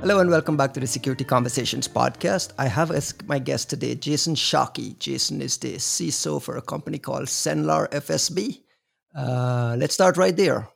Hello 0.00 0.18
and 0.18 0.30
welcome 0.30 0.56
back 0.56 0.72
to 0.72 0.80
the 0.80 0.86
Security 0.86 1.24
Conversations 1.24 1.86
podcast. 1.86 2.54
I 2.56 2.68
have 2.68 2.90
as 2.90 3.12
my 3.26 3.38
guest 3.38 3.68
today 3.68 3.94
Jason 3.94 4.34
Shockey. 4.34 4.98
Jason 4.98 5.42
is 5.42 5.58
the 5.58 5.74
CISO 5.74 6.40
for 6.40 6.56
a 6.56 6.62
company 6.62 6.98
called 6.98 7.26
Cenlar 7.26 7.86
FSB. 7.90 8.62
Uh, 9.14 9.76
let's 9.78 9.92
start 9.92 10.16
right 10.16 10.34
there. 10.34 10.70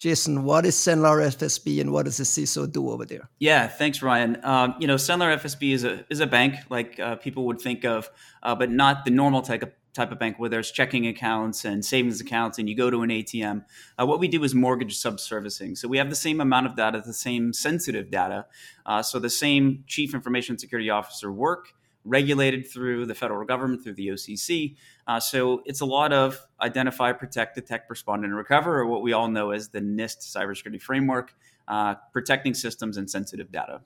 Jason, 0.00 0.42
what 0.42 0.66
is 0.66 0.74
Cenlar 0.74 1.24
FSB 1.24 1.80
and 1.80 1.92
what 1.92 2.06
does 2.06 2.16
the 2.16 2.24
CISO 2.24 2.70
do 2.70 2.90
over 2.90 3.04
there? 3.04 3.30
Yeah, 3.38 3.68
thanks, 3.68 4.02
Ryan. 4.02 4.44
Um, 4.44 4.74
you 4.80 4.88
know, 4.88 4.96
Cenlar 4.96 5.38
FSB 5.38 5.72
is 5.72 5.84
a 5.84 6.04
is 6.10 6.18
a 6.18 6.26
bank 6.26 6.56
like 6.68 6.98
uh, 6.98 7.14
people 7.14 7.46
would 7.46 7.60
think 7.60 7.84
of, 7.84 8.10
uh, 8.42 8.56
but 8.56 8.72
not 8.72 9.04
the 9.04 9.12
normal 9.12 9.42
type 9.42 9.62
of 9.62 9.70
type 9.94 10.12
of 10.12 10.18
bank 10.18 10.38
where 10.38 10.50
there's 10.50 10.70
checking 10.70 11.06
accounts 11.06 11.64
and 11.64 11.84
savings 11.84 12.20
accounts 12.20 12.58
and 12.58 12.68
you 12.68 12.76
go 12.76 12.90
to 12.90 13.02
an 13.02 13.10
ATM. 13.10 13.64
Uh, 13.98 14.04
what 14.04 14.18
we 14.18 14.28
do 14.28 14.42
is 14.44 14.54
mortgage 14.54 15.00
subservicing. 15.00 15.78
So 15.78 15.88
we 15.88 15.98
have 15.98 16.10
the 16.10 16.16
same 16.16 16.40
amount 16.40 16.66
of 16.66 16.76
data, 16.76 17.02
the 17.04 17.14
same 17.14 17.52
sensitive 17.52 18.10
data. 18.10 18.46
Uh, 18.84 19.02
so 19.02 19.18
the 19.18 19.30
same 19.30 19.84
chief 19.86 20.12
information 20.12 20.58
security 20.58 20.90
officer 20.90 21.32
work 21.32 21.74
regulated 22.04 22.70
through 22.70 23.06
the 23.06 23.14
federal 23.14 23.46
government, 23.46 23.82
through 23.82 23.94
the 23.94 24.08
OCC. 24.08 24.76
Uh, 25.06 25.18
so 25.18 25.62
it's 25.64 25.80
a 25.80 25.86
lot 25.86 26.12
of 26.12 26.38
identify, 26.60 27.12
protect, 27.12 27.54
detect, 27.54 27.88
respond, 27.88 28.24
and 28.24 28.36
recover, 28.36 28.78
or 28.78 28.86
what 28.86 29.02
we 29.02 29.12
all 29.12 29.28
know 29.28 29.50
as 29.50 29.68
the 29.68 29.80
NIST 29.80 30.18
cybersecurity 30.20 30.80
framework, 30.80 31.34
uh, 31.68 31.94
protecting 32.12 32.52
systems 32.52 32.96
and 32.96 33.10
sensitive 33.10 33.50
data. 33.50 33.80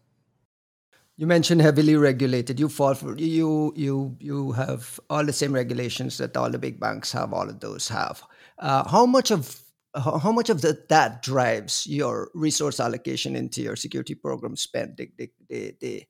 You 1.18 1.26
mentioned 1.26 1.60
heavily 1.60 1.96
regulated. 1.96 2.60
You 2.60 2.68
fall 2.68 2.94
for 2.94 3.16
you 3.18 3.72
you 3.74 4.16
you 4.20 4.52
have 4.52 5.00
all 5.10 5.24
the 5.24 5.32
same 5.32 5.52
regulations 5.52 6.16
that 6.18 6.36
all 6.36 6.48
the 6.48 6.60
big 6.60 6.78
banks 6.78 7.10
have. 7.10 7.32
All 7.32 7.48
of 7.48 7.58
those 7.58 7.88
have. 7.88 8.22
Uh, 8.56 8.88
how 8.88 9.04
much 9.04 9.32
of 9.32 9.60
how 9.94 10.30
much 10.30 10.48
of 10.48 10.60
the, 10.60 10.78
that 10.88 11.22
drives 11.22 11.88
your 11.88 12.30
resource 12.34 12.78
allocation 12.78 13.34
into 13.34 13.62
your 13.62 13.74
security 13.74 14.14
program 14.14 14.54
spend? 14.54 14.96
The, 14.96 15.10
the, 15.18 15.30
the, 15.48 15.74
the 15.80 16.04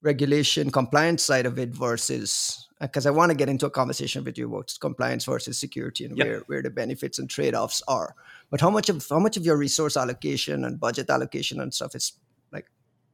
regulation 0.00 0.70
compliance 0.70 1.24
side 1.24 1.46
of 1.46 1.58
it 1.58 1.70
versus 1.70 2.68
because 2.80 3.04
I 3.04 3.10
want 3.10 3.30
to 3.30 3.36
get 3.36 3.48
into 3.48 3.66
a 3.66 3.70
conversation 3.70 4.22
with 4.22 4.38
you 4.38 4.46
about 4.46 4.72
compliance 4.80 5.24
versus 5.24 5.58
security 5.58 6.04
and 6.04 6.16
yep. 6.16 6.26
where, 6.26 6.38
where 6.46 6.62
the 6.62 6.70
benefits 6.70 7.18
and 7.18 7.28
trade 7.28 7.56
offs 7.56 7.82
are. 7.88 8.14
But 8.48 8.60
how 8.60 8.70
much 8.70 8.88
of 8.88 9.04
how 9.10 9.18
much 9.18 9.36
of 9.36 9.44
your 9.44 9.56
resource 9.56 9.96
allocation 9.96 10.64
and 10.64 10.78
budget 10.78 11.10
allocation 11.10 11.60
and 11.60 11.74
stuff 11.74 11.96
is 11.96 12.12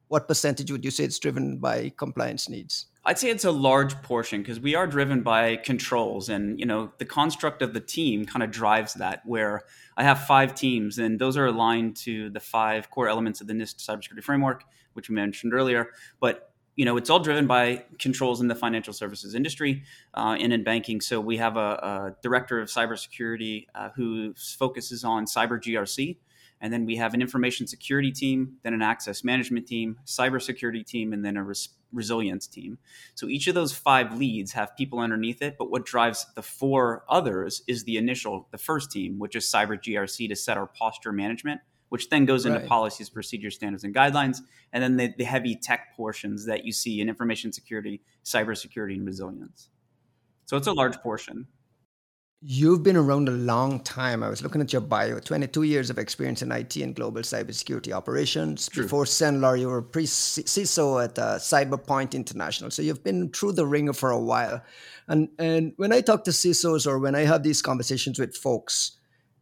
what 0.09 0.27
percentage 0.27 0.71
would 0.71 0.83
you 0.83 0.91
say 0.91 1.05
it's 1.05 1.19
driven 1.19 1.57
by 1.57 1.93
compliance 1.95 2.49
needs? 2.49 2.87
I'd 3.05 3.17
say 3.17 3.29
it's 3.29 3.45
a 3.45 3.51
large 3.51 3.99
portion 4.01 4.41
because 4.41 4.59
we 4.59 4.75
are 4.75 4.85
driven 4.85 5.21
by 5.21 5.55
controls 5.55 6.29
and 6.29 6.59
you 6.59 6.65
know 6.65 6.91
the 6.97 7.05
construct 7.05 7.61
of 7.61 7.73
the 7.73 7.79
team 7.79 8.25
kind 8.25 8.43
of 8.43 8.51
drives 8.51 8.95
that 8.95 9.21
where 9.25 9.63
I 9.95 10.03
have 10.03 10.25
five 10.25 10.53
teams 10.53 10.97
and 10.97 11.17
those 11.17 11.37
are 11.37 11.45
aligned 11.45 11.95
to 11.97 12.29
the 12.31 12.39
five 12.39 12.89
core 12.89 13.07
elements 13.07 13.39
of 13.39 13.47
the 13.47 13.53
NIST 13.53 13.77
cybersecurity 13.77 14.23
framework 14.23 14.65
which 14.93 15.09
we 15.09 15.15
mentioned 15.15 15.53
earlier 15.53 15.91
but 16.19 16.51
you 16.75 16.85
know 16.85 16.97
it's 16.97 17.09
all 17.09 17.19
driven 17.19 17.47
by 17.47 17.85
controls 17.99 18.41
in 18.41 18.47
the 18.47 18.55
financial 18.55 18.93
services 18.93 19.33
industry 19.33 19.83
uh, 20.15 20.35
and 20.39 20.51
in 20.51 20.63
banking 20.63 21.01
so 21.01 21.21
we 21.21 21.37
have 21.37 21.55
a, 21.55 21.59
a 21.59 22.15
director 22.21 22.59
of 22.59 22.67
cybersecurity 22.67 23.67
uh, 23.75 23.89
who 23.95 24.33
focuses 24.35 25.03
on 25.03 25.25
cyber 25.25 25.59
GRC 25.59 26.17
and 26.61 26.73
then 26.73 26.85
we 26.85 26.97
have 26.97 27.13
an 27.13 27.21
information 27.21 27.67
security 27.67 28.11
team, 28.11 28.57
then 28.63 28.73
an 28.73 28.81
access 28.81 29.23
management 29.23 29.67
team, 29.67 29.97
cybersecurity 30.05 30.85
team, 30.85 31.13
and 31.13 31.23
then 31.23 31.37
a 31.37 31.43
res- 31.43 31.69
resilience 31.91 32.47
team. 32.47 32.77
So 33.15 33.27
each 33.27 33.47
of 33.47 33.55
those 33.55 33.73
five 33.73 34.17
leads 34.17 34.51
have 34.53 34.75
people 34.75 34.99
underneath 34.99 35.41
it, 35.41 35.55
but 35.57 35.71
what 35.71 35.85
drives 35.85 36.25
the 36.35 36.41
four 36.41 37.03
others 37.09 37.63
is 37.67 37.83
the 37.85 37.97
initial, 37.97 38.47
the 38.51 38.57
first 38.57 38.91
team, 38.91 39.19
which 39.19 39.35
is 39.35 39.45
cyber 39.45 39.79
GRC 39.81 40.27
to 40.29 40.35
set 40.35 40.57
our 40.57 40.67
posture 40.67 41.11
management, 41.11 41.61
which 41.89 42.09
then 42.09 42.25
goes 42.25 42.45
into 42.45 42.59
right. 42.59 42.67
policies, 42.67 43.09
procedures, 43.09 43.55
standards, 43.55 43.83
and 43.83 43.95
guidelines, 43.95 44.39
and 44.73 44.83
then 44.83 44.97
the, 44.97 45.13
the 45.17 45.23
heavy 45.23 45.55
tech 45.55 45.95
portions 45.95 46.45
that 46.45 46.65
you 46.65 46.71
see 46.71 47.01
in 47.01 47.09
information 47.09 47.51
security, 47.51 48.01
cybersecurity, 48.23 48.95
and 48.95 49.05
resilience. 49.05 49.69
So 50.45 50.57
it's 50.57 50.67
a 50.67 50.73
large 50.73 50.97
portion. 50.97 51.47
You've 52.41 52.83
been 52.83 52.95
around 52.95 53.27
a 53.27 53.33
long 53.33 53.81
time. 53.81 54.23
I 54.23 54.29
was 54.29 54.41
looking 54.41 54.61
at 54.61 54.71
your 54.71 54.81
bio 54.81 55.19
22 55.19 55.63
years 55.63 55.89
of 55.89 55.99
experience 55.99 56.41
in 56.41 56.53
IT 56.53 56.77
and 56.77 56.95
global 56.95 57.21
cybersecurity 57.21 57.91
operations. 57.91 58.69
True. 58.69 58.83
Before 58.83 59.03
Cenlar, 59.03 59.59
you 59.59 59.67
were 59.67 59.81
pre 59.81 60.05
CISO 60.05 61.03
at 61.03 61.19
uh, 61.19 61.35
Cyberpoint 61.37 62.13
International. 62.13 62.71
So 62.71 62.81
you've 62.81 63.03
been 63.03 63.29
through 63.31 63.53
the 63.53 63.65
wringer 63.67 63.91
for 63.91 64.11
a 64.11 64.19
while. 64.19 64.63
And, 65.09 65.27
and 65.37 65.73
when 65.75 65.91
I 65.91 65.99
talk 65.99 66.23
to 66.25 66.31
CISOs 66.31 66.87
or 66.87 66.97
when 66.97 67.13
I 67.13 67.21
have 67.21 67.43
these 67.43 67.61
conversations 67.61 68.17
with 68.17 68.37
folks, 68.37 68.93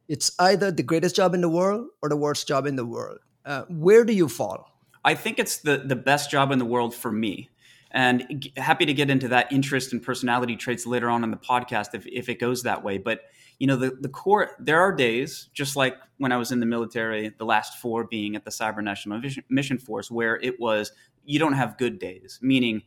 it's 0.08 0.32
either 0.40 0.72
the 0.72 0.82
greatest 0.82 1.16
job 1.16 1.36
in 1.36 1.42
the 1.42 1.50
world 1.50 1.90
or 2.02 2.10
the 2.10 2.18
worst 2.18 2.48
job 2.48 2.66
in 2.66 2.78
the 2.78 2.86
world. 2.86 3.20
Uh, 3.46 3.66
where 3.70 4.06
do 4.06 4.14
you 4.14 4.28
fall? 4.28 4.72
I 5.06 5.14
think 5.14 5.38
it's 5.38 5.58
the, 5.58 5.78
the 5.78 5.96
best 5.96 6.32
job 6.32 6.52
in 6.52 6.58
the 6.58 6.66
world 6.66 6.96
for 6.96 7.12
me 7.12 7.52
and 7.98 8.48
happy 8.56 8.86
to 8.86 8.94
get 8.94 9.10
into 9.10 9.28
that 9.30 9.52
interest 9.52 9.92
and 9.92 10.04
personality 10.04 10.56
traits 10.56 10.86
later 10.86 11.10
on 11.10 11.24
in 11.24 11.32
the 11.32 11.38
podcast 11.38 11.96
if, 11.96 12.06
if 12.06 12.30
it 12.30 12.40
goes 12.40 12.64
that 12.64 12.84
way. 12.84 13.00
But 13.00 13.22
you 13.60 13.66
know 13.66 13.76
the, 13.76 13.98
the 14.00 14.10
core 14.10 14.52
there 14.60 14.80
are 14.80 14.94
days 14.94 15.50
just 15.52 15.76
like 15.76 15.96
when 16.20 16.32
i 16.32 16.38
was 16.38 16.52
in 16.52 16.60
the 16.60 16.66
military 16.68 17.30
the 17.40 17.44
last 17.44 17.80
four 17.80 18.04
being 18.04 18.36
at 18.36 18.46
the 18.46 18.52
cyber 18.52 18.84
national 18.84 19.20
mission 19.50 19.80
force 19.80 20.12
where 20.12 20.40
it 20.44 20.60
was 20.60 20.92
you 21.26 21.40
don't 21.40 21.54
have 21.54 21.76
good 21.80 21.98
days 21.98 22.38
meaning 22.40 22.84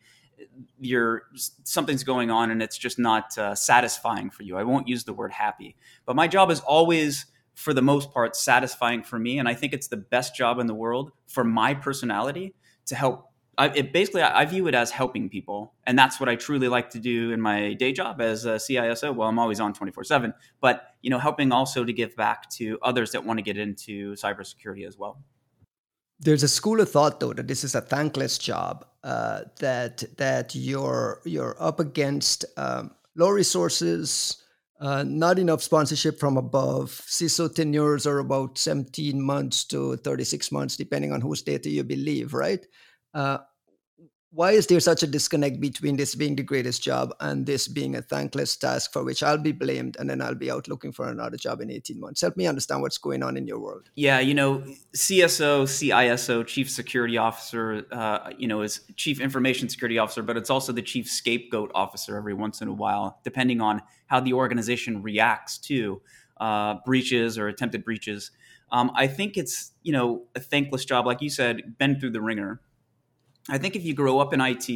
you're 0.79 1.25
something's 1.65 2.05
going 2.05 2.31
on 2.31 2.51
and 2.51 2.63
it's 2.63 2.79
just 2.79 2.99
not 2.99 3.37
uh, 3.39 3.55
satisfying 3.55 4.31
for 4.31 4.43
you. 4.43 4.57
I 4.57 4.65
won't 4.65 4.89
use 4.89 5.05
the 5.05 5.13
word 5.13 5.33
happy. 5.33 5.77
But 6.07 6.17
my 6.17 6.29
job 6.29 6.51
is 6.51 6.61
always 6.61 7.27
for 7.55 7.75
the 7.75 7.83
most 7.83 8.13
part 8.13 8.37
satisfying 8.37 9.03
for 9.03 9.19
me. 9.19 9.39
And 9.39 9.49
i 9.49 9.55
think 9.55 9.73
it's 9.73 9.89
the 9.89 9.97
best 9.97 10.35
job 10.35 10.59
in 10.59 10.67
the 10.67 10.75
world 10.75 11.13
for 11.27 11.45
my 11.45 11.75
personality 11.75 12.55
to 12.87 12.95
help 12.95 13.30
I, 13.61 13.67
it 13.75 13.93
basically 13.93 14.23
I, 14.23 14.47
view 14.47 14.69
it 14.69 14.75
as 14.75 14.91
helping 14.91 15.29
people, 15.29 15.75
and 15.87 15.99
that's 15.99 16.19
what 16.19 16.31
I 16.31 16.35
truly 16.37 16.69
like 16.69 16.89
to 16.91 16.99
do 16.99 17.31
in 17.31 17.43
my 17.43 17.75
day 17.75 17.93
job 17.93 18.19
as 18.19 18.47
a 18.47 18.55
CISO. 18.55 19.15
Well, 19.15 19.29
I'm 19.29 19.39
always 19.39 19.61
on 19.61 19.75
24 19.75 20.03
seven, 20.05 20.33
but 20.63 20.95
you 21.03 21.11
know, 21.11 21.19
helping 21.19 21.53
also 21.53 21.85
to 21.85 21.93
give 21.93 22.17
back 22.17 22.49
to 22.53 22.79
others 22.81 23.13
that 23.13 23.23
want 23.23 23.37
to 23.37 23.43
get 23.43 23.59
into 23.59 24.15
cybersecurity 24.15 24.89
as 24.89 24.97
well. 24.97 25.23
There's 26.19 26.43
a 26.43 26.49
school 26.49 26.81
of 26.81 26.91
thought, 26.91 27.21
though, 27.21 27.35
that 27.35 27.49
this 27.49 27.63
is 27.63 27.75
a 27.75 27.83
thankless 27.83 28.39
job. 28.39 28.87
Uh, 29.05 29.43
that 29.59 30.05
that 30.17 30.55
you're 30.55 31.21
you're 31.27 31.57
up 31.61 31.81
against 31.81 32.47
um, 32.57 32.93
low 33.15 33.29
resources, 33.29 34.43
uh, 34.81 35.03
not 35.03 35.39
enough 35.39 35.63
sponsorship 35.63 36.19
from 36.19 36.39
above. 36.39 37.03
CISO 37.07 37.55
tenures 37.55 38.07
are 38.07 38.21
about 38.21 38.57
17 38.57 39.21
months 39.21 39.65
to 39.65 39.97
36 39.99 40.51
months, 40.51 40.79
depending 40.79 41.13
on 41.13 41.21
whose 41.21 41.43
data 41.43 41.69
you 41.69 41.85
believe, 41.85 42.33
right? 42.33 42.67
Uh, 43.13 43.39
why 44.33 44.53
is 44.53 44.69
there 44.69 44.79
such 44.79 45.03
a 45.03 45.09
disconnect 45.09 45.61
between 45.61 45.97
this 45.97 46.15
being 46.15 46.37
the 46.37 46.43
greatest 46.43 46.83
job 46.83 47.13
and 47.19 47.47
this 47.47 47.67
being 47.67 47.97
a 47.97 48.03
thankless 48.03 48.57
task 48.57 48.93
for 48.93 49.03
which 49.03 49.25
I'll 49.25 49.39
be 49.39 49.51
blamed 49.51 49.97
and 49.99 50.09
then 50.09 50.23
I'll 50.23 50.37
be 50.37 50.51
out 50.51 50.69
looking 50.69 50.93
for 50.93 51.09
another 51.09 51.37
job 51.37 51.61
in 51.61 51.71
18 51.71 51.99
months? 51.99 52.21
Help 52.21 52.37
me 52.37 52.47
understand 52.47 52.81
what's 52.81 52.99
going 52.99 53.25
on 53.25 53.37
in 53.37 53.49
your 53.49 53.59
world. 53.59 53.91
Yeah, 53.97 54.21
you 54.21 54.35
know, 54.35 54.63
CSO, 54.95 55.65
CISO, 55.65 56.47
Chief 56.47 56.71
Security 56.71 57.19
Officer, 57.19 57.85
uh, 57.91 58.31
you 58.39 58.47
know, 58.47 58.63
is 58.63 58.83
Chief 58.95 59.21
Information 59.21 59.69
Security 59.69 59.99
Officer, 59.99 60.23
but 60.23 60.37
it's 60.37 60.51
also 60.51 60.73
the 60.73 60.83
Chief 60.83 61.09
Scapegoat 61.09 61.73
Officer 61.75 62.17
every 62.17 62.35
once 62.35 62.61
in 62.61 62.69
a 62.69 62.73
while, 62.73 63.19
depending 63.25 63.61
on 63.61 63.83
how 64.07 64.21
the 64.21 64.33
organization 64.33 65.03
reacts 65.03 65.59
to 65.59 66.01
uh, 66.41 66.77
breaches 66.87 67.37
or 67.37 67.49
attempted 67.49 67.85
breaches. 67.85 68.31
Um, 68.71 68.93
I 68.95 69.09
think 69.09 69.37
it's, 69.37 69.73
you 69.83 69.93
know, 69.93 70.23
a 70.37 70.41
thankless 70.41 70.85
job. 70.85 71.05
Like 71.05 71.21
you 71.21 71.31
said, 71.31 71.77
been 71.79 71.99
through 71.99 72.13
the 72.13 72.21
wringer 72.21 72.61
I 73.49 73.59
think 73.59 73.77
if 73.77 73.85
you 73.85 73.95
grow 73.95 74.19
up 74.19 74.33
in 74.33 74.41
IT, 74.41 74.69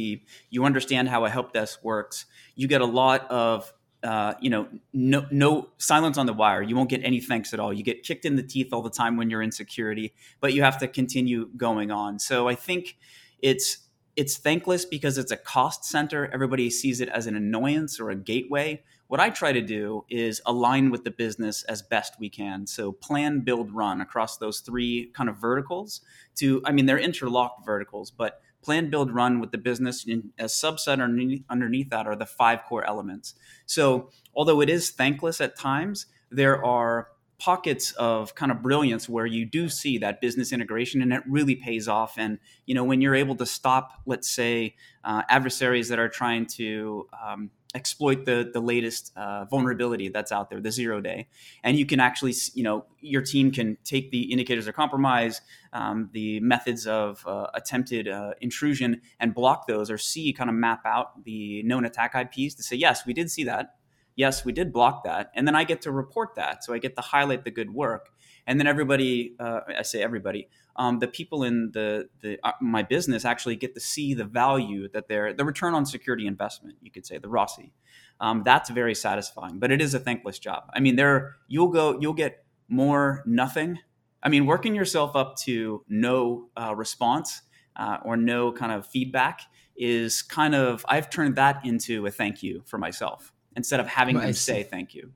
you 0.49 0.65
understand 0.65 1.09
how 1.09 1.25
a 1.25 1.29
help 1.29 1.53
desk 1.53 1.83
works. 1.83 2.25
You 2.55 2.67
get 2.67 2.81
a 2.81 2.85
lot 2.85 3.29
of 3.29 3.71
uh, 4.05 4.35
you 4.39 4.51
know, 4.51 4.67
no, 4.93 5.25
no 5.31 5.69
silence 5.79 6.19
on 6.19 6.27
the 6.27 6.33
wire. 6.33 6.61
You 6.61 6.75
won't 6.75 6.91
get 6.91 7.03
any 7.03 7.19
thanks 7.19 7.55
at 7.55 7.59
all. 7.59 7.73
You 7.73 7.81
get 7.81 8.03
kicked 8.03 8.23
in 8.23 8.35
the 8.35 8.43
teeth 8.43 8.71
all 8.71 8.83
the 8.83 8.89
time 8.91 9.17
when 9.17 9.31
you're 9.31 9.41
in 9.41 9.51
security, 9.51 10.13
but 10.39 10.53
you 10.53 10.61
have 10.61 10.77
to 10.79 10.87
continue 10.87 11.49
going 11.57 11.89
on. 11.89 12.19
So 12.19 12.47
I 12.47 12.53
think 12.53 12.97
it's 13.39 13.79
it's 14.15 14.37
thankless 14.37 14.85
because 14.85 15.17
it's 15.17 15.31
a 15.31 15.37
cost 15.37 15.83
center. 15.83 16.29
Everybody 16.31 16.69
sees 16.69 17.01
it 17.01 17.09
as 17.09 17.25
an 17.25 17.35
annoyance 17.35 17.99
or 17.99 18.11
a 18.11 18.15
gateway. 18.15 18.83
What 19.07 19.19
I 19.19 19.29
try 19.29 19.51
to 19.51 19.61
do 19.61 20.05
is 20.09 20.41
align 20.45 20.89
with 20.89 21.03
the 21.03 21.11
business 21.11 21.63
as 21.63 21.81
best 21.81 22.19
we 22.19 22.29
can. 22.29 22.65
So 22.65 22.91
plan, 22.91 23.41
build, 23.41 23.71
run 23.71 24.01
across 24.01 24.37
those 24.37 24.59
three 24.59 25.11
kind 25.15 25.29
of 25.29 25.37
verticals. 25.37 26.01
To 26.35 26.61
I 26.63 26.71
mean, 26.71 26.85
they're 26.85 26.99
interlocked 26.99 27.65
verticals, 27.65 28.11
but 28.11 28.39
plan, 28.65 28.89
build, 28.89 29.13
run 29.13 29.39
with 29.39 29.51
the 29.51 29.57
business. 29.57 30.05
And 30.05 30.31
a 30.39 30.45
subset 30.45 31.01
underneath, 31.01 31.89
that 31.89 32.07
are 32.07 32.15
the 32.15 32.25
five 32.25 32.63
core 32.67 32.85
elements. 32.85 33.35
So, 33.65 34.09
although 34.35 34.61
it 34.61 34.69
is 34.69 34.89
thankless 34.89 35.39
at 35.39 35.57
times, 35.57 36.07
there 36.31 36.63
are 36.65 37.09
pockets 37.37 37.91
of 37.93 38.33
kind 38.35 38.51
of 38.51 38.61
brilliance 38.61 39.09
where 39.09 39.25
you 39.25 39.45
do 39.45 39.67
see 39.67 39.97
that 39.97 40.21
business 40.21 40.53
integration 40.53 41.01
and 41.01 41.11
it 41.11 41.21
really 41.27 41.55
pays 41.55 41.87
off 41.87 42.17
and 42.17 42.39
you 42.65 42.73
know 42.73 42.83
when 42.83 43.01
you're 43.01 43.13
able 43.13 43.35
to 43.35 43.45
stop 43.45 43.91
let's 44.05 44.29
say 44.29 44.73
uh, 45.03 45.21
adversaries 45.27 45.89
that 45.89 45.99
are 45.99 46.07
trying 46.07 46.45
to 46.45 47.05
um, 47.21 47.49
exploit 47.75 48.25
the 48.25 48.49
the 48.51 48.59
latest 48.59 49.11
uh, 49.15 49.45
vulnerability 49.45 50.09
that's 50.09 50.31
out 50.31 50.49
there, 50.49 50.59
the 50.59 50.71
zero 50.71 51.01
day, 51.01 51.27
and 51.63 51.77
you 51.77 51.85
can 51.85 51.99
actually, 51.99 52.33
you 52.53 52.63
know, 52.63 52.85
your 53.01 53.21
team 53.21 53.51
can 53.51 53.77
take 53.83 54.09
the 54.09 54.31
indicators 54.31 54.67
of 54.67 54.73
compromise, 54.73 55.41
um, 55.73 56.09
the 56.13 56.39
methods 56.39 56.87
of 56.87 57.25
uh, 57.27 57.47
attempted 57.53 58.07
uh, 58.07 58.31
intrusion, 58.41 59.01
and 59.19 59.35
block 59.35 59.67
those, 59.67 59.91
or 59.91 59.97
see 59.97 60.33
kind 60.33 60.49
of 60.49 60.55
map 60.55 60.85
out 60.85 61.23
the 61.25 61.61
known 61.63 61.85
attack 61.85 62.15
IPs 62.15 62.55
to 62.55 62.63
say, 62.63 62.75
yes, 62.75 63.05
we 63.05 63.13
did 63.13 63.29
see 63.29 63.43
that, 63.43 63.75
yes, 64.15 64.45
we 64.45 64.51
did 64.51 64.73
block 64.73 65.03
that, 65.03 65.31
and 65.35 65.47
then 65.47 65.55
I 65.55 65.63
get 65.63 65.81
to 65.81 65.91
report 65.91 66.35
that, 66.35 66.63
so 66.63 66.73
I 66.73 66.77
get 66.77 66.95
to 66.95 67.01
highlight 67.01 67.43
the 67.43 67.51
good 67.51 67.73
work, 67.73 68.09
and 68.47 68.59
then 68.59 68.67
everybody, 68.67 69.35
uh, 69.39 69.61
I 69.77 69.83
say 69.83 70.01
everybody 70.01 70.49
um, 70.75 70.99
the 70.99 71.07
people 71.07 71.43
in 71.43 71.71
the, 71.73 72.09
the 72.21 72.37
uh, 72.43 72.51
my 72.61 72.83
business 72.83 73.23
actually 73.25 73.55
get 73.55 73.73
to 73.75 73.79
see 73.79 74.13
the 74.13 74.25
value 74.25 74.89
that 74.89 75.07
they're 75.07 75.33
the 75.33 75.45
return 75.45 75.73
on 75.73 75.85
security 75.85 76.27
investment 76.27 76.75
you 76.81 76.91
could 76.91 77.05
say 77.05 77.17
the 77.17 77.27
ROSI. 77.27 77.71
Um, 78.19 78.43
that's 78.43 78.69
very 78.69 78.95
satisfying, 78.95 79.59
but 79.59 79.71
it 79.71 79.81
is 79.81 79.93
a 79.93 79.99
thankless 79.99 80.39
job. 80.39 80.69
I 80.73 80.79
mean, 80.79 80.95
there 80.95 81.35
you'll 81.47 81.69
go 81.69 81.99
you'll 81.99 82.13
get 82.13 82.45
more 82.67 83.23
nothing. 83.25 83.79
I 84.21 84.29
mean, 84.29 84.45
working 84.45 84.75
yourself 84.75 85.15
up 85.15 85.37
to 85.39 85.83
no 85.87 86.49
uh, 86.57 86.75
response 86.75 87.41
uh, 87.75 87.97
or 88.03 88.17
no 88.17 88.51
kind 88.51 88.71
of 88.71 88.85
feedback 88.85 89.41
is 89.77 90.21
kind 90.21 90.55
of 90.55 90.85
I've 90.89 91.09
turned 91.09 91.35
that 91.35 91.65
into 91.65 92.05
a 92.05 92.11
thank 92.11 92.43
you 92.43 92.63
for 92.65 92.77
myself 92.77 93.31
instead 93.55 93.79
of 93.79 93.87
having 93.87 94.17
them 94.17 94.33
say 94.33 94.63
thank 94.63 94.93
you. 94.93 95.11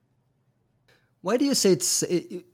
Why 1.21 1.35
do 1.35 1.43
you 1.43 1.53
say 1.53 1.73
it's? 1.73 2.03
It, 2.03 2.45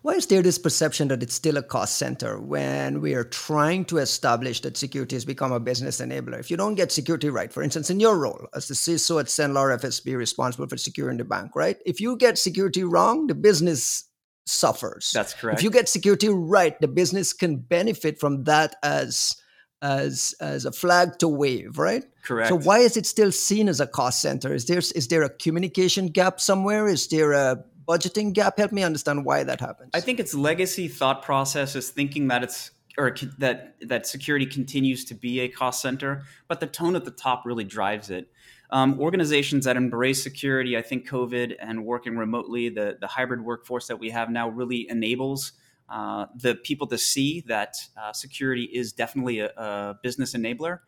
why 0.00 0.14
is 0.14 0.26
there 0.26 0.40
this 0.40 0.58
perception 0.58 1.08
that 1.08 1.22
it's 1.22 1.34
still 1.34 1.58
a 1.58 1.62
cost 1.62 1.98
center 1.98 2.40
when 2.40 3.02
we 3.02 3.12
are 3.12 3.24
trying 3.24 3.84
to 3.86 3.98
establish 3.98 4.62
that 4.62 4.78
security 4.78 5.14
has 5.16 5.26
become 5.26 5.52
a 5.52 5.60
business 5.60 6.00
enabler? 6.00 6.40
If 6.40 6.50
you 6.50 6.56
don't 6.56 6.74
get 6.74 6.90
security 6.90 7.28
right, 7.28 7.52
for 7.52 7.62
instance, 7.62 7.90
in 7.90 8.00
your 8.00 8.18
role 8.18 8.48
as 8.54 8.68
the 8.68 8.74
CISO 8.74 9.20
at 9.20 9.26
Cenlar 9.26 9.78
FSB 9.78 10.16
responsible 10.16 10.66
for 10.66 10.78
securing 10.78 11.18
the 11.18 11.24
bank, 11.24 11.50
right? 11.54 11.76
If 11.84 12.00
you 12.00 12.16
get 12.16 12.38
security 12.38 12.82
wrong, 12.82 13.26
the 13.26 13.34
business 13.34 14.08
suffers. 14.46 15.12
That's 15.12 15.34
correct. 15.34 15.58
If 15.58 15.64
you 15.64 15.70
get 15.70 15.90
security 15.90 16.30
right, 16.30 16.80
the 16.80 16.88
business 16.88 17.34
can 17.34 17.56
benefit 17.56 18.18
from 18.18 18.44
that 18.44 18.76
as 18.82 19.36
as 19.82 20.34
as 20.40 20.64
a 20.64 20.72
flag 20.72 21.18
to 21.18 21.28
wave, 21.28 21.78
right? 21.78 22.04
Correct. 22.24 22.48
So 22.48 22.58
why 22.58 22.78
is 22.78 22.96
it 22.96 23.06
still 23.06 23.32
seen 23.32 23.68
as 23.68 23.80
a 23.80 23.86
cost 23.86 24.20
center? 24.20 24.52
Is 24.52 24.66
there 24.66 24.78
is 24.78 25.08
there 25.08 25.22
a 25.22 25.30
communication 25.30 26.08
gap 26.08 26.40
somewhere? 26.40 26.88
Is 26.88 27.08
there 27.08 27.32
a 27.32 27.64
budgeting 27.86 28.32
gap? 28.32 28.58
Help 28.58 28.72
me 28.72 28.82
understand 28.82 29.24
why 29.24 29.44
that 29.44 29.60
happens. 29.60 29.90
I 29.94 30.00
think 30.00 30.20
it's 30.20 30.34
legacy 30.34 30.88
thought 30.88 31.22
process 31.22 31.74
is 31.76 31.90
thinking 31.90 32.28
that 32.28 32.42
it's 32.42 32.70
or 32.98 33.14
that 33.38 33.76
that 33.80 34.06
security 34.06 34.44
continues 34.44 35.04
to 35.06 35.14
be 35.14 35.40
a 35.40 35.48
cost 35.48 35.80
center, 35.80 36.24
but 36.48 36.60
the 36.60 36.66
tone 36.66 36.96
at 36.96 37.04
the 37.04 37.12
top 37.12 37.46
really 37.46 37.64
drives 37.64 38.10
it. 38.10 38.28
Um, 38.70 39.00
organizations 39.00 39.64
that 39.64 39.78
embrace 39.78 40.22
security, 40.22 40.76
I 40.76 40.82
think 40.82 41.08
COVID 41.08 41.54
and 41.60 41.86
working 41.86 42.18
remotely, 42.18 42.68
the 42.68 42.98
the 43.00 43.06
hybrid 43.06 43.42
workforce 43.42 43.86
that 43.86 43.98
we 43.98 44.10
have 44.10 44.30
now 44.30 44.48
really 44.48 44.88
enables 44.90 45.52
uh, 45.88 46.26
the 46.36 46.54
people 46.54 46.86
to 46.86 46.98
see 46.98 47.42
that 47.46 47.76
uh, 47.96 48.12
security 48.12 48.64
is 48.64 48.92
definitely 48.92 49.40
a, 49.40 49.50
a 49.56 49.96
business 50.02 50.34
enabler. 50.34 50.80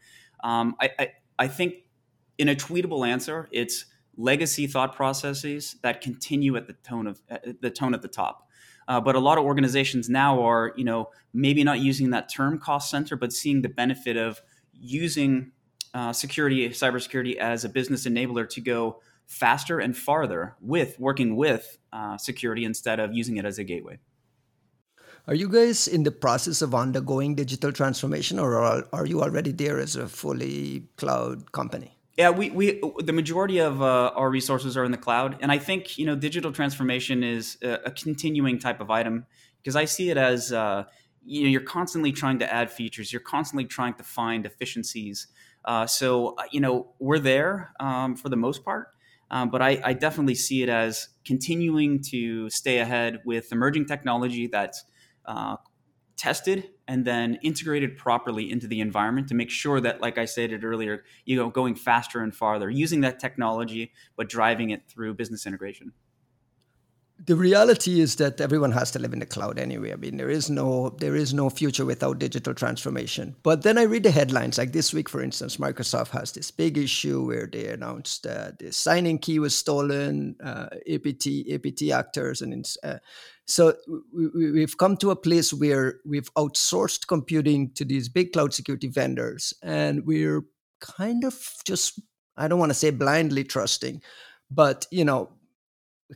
Um, 0.42 0.74
I, 0.80 0.90
I, 0.98 1.08
I 1.38 1.48
think 1.48 1.74
in 2.38 2.48
a 2.48 2.54
tweetable 2.54 3.06
answer, 3.06 3.48
it's 3.52 3.86
legacy 4.16 4.66
thought 4.66 4.94
processes 4.94 5.76
that 5.82 6.00
continue 6.00 6.56
at 6.56 6.66
the 6.66 6.74
tone 6.74 7.06
of 7.06 7.20
uh, 7.30 7.38
the 7.60 7.70
tone 7.70 7.94
at 7.94 8.02
the 8.02 8.08
top. 8.08 8.46
Uh, 8.88 9.00
but 9.00 9.14
a 9.14 9.20
lot 9.20 9.38
of 9.38 9.44
organizations 9.44 10.08
now 10.08 10.42
are, 10.42 10.72
you 10.76 10.84
know, 10.84 11.10
maybe 11.32 11.62
not 11.62 11.78
using 11.78 12.10
that 12.10 12.28
term 12.28 12.58
cost 12.58 12.90
center, 12.90 13.16
but 13.16 13.32
seeing 13.32 13.62
the 13.62 13.68
benefit 13.68 14.16
of 14.16 14.40
using 14.72 15.52
uh, 15.94 16.12
security, 16.12 16.68
cybersecurity 16.70 17.36
as 17.36 17.64
a 17.64 17.68
business 17.68 18.06
enabler 18.06 18.48
to 18.48 18.60
go 18.60 19.00
faster 19.26 19.78
and 19.78 19.96
farther 19.96 20.56
with 20.60 20.98
working 20.98 21.36
with 21.36 21.78
uh, 21.92 22.16
security 22.16 22.64
instead 22.64 22.98
of 22.98 23.14
using 23.14 23.36
it 23.36 23.44
as 23.44 23.58
a 23.58 23.64
gateway. 23.64 23.98
Are 25.30 25.36
you 25.36 25.48
guys 25.48 25.86
in 25.86 26.02
the 26.02 26.10
process 26.10 26.60
of 26.60 26.74
undergoing 26.74 27.36
digital 27.36 27.70
transformation, 27.70 28.40
or 28.40 28.58
are, 28.58 28.84
are 28.92 29.06
you 29.06 29.22
already 29.22 29.52
there 29.52 29.78
as 29.78 29.94
a 29.94 30.08
fully 30.08 30.82
cloud 30.96 31.52
company? 31.52 31.96
Yeah, 32.18 32.30
we, 32.30 32.50
we 32.50 32.82
the 32.98 33.12
majority 33.12 33.58
of 33.58 33.80
uh, 33.80 34.10
our 34.16 34.28
resources 34.28 34.76
are 34.76 34.82
in 34.82 34.90
the 34.90 34.98
cloud, 34.98 35.36
and 35.40 35.52
I 35.52 35.58
think 35.58 35.98
you 35.98 36.04
know 36.04 36.16
digital 36.16 36.50
transformation 36.50 37.22
is 37.22 37.58
a, 37.62 37.74
a 37.84 37.90
continuing 37.92 38.58
type 38.58 38.80
of 38.80 38.90
item 38.90 39.24
because 39.62 39.76
I 39.76 39.84
see 39.84 40.10
it 40.10 40.16
as 40.16 40.52
uh, 40.52 40.82
you 41.24 41.44
know 41.44 41.48
you're 41.48 41.60
constantly 41.60 42.10
trying 42.10 42.40
to 42.40 42.52
add 42.52 42.68
features, 42.68 43.12
you're 43.12 43.22
constantly 43.22 43.66
trying 43.66 43.94
to 43.94 44.02
find 44.02 44.44
efficiencies. 44.44 45.28
Uh, 45.64 45.86
so 45.86 46.34
uh, 46.38 46.42
you 46.50 46.58
know 46.58 46.92
we're 46.98 47.20
there 47.20 47.72
um, 47.78 48.16
for 48.16 48.30
the 48.30 48.36
most 48.36 48.64
part, 48.64 48.88
um, 49.30 49.48
but 49.48 49.62
I, 49.62 49.80
I, 49.84 49.92
definitely 49.92 50.34
see 50.34 50.64
it 50.64 50.68
as 50.68 51.08
continuing 51.24 52.02
to 52.10 52.50
stay 52.50 52.78
ahead 52.78 53.20
with 53.24 53.52
emerging 53.52 53.86
technology 53.86 54.48
that's 54.48 54.82
uh, 55.26 55.56
tested 56.16 56.70
and 56.86 57.04
then 57.04 57.38
integrated 57.42 57.96
properly 57.96 58.50
into 58.50 58.66
the 58.66 58.80
environment 58.80 59.28
to 59.28 59.34
make 59.34 59.50
sure 59.50 59.80
that, 59.80 60.00
like 60.00 60.18
I 60.18 60.24
stated 60.24 60.64
earlier, 60.64 61.04
you 61.24 61.36
know, 61.36 61.48
going 61.48 61.74
faster 61.74 62.20
and 62.20 62.34
farther, 62.34 62.68
using 62.68 63.00
that 63.02 63.18
technology, 63.18 63.92
but 64.16 64.28
driving 64.28 64.70
it 64.70 64.82
through 64.88 65.14
business 65.14 65.46
integration 65.46 65.92
the 67.26 67.36
reality 67.36 68.00
is 68.00 68.16
that 68.16 68.40
everyone 68.40 68.72
has 68.72 68.90
to 68.92 68.98
live 68.98 69.12
in 69.12 69.18
the 69.18 69.26
cloud 69.26 69.58
anyway. 69.58 69.92
I 69.92 69.96
mean, 69.96 70.16
there 70.16 70.30
is 70.30 70.48
no 70.48 70.90
there 70.98 71.14
is 71.14 71.34
no 71.34 71.50
future 71.50 71.84
without 71.84 72.18
digital 72.18 72.54
transformation. 72.54 73.36
But 73.42 73.62
then 73.62 73.76
I 73.76 73.82
read 73.82 74.04
the 74.04 74.10
headlines. 74.10 74.56
Like 74.56 74.72
this 74.72 74.94
week, 74.94 75.08
for 75.08 75.22
instance, 75.22 75.58
Microsoft 75.58 76.08
has 76.08 76.32
this 76.32 76.50
big 76.50 76.78
issue 76.78 77.26
where 77.26 77.46
they 77.46 77.68
announced 77.68 78.26
uh, 78.26 78.52
the 78.58 78.72
signing 78.72 79.18
key 79.18 79.38
was 79.38 79.56
stolen, 79.56 80.36
uh, 80.42 80.68
APT 80.90 81.28
APT 81.52 81.90
actors, 81.92 82.40
and 82.40 82.66
uh, 82.82 82.98
so 83.46 83.74
we, 84.14 84.60
have 84.60 84.78
come 84.78 84.96
to 84.98 85.10
a 85.10 85.16
place 85.16 85.52
where 85.52 86.00
we've 86.06 86.32
outsourced 86.34 87.06
computing 87.06 87.72
to 87.72 87.84
these 87.84 88.08
big 88.08 88.32
cloud 88.32 88.54
security 88.54 88.88
vendors, 88.88 89.52
and 89.62 90.06
we're 90.06 90.42
kind 90.80 91.24
of 91.24 91.36
just 91.64 92.00
I 92.36 92.48
don't 92.48 92.58
want 92.58 92.70
to 92.70 92.78
say 92.78 92.90
blindly 92.90 93.44
trusting, 93.44 94.00
but 94.50 94.86
you 94.90 95.04
know 95.04 95.30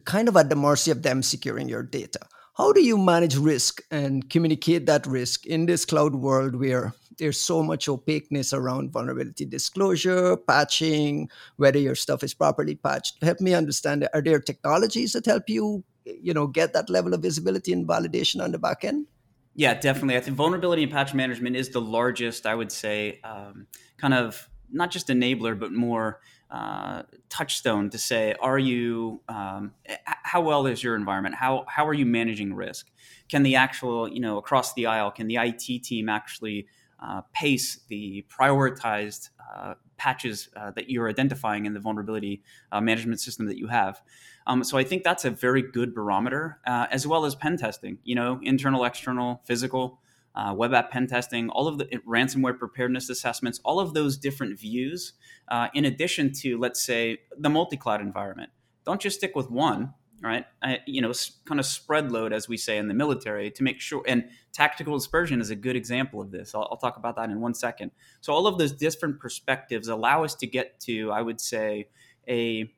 kind 0.04 0.28
of 0.28 0.36
at 0.36 0.48
the 0.48 0.56
mercy 0.56 0.90
of 0.90 1.02
them 1.02 1.22
securing 1.22 1.68
your 1.68 1.82
data. 1.82 2.20
How 2.56 2.72
do 2.72 2.82
you 2.82 2.96
manage 2.96 3.36
risk 3.36 3.82
and 3.90 4.28
communicate 4.30 4.86
that 4.86 5.06
risk 5.06 5.46
in 5.46 5.66
this 5.66 5.84
cloud 5.84 6.14
world 6.14 6.54
where 6.54 6.94
there's 7.18 7.40
so 7.40 7.62
much 7.62 7.88
opaqueness 7.88 8.52
around 8.52 8.92
vulnerability 8.92 9.44
disclosure, 9.44 10.36
patching, 10.36 11.28
whether 11.56 11.78
your 11.78 11.94
stuff 11.96 12.22
is 12.22 12.32
properly 12.32 12.76
patched? 12.76 13.22
Help 13.22 13.40
me 13.40 13.54
understand. 13.54 14.08
Are 14.14 14.22
there 14.22 14.38
technologies 14.38 15.12
that 15.12 15.26
help 15.26 15.48
you, 15.48 15.82
you 16.04 16.32
know, 16.32 16.46
get 16.46 16.72
that 16.74 16.88
level 16.88 17.12
of 17.12 17.22
visibility 17.22 17.72
and 17.72 17.86
validation 17.86 18.42
on 18.42 18.52
the 18.52 18.58
back 18.58 18.84
end? 18.84 19.06
Yeah, 19.56 19.74
definitely. 19.74 20.16
I 20.16 20.20
think 20.20 20.36
vulnerability 20.36 20.84
and 20.84 20.92
patch 20.92 21.14
management 21.14 21.56
is 21.56 21.70
the 21.70 21.80
largest, 21.80 22.46
I 22.46 22.54
would 22.54 22.72
say, 22.72 23.20
um, 23.22 23.66
kind 23.96 24.14
of 24.14 24.48
not 24.70 24.90
just 24.90 25.08
enabler, 25.08 25.58
but 25.58 25.72
more 25.72 26.20
uh, 26.54 27.02
touchstone 27.28 27.90
to 27.90 27.98
say, 27.98 28.32
are 28.40 28.60
you, 28.60 29.20
um, 29.28 29.72
how 30.04 30.40
well 30.40 30.66
is 30.66 30.84
your 30.84 30.94
environment? 30.94 31.34
How, 31.34 31.64
how 31.66 31.84
are 31.84 31.92
you 31.92 32.06
managing 32.06 32.54
risk? 32.54 32.92
Can 33.28 33.42
the 33.42 33.56
actual, 33.56 34.08
you 34.08 34.20
know, 34.20 34.38
across 34.38 34.72
the 34.74 34.86
aisle, 34.86 35.10
can 35.10 35.26
the 35.26 35.36
IT 35.36 35.82
team 35.82 36.08
actually 36.08 36.68
uh, 37.00 37.22
pace 37.32 37.80
the 37.88 38.24
prioritized 38.30 39.30
uh, 39.52 39.74
patches 39.96 40.48
uh, 40.54 40.70
that 40.70 40.88
you're 40.88 41.08
identifying 41.08 41.66
in 41.66 41.74
the 41.74 41.80
vulnerability 41.80 42.40
uh, 42.70 42.80
management 42.80 43.18
system 43.18 43.46
that 43.46 43.58
you 43.58 43.66
have? 43.66 44.00
Um, 44.46 44.62
so 44.62 44.78
I 44.78 44.84
think 44.84 45.02
that's 45.02 45.24
a 45.24 45.30
very 45.30 45.62
good 45.62 45.92
barometer, 45.92 46.60
uh, 46.68 46.86
as 46.92 47.04
well 47.04 47.24
as 47.24 47.34
pen 47.34 47.56
testing, 47.56 47.98
you 48.04 48.14
know, 48.14 48.38
internal, 48.44 48.84
external, 48.84 49.42
physical 49.44 49.98
uh, 50.34 50.54
web 50.56 50.74
app 50.74 50.90
pen 50.90 51.06
testing, 51.06 51.48
all 51.50 51.68
of 51.68 51.78
the 51.78 51.86
ransomware 52.08 52.58
preparedness 52.58 53.08
assessments, 53.08 53.60
all 53.64 53.78
of 53.78 53.94
those 53.94 54.16
different 54.16 54.58
views, 54.58 55.12
uh, 55.48 55.68
in 55.74 55.84
addition 55.84 56.32
to, 56.32 56.58
let's 56.58 56.84
say, 56.84 57.18
the 57.38 57.48
multi 57.48 57.76
cloud 57.76 58.00
environment. 58.00 58.50
Don't 58.84 59.00
just 59.00 59.16
stick 59.16 59.36
with 59.36 59.50
one, 59.50 59.94
right? 60.20 60.44
I, 60.62 60.80
you 60.86 61.00
know, 61.00 61.12
kind 61.44 61.60
of 61.60 61.66
spread 61.66 62.10
load, 62.10 62.32
as 62.32 62.48
we 62.48 62.56
say 62.56 62.78
in 62.78 62.88
the 62.88 62.94
military, 62.94 63.50
to 63.52 63.62
make 63.62 63.80
sure. 63.80 64.02
And 64.06 64.28
tactical 64.52 64.96
dispersion 64.96 65.40
is 65.40 65.50
a 65.50 65.56
good 65.56 65.76
example 65.76 66.20
of 66.20 66.30
this. 66.30 66.54
I'll, 66.54 66.68
I'll 66.70 66.78
talk 66.78 66.96
about 66.96 67.16
that 67.16 67.30
in 67.30 67.40
one 67.40 67.54
second. 67.54 67.92
So, 68.20 68.32
all 68.32 68.46
of 68.46 68.58
those 68.58 68.72
different 68.72 69.20
perspectives 69.20 69.88
allow 69.88 70.24
us 70.24 70.34
to 70.36 70.46
get 70.46 70.80
to, 70.80 71.12
I 71.12 71.22
would 71.22 71.40
say, 71.40 71.88
a 72.28 72.72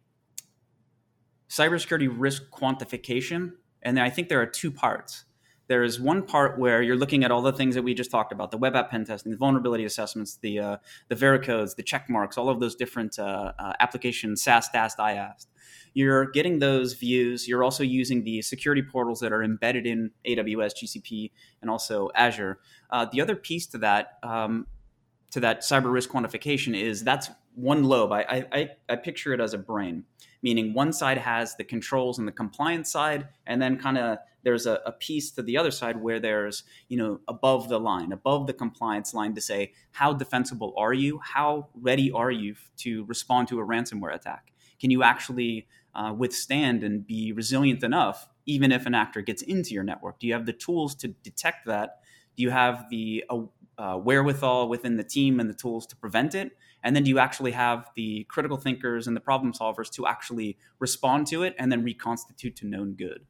cybersecurity 1.48 2.12
risk 2.12 2.50
quantification. 2.50 3.52
And 3.82 4.00
I 4.00 4.10
think 4.10 4.28
there 4.28 4.40
are 4.40 4.46
two 4.46 4.70
parts 4.70 5.25
there 5.68 5.82
is 5.82 6.00
one 6.00 6.23
part 6.23 6.58
where 6.58 6.82
you're 6.82 6.96
looking 6.96 7.25
at 7.25 7.30
all 7.30 7.42
the 7.42 7.52
things 7.52 7.75
that 7.75 7.82
we 7.82 7.94
just 7.94 8.11
talked 8.11 8.32
about 8.32 8.50
the 8.50 8.58
web 8.58 8.76
app 8.76 8.90
pen 8.90 9.04
testing 9.04 9.32
the 9.32 9.38
vulnerability 9.38 9.85
assessments 9.85 10.37
the 10.37 10.58
uh, 10.58 10.76
the 11.08 11.14
Veracodes 11.14 11.76
the 11.76 11.82
Checkmarx 11.82 12.38
all 12.38 12.49
of 12.49 12.61
those 12.61 12.75
different 12.75 13.18
uh, 13.18 13.52
uh, 13.58 13.73
applications 13.80 14.42
SAST, 14.42 14.73
DAST, 14.73 14.99
you're 15.96 16.26
getting 16.26 16.58
those 16.58 16.92
views. 16.92 17.49
You're 17.49 17.64
also 17.64 17.82
using 17.82 18.23
the 18.23 18.42
security 18.42 18.82
portals 18.82 19.20
that 19.20 19.32
are 19.32 19.42
embedded 19.42 19.87
in 19.87 20.11
aws 20.26 20.75
gcp 20.75 21.30
and 21.62 21.70
also 21.70 22.11
azure. 22.14 22.58
Uh, 22.90 23.06
the 23.11 23.23
other 23.23 23.35
piece 23.35 23.66
to 23.68 23.78
that 23.78 24.18
um, 24.23 24.66
to 25.30 25.40
that 25.40 25.62
cyber 25.62 25.90
risk 25.90 26.11
quantification 26.11 26.78
is 26.78 27.02
that's 27.02 27.30
one 27.54 27.85
lobe. 27.85 28.12
I, 28.12 28.46
I, 28.52 28.70
I 28.90 28.96
picture 28.96 29.32
it 29.32 29.40
as 29.40 29.54
a 29.54 29.58
brain, 29.58 30.04
meaning 30.42 30.75
one 30.75 30.92
side 30.92 31.16
has 31.16 31.56
the 31.56 31.64
controls 31.64 32.18
and 32.18 32.28
the 32.28 32.32
compliance 32.32 32.92
side, 32.92 33.28
and 33.46 33.61
then 33.61 33.78
kind 33.78 33.96
of 33.96 34.18
there's 34.46 34.64
a, 34.64 34.80
a, 34.86 34.92
piece 34.92 35.32
to 35.32 35.42
the 35.42 35.58
other 35.58 35.72
side 35.72 36.00
where 36.00 36.20
there's 36.20 36.62
you 36.86 36.96
know 36.96 37.18
above 37.26 37.68
the 37.68 37.80
line, 37.80 38.12
above 38.12 38.46
the 38.46 38.52
compliance 38.52 39.12
line 39.12 39.34
to 39.34 39.40
say 39.40 39.72
how 39.90 40.12
defensible 40.12 40.72
are 40.78 40.92
you, 40.92 41.18
how 41.18 41.66
ready 41.74 42.12
are 42.12 42.30
you 42.30 42.54
to 42.76 43.04
respond 43.06 43.48
to 43.48 43.58
a 43.58 43.66
ransomware 43.66 44.14
attack? 44.14 44.52
Can 44.78 44.92
you 44.92 45.02
actually 45.02 45.66
uh, 45.96 46.14
withstand 46.16 46.84
and 46.84 47.04
be 47.04 47.32
resilient 47.32 47.82
enough, 47.82 48.28
even 48.46 48.70
if 48.70 48.86
an 48.86 48.94
actor 48.94 49.20
gets 49.20 49.42
into 49.42 49.74
your 49.74 49.82
network? 49.82 50.20
Do 50.20 50.28
you 50.28 50.34
have 50.34 50.46
the 50.46 50.52
tools 50.52 50.94
to 50.96 51.08
detect 51.08 51.66
that? 51.66 52.02
Do 52.36 52.44
you 52.44 52.50
have 52.50 52.86
the 52.88 53.24
uh, 53.28 53.40
uh, 53.78 53.96
wherewithal 53.96 54.68
within 54.68 54.96
the 54.96 55.02
team 55.02 55.40
and 55.40 55.50
the 55.50 55.54
tools 55.54 55.88
to 55.88 55.96
prevent 55.96 56.36
it? 56.36 56.52
And 56.84 56.94
then 56.94 57.02
do 57.02 57.10
you 57.10 57.18
actually 57.18 57.50
have 57.50 57.90
the 57.96 58.24
critical 58.28 58.58
thinkers 58.58 59.08
and 59.08 59.16
the 59.16 59.20
problem 59.20 59.52
solvers 59.52 59.90
to 59.94 60.06
actually 60.06 60.56
respond 60.78 61.26
to 61.28 61.42
it 61.42 61.56
and 61.58 61.72
then 61.72 61.82
reconstitute 61.82 62.54
to 62.56 62.66
known 62.68 62.92
good? 62.92 63.26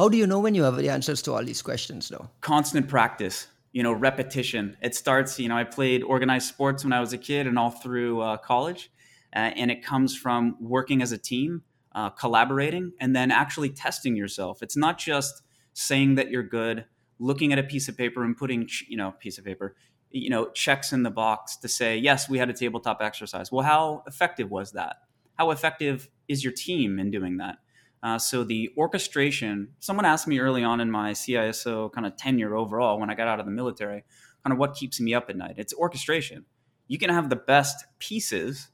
How 0.00 0.08
do 0.08 0.16
you 0.16 0.26
know 0.26 0.38
when 0.38 0.54
you 0.54 0.62
have 0.62 0.78
the 0.78 0.88
answers 0.88 1.20
to 1.24 1.34
all 1.34 1.44
these 1.44 1.60
questions, 1.60 2.08
though? 2.08 2.30
Constant 2.40 2.88
practice, 2.88 3.48
you 3.72 3.82
know, 3.82 3.92
repetition. 3.92 4.78
It 4.80 4.94
starts, 4.94 5.38
you 5.38 5.50
know, 5.50 5.58
I 5.58 5.64
played 5.64 6.02
organized 6.02 6.48
sports 6.48 6.84
when 6.84 6.94
I 6.94 7.00
was 7.00 7.12
a 7.12 7.18
kid 7.18 7.46
and 7.46 7.58
all 7.58 7.68
through 7.68 8.22
uh, 8.22 8.38
college. 8.38 8.90
Uh, 9.36 9.52
and 9.56 9.70
it 9.70 9.84
comes 9.84 10.16
from 10.16 10.56
working 10.58 11.02
as 11.02 11.12
a 11.12 11.18
team, 11.18 11.64
uh, 11.94 12.08
collaborating, 12.08 12.92
and 12.98 13.14
then 13.14 13.30
actually 13.30 13.68
testing 13.68 14.16
yourself. 14.16 14.62
It's 14.62 14.74
not 14.74 14.96
just 14.96 15.42
saying 15.74 16.14
that 16.14 16.30
you're 16.30 16.44
good 16.44 16.86
looking 17.18 17.52
at 17.52 17.58
a 17.58 17.62
piece 17.62 17.86
of 17.86 17.98
paper 17.98 18.24
and 18.24 18.38
putting 18.38 18.70
you 18.88 18.96
know 18.96 19.12
piece 19.20 19.36
of 19.36 19.44
paper 19.44 19.76
you 20.10 20.30
know 20.30 20.48
checks 20.52 20.94
in 20.94 21.02
the 21.02 21.10
box 21.10 21.58
to 21.58 21.68
say 21.68 21.98
yes 21.98 22.26
we 22.28 22.38
had 22.38 22.48
a 22.48 22.54
tabletop 22.54 23.02
exercise 23.02 23.52
well 23.52 23.64
how 23.64 24.02
effective 24.06 24.50
was 24.50 24.72
that 24.72 24.96
how 25.34 25.50
effective 25.50 26.08
is 26.26 26.42
your 26.42 26.52
team 26.52 26.98
in 26.98 27.10
doing 27.10 27.36
that 27.36 27.58
uh, 28.02 28.18
so 28.18 28.44
the 28.44 28.70
orchestration 28.76 29.68
someone 29.78 30.04
asked 30.04 30.26
me 30.26 30.38
early 30.38 30.64
on 30.64 30.80
in 30.80 30.90
my 30.90 31.12
ciso 31.12 31.92
kind 31.92 32.06
of 32.06 32.16
tenure 32.16 32.54
overall 32.54 32.98
when 32.98 33.10
i 33.10 33.14
got 33.14 33.28
out 33.28 33.40
of 33.40 33.46
the 33.46 33.52
military 33.52 34.04
kind 34.44 34.52
of 34.52 34.58
what 34.58 34.74
keeps 34.74 35.00
me 35.00 35.14
up 35.14 35.28
at 35.28 35.36
night. 35.36 35.54
It's 35.56 35.74
orchestration. 35.74 36.44
You 36.88 36.98
can 36.98 37.10
have 37.10 37.30
the 37.30 37.36
best 37.36 37.84
pieces 37.98 38.68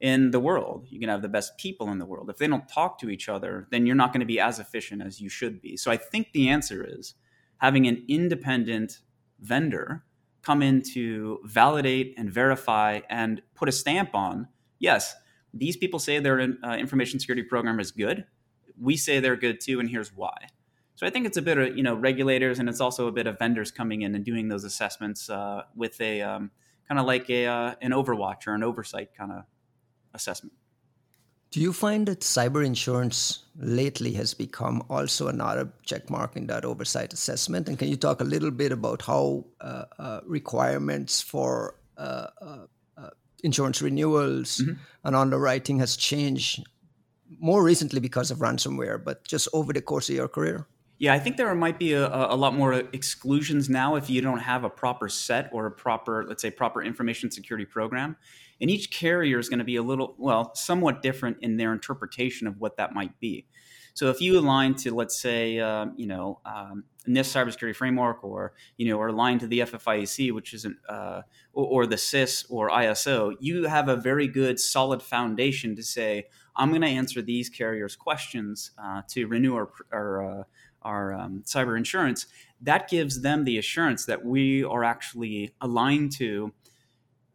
in 0.00 0.30
the 0.30 0.40
world. 0.40 0.86
You 0.88 0.98
can 0.98 1.08
have 1.08 1.22
the 1.22 1.28
best 1.28 1.58
people 1.58 1.90
in 1.90 1.98
the 1.98 2.06
world. 2.06 2.30
If 2.30 2.38
they 2.38 2.46
don't 2.46 2.68
talk 2.68 2.98
to 3.00 3.10
each 3.10 3.28
other 3.28 3.66
then 3.70 3.86
you're 3.86 3.96
not 3.96 4.12
going 4.12 4.20
to 4.20 4.26
be 4.26 4.40
as 4.40 4.58
efficient 4.58 5.02
as 5.02 5.20
you 5.20 5.28
should 5.28 5.60
be. 5.60 5.76
So 5.76 5.90
i 5.90 5.96
think 5.96 6.32
the 6.32 6.48
answer 6.48 6.84
is 6.84 7.14
having 7.58 7.86
an 7.86 8.04
independent 8.08 9.00
vendor 9.40 10.04
come 10.42 10.62
in 10.62 10.82
to 10.94 11.38
validate 11.44 12.14
and 12.16 12.32
verify 12.32 13.00
and 13.10 13.42
put 13.54 13.68
a 13.68 13.72
stamp 13.72 14.14
on 14.14 14.48
yes 14.78 15.14
these 15.52 15.76
people 15.76 15.98
say 15.98 16.18
their 16.18 16.40
uh, 16.40 16.76
information 16.76 17.20
security 17.20 17.42
program 17.42 17.78
is 17.80 17.90
good 17.90 18.24
we 18.80 18.96
say 18.96 19.20
they're 19.20 19.36
good 19.36 19.60
too 19.60 19.80
and 19.80 19.90
here's 19.90 20.14
why 20.14 20.34
so 20.94 21.06
i 21.06 21.10
think 21.10 21.26
it's 21.26 21.36
a 21.36 21.42
bit 21.42 21.58
of 21.58 21.76
you 21.76 21.82
know 21.82 21.94
regulators 21.94 22.58
and 22.58 22.68
it's 22.68 22.80
also 22.80 23.06
a 23.06 23.12
bit 23.12 23.26
of 23.26 23.38
vendors 23.38 23.70
coming 23.70 24.02
in 24.02 24.14
and 24.14 24.24
doing 24.24 24.48
those 24.48 24.64
assessments 24.64 25.28
uh, 25.30 25.62
with 25.74 26.00
a 26.00 26.22
um, 26.22 26.50
kind 26.88 26.98
of 26.98 27.06
like 27.06 27.28
a 27.30 27.46
uh, 27.46 27.74
an 27.80 27.92
overwatch 27.92 28.46
or 28.46 28.54
an 28.54 28.62
oversight 28.62 29.14
kind 29.14 29.32
of 29.32 29.44
assessment 30.14 30.54
do 31.50 31.60
you 31.60 31.72
find 31.72 32.06
that 32.06 32.20
cyber 32.20 32.64
insurance 32.64 33.44
lately 33.56 34.12
has 34.12 34.34
become 34.34 34.84
also 34.88 35.26
another 35.26 35.72
checkmark 35.84 36.36
in 36.36 36.46
that 36.46 36.64
oversight 36.64 37.12
assessment? 37.12 37.68
And 37.68 37.76
can 37.76 37.88
you 37.88 37.96
talk 37.96 38.20
a 38.20 38.24
little 38.24 38.52
bit 38.52 38.70
about 38.70 39.02
how 39.02 39.46
uh, 39.60 39.84
uh, 39.98 40.20
requirements 40.26 41.20
for 41.20 41.74
uh, 41.98 42.28
uh, 42.40 42.66
uh 42.96 43.10
insurance 43.42 43.82
renewals 43.82 44.58
mm-hmm. 44.58 44.74
and 45.02 45.16
underwriting 45.16 45.80
has 45.80 45.96
changed 45.96 46.64
more 47.38 47.62
recently 47.62 48.00
because 48.00 48.30
of 48.30 48.38
ransomware, 48.38 49.02
but 49.02 49.26
just 49.26 49.48
over 49.52 49.72
the 49.72 49.82
course 49.82 50.08
of 50.08 50.16
your 50.16 50.28
career? 50.28 50.66
Yeah, 50.98 51.14
I 51.14 51.18
think 51.18 51.38
there 51.38 51.54
might 51.54 51.78
be 51.78 51.94
a, 51.94 52.06
a, 52.06 52.36
lot 52.36 52.54
more 52.54 52.74
exclusions 52.74 53.70
now 53.70 53.96
if 53.96 54.10
you 54.10 54.20
don't 54.20 54.40
have 54.40 54.64
a 54.64 54.68
proper 54.68 55.08
set 55.08 55.48
or 55.50 55.64
a 55.64 55.70
proper, 55.70 56.26
let's 56.28 56.42
say, 56.42 56.50
proper 56.50 56.82
information 56.82 57.30
security 57.30 57.64
program. 57.64 58.16
And 58.60 58.70
each 58.70 58.90
carrier 58.90 59.38
is 59.38 59.48
going 59.48 59.60
to 59.60 59.64
be 59.64 59.76
a 59.76 59.82
little, 59.82 60.14
well, 60.18 60.54
somewhat 60.54 61.00
different 61.00 61.38
in 61.40 61.56
their 61.56 61.72
interpretation 61.72 62.46
of 62.46 62.60
what 62.60 62.76
that 62.76 62.92
might 62.92 63.18
be. 63.18 63.46
So 63.94 64.10
if 64.10 64.20
you 64.20 64.38
align 64.38 64.74
to, 64.76 64.94
let's 64.94 65.18
say, 65.18 65.58
uh, 65.58 65.86
you 65.96 66.06
know, 66.06 66.40
um, 66.44 66.84
NIST 67.08 67.34
cybersecurity 67.34 67.74
framework, 67.74 68.22
or 68.22 68.52
you 68.76 68.88
know, 68.88 68.98
or 68.98 69.08
align 69.08 69.38
to 69.38 69.46
the 69.46 69.60
FFIEC, 69.60 70.32
which 70.32 70.54
isn't, 70.54 70.76
uh, 70.88 71.22
or, 71.52 71.66
or, 71.66 71.86
the 71.86 71.96
CIS 71.96 72.44
or 72.50 72.68
ISO, 72.70 73.34
you 73.40 73.64
have 73.64 73.88
a 73.88 73.96
very 73.96 74.28
good, 74.28 74.60
solid 74.60 75.02
foundation 75.02 75.74
to 75.76 75.82
say, 75.82 76.26
I'm 76.56 76.70
going 76.70 76.82
to 76.82 76.88
answer 76.88 77.22
these 77.22 77.48
carriers' 77.48 77.96
questions 77.96 78.72
uh, 78.82 79.02
to 79.10 79.26
renew 79.26 79.54
our, 79.54 79.70
our 79.92 80.40
uh, 80.40 80.44
our 80.82 81.12
um, 81.12 81.42
cyber 81.46 81.76
insurance, 81.76 82.26
that 82.60 82.88
gives 82.88 83.20
them 83.20 83.44
the 83.44 83.58
assurance 83.58 84.06
that 84.06 84.24
we 84.24 84.64
are 84.64 84.84
actually 84.84 85.54
aligned 85.60 86.12
to 86.12 86.52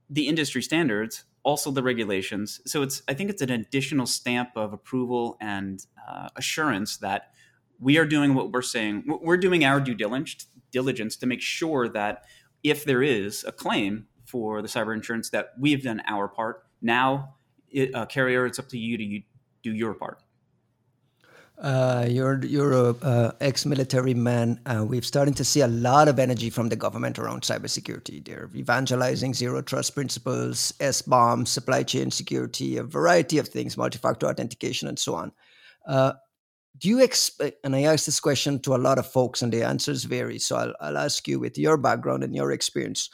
the 0.09 0.27
industry 0.27 0.61
standards, 0.61 1.23
also 1.43 1.71
the 1.71 1.83
regulations. 1.83 2.61
So 2.65 2.81
it's 2.81 3.03
I 3.07 3.13
think 3.13 3.29
it's 3.29 3.41
an 3.41 3.51
additional 3.51 4.05
stamp 4.05 4.49
of 4.55 4.73
approval 4.73 5.37
and 5.39 5.85
uh, 6.07 6.29
assurance 6.35 6.97
that 6.97 7.31
we 7.79 7.97
are 7.97 8.05
doing 8.05 8.33
what 8.33 8.51
we're 8.51 8.61
saying. 8.61 9.03
We're 9.05 9.37
doing 9.37 9.63
our 9.63 9.79
due 9.79 9.95
diligence 9.95 10.47
diligence 10.71 11.15
to 11.17 11.25
make 11.25 11.41
sure 11.41 11.87
that 11.89 12.25
if 12.63 12.83
there 12.83 13.03
is 13.03 13.45
a 13.45 13.51
claim 13.51 14.07
for 14.25 14.61
the 14.61 14.67
cyber 14.67 14.93
insurance, 14.93 15.29
that 15.29 15.53
we've 15.57 15.83
done 15.83 16.01
our 16.07 16.27
part. 16.27 16.63
Now, 16.81 17.35
it, 17.75 17.93
uh, 17.93 18.05
carrier, 18.05 18.45
it's 18.45 18.59
up 18.59 18.69
to 18.69 18.77
you 18.77 18.97
to 18.97 19.21
do 19.63 19.73
your 19.73 19.93
part. 19.93 20.19
Uh, 21.57 22.05
you're 22.09 22.43
you're 22.43 22.73
a 22.73 22.89
uh, 23.01 23.31
ex-military 23.39 24.13
man. 24.13 24.59
Uh, 24.65 24.85
we're 24.85 25.01
starting 25.01 25.33
to 25.33 25.45
see 25.45 25.61
a 25.61 25.67
lot 25.67 26.09
of 26.09 26.19
energy 26.19 26.49
from 26.49 26.67
the 26.67 26.75
government 26.75 27.17
around 27.17 27.43
cybersecurity. 27.43 28.25
They're 28.25 28.49
evangelizing 28.53 29.33
zero 29.33 29.61
trust 29.61 29.95
principles, 29.95 30.73
SBOM, 30.79 31.47
supply 31.47 31.83
chain 31.83 32.11
security, 32.11 32.75
a 32.77 32.83
variety 32.83 33.37
of 33.37 33.47
things, 33.47 33.77
multi-factor 33.77 34.27
authentication, 34.27 34.89
and 34.89 34.99
so 34.99 35.15
on. 35.15 35.31
Uh, 35.87 36.13
do 36.77 36.89
you 36.89 37.01
expect? 37.01 37.57
And 37.63 37.73
I 37.73 37.83
ask 37.83 38.05
this 38.05 38.19
question 38.19 38.59
to 38.63 38.75
a 38.75 38.83
lot 38.87 38.99
of 38.99 39.09
folks, 39.09 39.41
and 39.41 39.53
the 39.53 39.63
answers 39.63 40.03
vary. 40.03 40.39
So 40.39 40.57
I'll, 40.57 40.73
I'll 40.81 40.97
ask 40.97 41.25
you, 41.25 41.39
with 41.39 41.57
your 41.57 41.77
background 41.77 42.25
and 42.25 42.35
your 42.35 42.51
experience, 42.51 43.09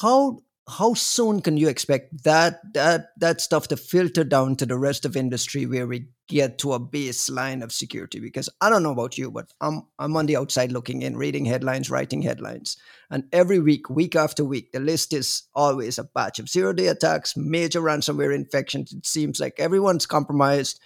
how 0.00 0.38
how 0.66 0.94
soon 0.94 1.42
can 1.42 1.58
you 1.58 1.68
expect 1.68 2.24
that 2.24 2.60
that 2.72 3.08
that 3.18 3.40
stuff 3.40 3.68
to 3.68 3.76
filter 3.76 4.24
down 4.24 4.56
to 4.56 4.64
the 4.64 4.78
rest 4.78 5.04
of 5.04 5.14
industry 5.16 5.66
where 5.66 5.86
we 5.86 6.08
get 6.26 6.56
to 6.58 6.72
a 6.72 6.80
baseline 6.80 7.62
of 7.62 7.70
security? 7.70 8.18
Because 8.18 8.48
i 8.62 8.70
don't 8.70 8.82
know 8.82 8.92
about 8.92 9.18
you 9.18 9.30
but 9.30 9.52
i'm 9.60 9.82
i'm 9.98 10.16
on 10.16 10.24
the 10.26 10.36
outside 10.36 10.72
looking 10.72 11.02
in 11.02 11.18
reading 11.18 11.44
headlines 11.44 11.90
writing 11.90 12.22
headlines. 12.22 12.78
And 13.10 13.24
every 13.30 13.58
week 13.58 13.90
week 13.90 14.16
after 14.16 14.42
week 14.42 14.72
the 14.72 14.80
list 14.80 15.12
is 15.12 15.42
always 15.54 15.98
a 15.98 16.04
batch 16.04 16.38
of 16.38 16.48
zero 16.48 16.72
day 16.72 16.86
attacks 16.86 17.36
major 17.36 17.82
ransomware 17.82 18.34
infections. 18.34 18.92
It 18.92 19.06
seems 19.06 19.40
like 19.40 19.54
everyone's 19.58 20.06
compromised. 20.06 20.80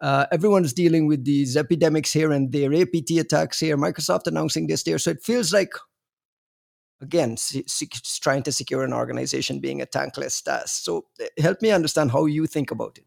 Uh, 0.00 0.26
everyone's 0.32 0.72
dealing 0.72 1.06
with 1.06 1.24
these 1.24 1.56
epidemics 1.56 2.12
here 2.12 2.32
and 2.32 2.50
there 2.50 2.74
apt 2.74 3.08
attacks 3.12 3.60
here 3.60 3.76
microsoft 3.76 4.26
announcing 4.26 4.66
this 4.66 4.82
there. 4.82 4.98
So 4.98 5.12
it 5.12 5.22
feels 5.22 5.52
like 5.52 5.70
again 7.02 7.36
trying 8.20 8.42
to 8.44 8.52
secure 8.52 8.84
an 8.84 8.92
organization 8.92 9.58
being 9.58 9.82
a 9.82 9.86
tankless 9.86 10.42
task. 10.42 10.84
So 10.84 11.06
eh, 11.20 11.26
help 11.38 11.60
me 11.60 11.70
understand 11.70 12.12
how 12.12 12.26
you 12.26 12.46
think 12.46 12.70
about 12.70 12.98
it. 12.98 13.04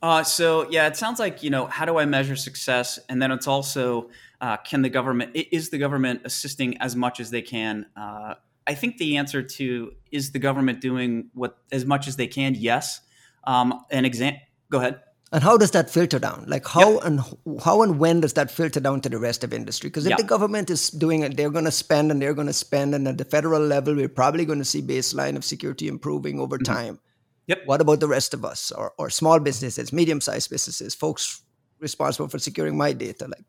Uh, 0.00 0.24
so 0.24 0.68
yeah 0.68 0.88
it 0.88 0.96
sounds 0.96 1.20
like 1.20 1.44
you 1.44 1.50
know 1.50 1.66
how 1.66 1.84
do 1.84 1.98
i 1.98 2.04
measure 2.04 2.36
success? 2.36 2.98
And 3.08 3.20
then 3.20 3.30
it's 3.30 3.46
also 3.46 4.10
uh, 4.40 4.56
can 4.56 4.82
the 4.82 4.90
government 4.90 5.30
is 5.34 5.70
the 5.70 5.78
government 5.78 6.22
assisting 6.24 6.78
as 6.78 6.96
much 6.96 7.20
as 7.20 7.30
they 7.30 7.42
can? 7.42 7.86
Uh, 7.96 8.34
i 8.66 8.74
think 8.74 8.98
the 8.98 9.16
answer 9.16 9.42
to 9.42 9.92
is 10.10 10.32
the 10.32 10.38
government 10.38 10.80
doing 10.80 11.30
what 11.34 11.58
as 11.70 11.84
much 11.84 12.08
as 12.08 12.16
they 12.16 12.26
can? 12.26 12.54
Yes. 12.54 13.00
Um, 13.44 13.84
an 13.90 14.04
exam 14.04 14.34
go 14.70 14.78
ahead 14.78 15.00
and 15.32 15.42
how 15.42 15.56
does 15.56 15.70
that 15.70 15.90
filter 15.90 16.18
down 16.18 16.44
like 16.46 16.66
how 16.66 16.92
yep. 16.92 17.04
and 17.04 17.20
how 17.64 17.82
and 17.82 17.98
when 17.98 18.20
does 18.20 18.34
that 18.34 18.50
filter 18.50 18.78
down 18.78 19.00
to 19.00 19.08
the 19.08 19.18
rest 19.18 19.42
of 19.42 19.52
industry 19.52 19.88
because 19.88 20.04
if 20.04 20.10
yep. 20.10 20.18
the 20.18 20.24
government 20.24 20.70
is 20.70 20.90
doing 20.90 21.22
it 21.22 21.36
they're 21.36 21.50
going 21.50 21.64
to 21.64 21.72
spend 21.72 22.10
and 22.10 22.20
they're 22.20 22.34
going 22.34 22.46
to 22.46 22.52
spend 22.52 22.94
and 22.94 23.08
at 23.08 23.18
the 23.18 23.24
federal 23.24 23.62
level 23.62 23.94
we're 23.94 24.08
probably 24.08 24.44
going 24.44 24.58
to 24.58 24.64
see 24.64 24.82
baseline 24.82 25.36
of 25.36 25.44
security 25.44 25.88
improving 25.88 26.38
over 26.38 26.58
mm-hmm. 26.58 26.72
time 26.72 27.00
yep 27.46 27.62
what 27.64 27.80
about 27.80 28.00
the 28.00 28.08
rest 28.08 28.34
of 28.34 28.44
us 28.44 28.70
or, 28.72 28.92
or 28.98 29.10
small 29.10 29.40
businesses 29.40 29.92
medium-sized 29.92 30.50
businesses 30.50 30.94
folks 30.94 31.42
responsible 31.80 32.28
for 32.28 32.38
securing 32.38 32.76
my 32.76 32.92
data 32.92 33.26
like 33.26 33.44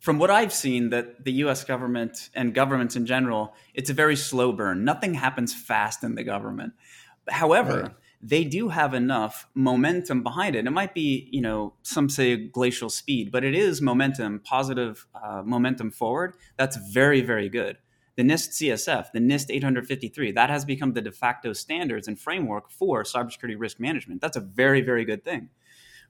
from 0.00 0.18
what 0.18 0.30
I've 0.30 0.52
seen, 0.52 0.90
that 0.90 1.24
the 1.24 1.32
U.S. 1.44 1.64
government 1.64 2.28
and 2.34 2.52
governments 2.52 2.94
in 2.94 3.06
general, 3.06 3.54
it's 3.72 3.88
a 3.88 3.94
very 3.94 4.16
slow 4.16 4.52
burn. 4.52 4.84
Nothing 4.84 5.14
happens 5.14 5.54
fast 5.54 6.04
in 6.04 6.14
the 6.14 6.22
government. 6.22 6.74
However, 7.26 7.82
right 7.84 7.92
they 8.26 8.42
do 8.42 8.70
have 8.70 8.94
enough 8.94 9.46
momentum 9.54 10.22
behind 10.22 10.56
it. 10.56 10.66
It 10.66 10.70
might 10.70 10.94
be, 10.94 11.28
you 11.30 11.42
know, 11.42 11.74
some 11.82 12.08
say 12.08 12.36
glacial 12.36 12.88
speed, 12.88 13.30
but 13.30 13.44
it 13.44 13.54
is 13.54 13.82
momentum, 13.82 14.40
positive 14.42 15.06
uh, 15.14 15.42
momentum 15.44 15.90
forward. 15.90 16.34
That's 16.56 16.76
very, 16.90 17.20
very 17.20 17.50
good. 17.50 17.76
the 18.16 18.22
NIST 18.22 18.50
CSF, 18.52 19.12
the 19.12 19.18
NIST 19.18 19.50
853, 19.50 20.32
that 20.32 20.48
has 20.48 20.64
become 20.64 20.94
the 20.94 21.02
de 21.02 21.12
facto 21.12 21.52
standards 21.52 22.08
and 22.08 22.18
framework 22.18 22.70
for 22.70 23.02
cybersecurity 23.02 23.56
risk 23.58 23.78
management. 23.78 24.22
That's 24.22 24.36
a 24.36 24.40
very, 24.40 24.80
very 24.80 25.04
good 25.04 25.22
thing, 25.22 25.50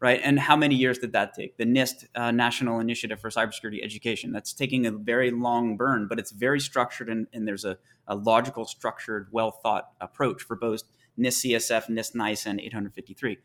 right? 0.00 0.20
And 0.22 0.38
how 0.38 0.54
many 0.54 0.76
years 0.76 0.98
did 0.98 1.12
that 1.12 1.34
take? 1.34 1.56
The 1.56 1.64
NIST 1.64 2.06
uh, 2.14 2.30
National 2.30 2.78
Initiative 2.78 3.18
for 3.20 3.30
Cybersecurity 3.30 3.82
Education, 3.82 4.30
that's 4.32 4.52
taking 4.52 4.86
a 4.86 4.92
very 4.92 5.30
long 5.32 5.76
burn, 5.76 6.06
but 6.06 6.18
it's 6.20 6.30
very 6.30 6.60
structured 6.60 7.08
and, 7.08 7.26
and 7.32 7.48
there's 7.48 7.64
a, 7.64 7.78
a 8.06 8.14
logical, 8.14 8.66
structured, 8.66 9.28
well 9.32 9.50
thought 9.50 9.90
approach 10.00 10.42
for 10.42 10.54
both 10.56 10.82
NIST 11.18 11.52
CSF, 11.52 11.88
NIST 11.88 12.14
NICE, 12.14 12.46
and 12.46 12.60
853. 12.60 13.38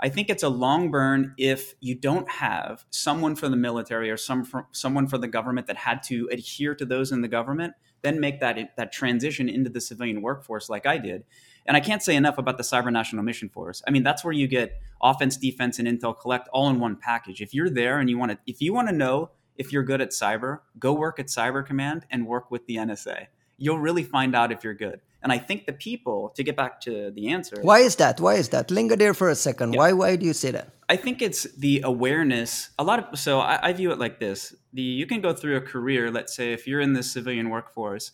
I 0.00 0.08
think 0.08 0.30
it's 0.30 0.42
a 0.42 0.48
long 0.48 0.90
burn 0.90 1.34
if 1.38 1.74
you 1.80 1.94
don't 1.94 2.28
have 2.28 2.84
someone 2.90 3.36
from 3.36 3.52
the 3.52 3.56
military 3.56 4.10
or 4.10 4.16
some 4.16 4.44
from, 4.44 4.66
someone 4.72 5.06
from 5.06 5.20
the 5.20 5.28
government 5.28 5.68
that 5.68 5.76
had 5.76 6.02
to 6.04 6.28
adhere 6.32 6.74
to 6.74 6.84
those 6.84 7.12
in 7.12 7.20
the 7.20 7.28
government, 7.28 7.74
then 8.02 8.18
make 8.18 8.40
that 8.40 8.58
that 8.76 8.92
transition 8.92 9.48
into 9.48 9.70
the 9.70 9.80
civilian 9.80 10.20
workforce 10.20 10.68
like 10.68 10.86
I 10.86 10.98
did. 10.98 11.22
And 11.66 11.76
I 11.76 11.80
can't 11.80 12.02
say 12.02 12.16
enough 12.16 12.38
about 12.38 12.56
the 12.56 12.64
Cyber 12.64 12.92
National 12.92 13.22
Mission 13.22 13.48
Force. 13.48 13.80
I 13.86 13.92
mean, 13.92 14.02
that's 14.02 14.24
where 14.24 14.32
you 14.32 14.48
get 14.48 14.80
offense, 15.00 15.36
defense, 15.36 15.78
and 15.78 15.86
intel 15.86 16.18
collect 16.18 16.48
all 16.48 16.68
in 16.68 16.80
one 16.80 16.96
package. 16.96 17.40
If 17.40 17.54
you're 17.54 17.70
there 17.70 18.00
and 18.00 18.10
you 18.10 18.18
want 18.18 18.32
to, 18.32 18.38
if 18.46 18.60
you 18.60 18.74
want 18.74 18.88
to 18.88 18.94
know 18.94 19.30
if 19.56 19.72
you're 19.72 19.84
good 19.84 20.00
at 20.00 20.10
cyber, 20.10 20.60
go 20.78 20.92
work 20.92 21.20
at 21.20 21.26
Cyber 21.26 21.64
Command 21.64 22.06
and 22.10 22.26
work 22.26 22.50
with 22.50 22.66
the 22.66 22.76
NSA. 22.76 23.26
You'll 23.58 23.78
really 23.78 24.02
find 24.02 24.34
out 24.34 24.50
if 24.50 24.64
you're 24.64 24.74
good. 24.74 25.00
And 25.22 25.30
I 25.30 25.38
think 25.38 25.66
the 25.66 25.72
people, 25.72 26.32
to 26.34 26.42
get 26.42 26.56
back 26.56 26.80
to 26.82 27.10
the 27.12 27.28
answer. 27.28 27.56
Why 27.62 27.78
is 27.78 27.96
that? 27.96 28.20
Why 28.20 28.34
is 28.34 28.48
that? 28.48 28.70
Linger 28.70 28.96
there 28.96 29.14
for 29.14 29.30
a 29.30 29.34
second. 29.34 29.72
Yeah. 29.72 29.78
Why 29.78 29.92
why 29.92 30.16
do 30.16 30.26
you 30.26 30.32
say 30.32 30.50
that? 30.50 30.68
I 30.88 30.96
think 30.96 31.22
it's 31.22 31.44
the 31.54 31.80
awareness. 31.84 32.70
A 32.78 32.84
lot 32.84 32.98
of 32.98 33.18
so 33.18 33.40
I, 33.40 33.68
I 33.68 33.72
view 33.72 33.92
it 33.92 33.98
like 33.98 34.18
this. 34.18 34.54
The 34.72 34.82
you 34.82 35.06
can 35.06 35.20
go 35.20 35.32
through 35.32 35.56
a 35.56 35.60
career, 35.60 36.10
let's 36.10 36.34
say 36.34 36.52
if 36.52 36.66
you're 36.66 36.80
in 36.80 36.92
the 36.92 37.02
civilian 37.02 37.50
workforce, 37.50 38.10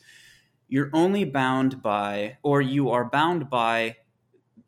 you're 0.68 0.90
only 0.92 1.24
bound 1.24 1.82
by 1.82 2.38
or 2.42 2.60
you 2.60 2.90
are 2.90 3.04
bound 3.08 3.48
by 3.48 3.96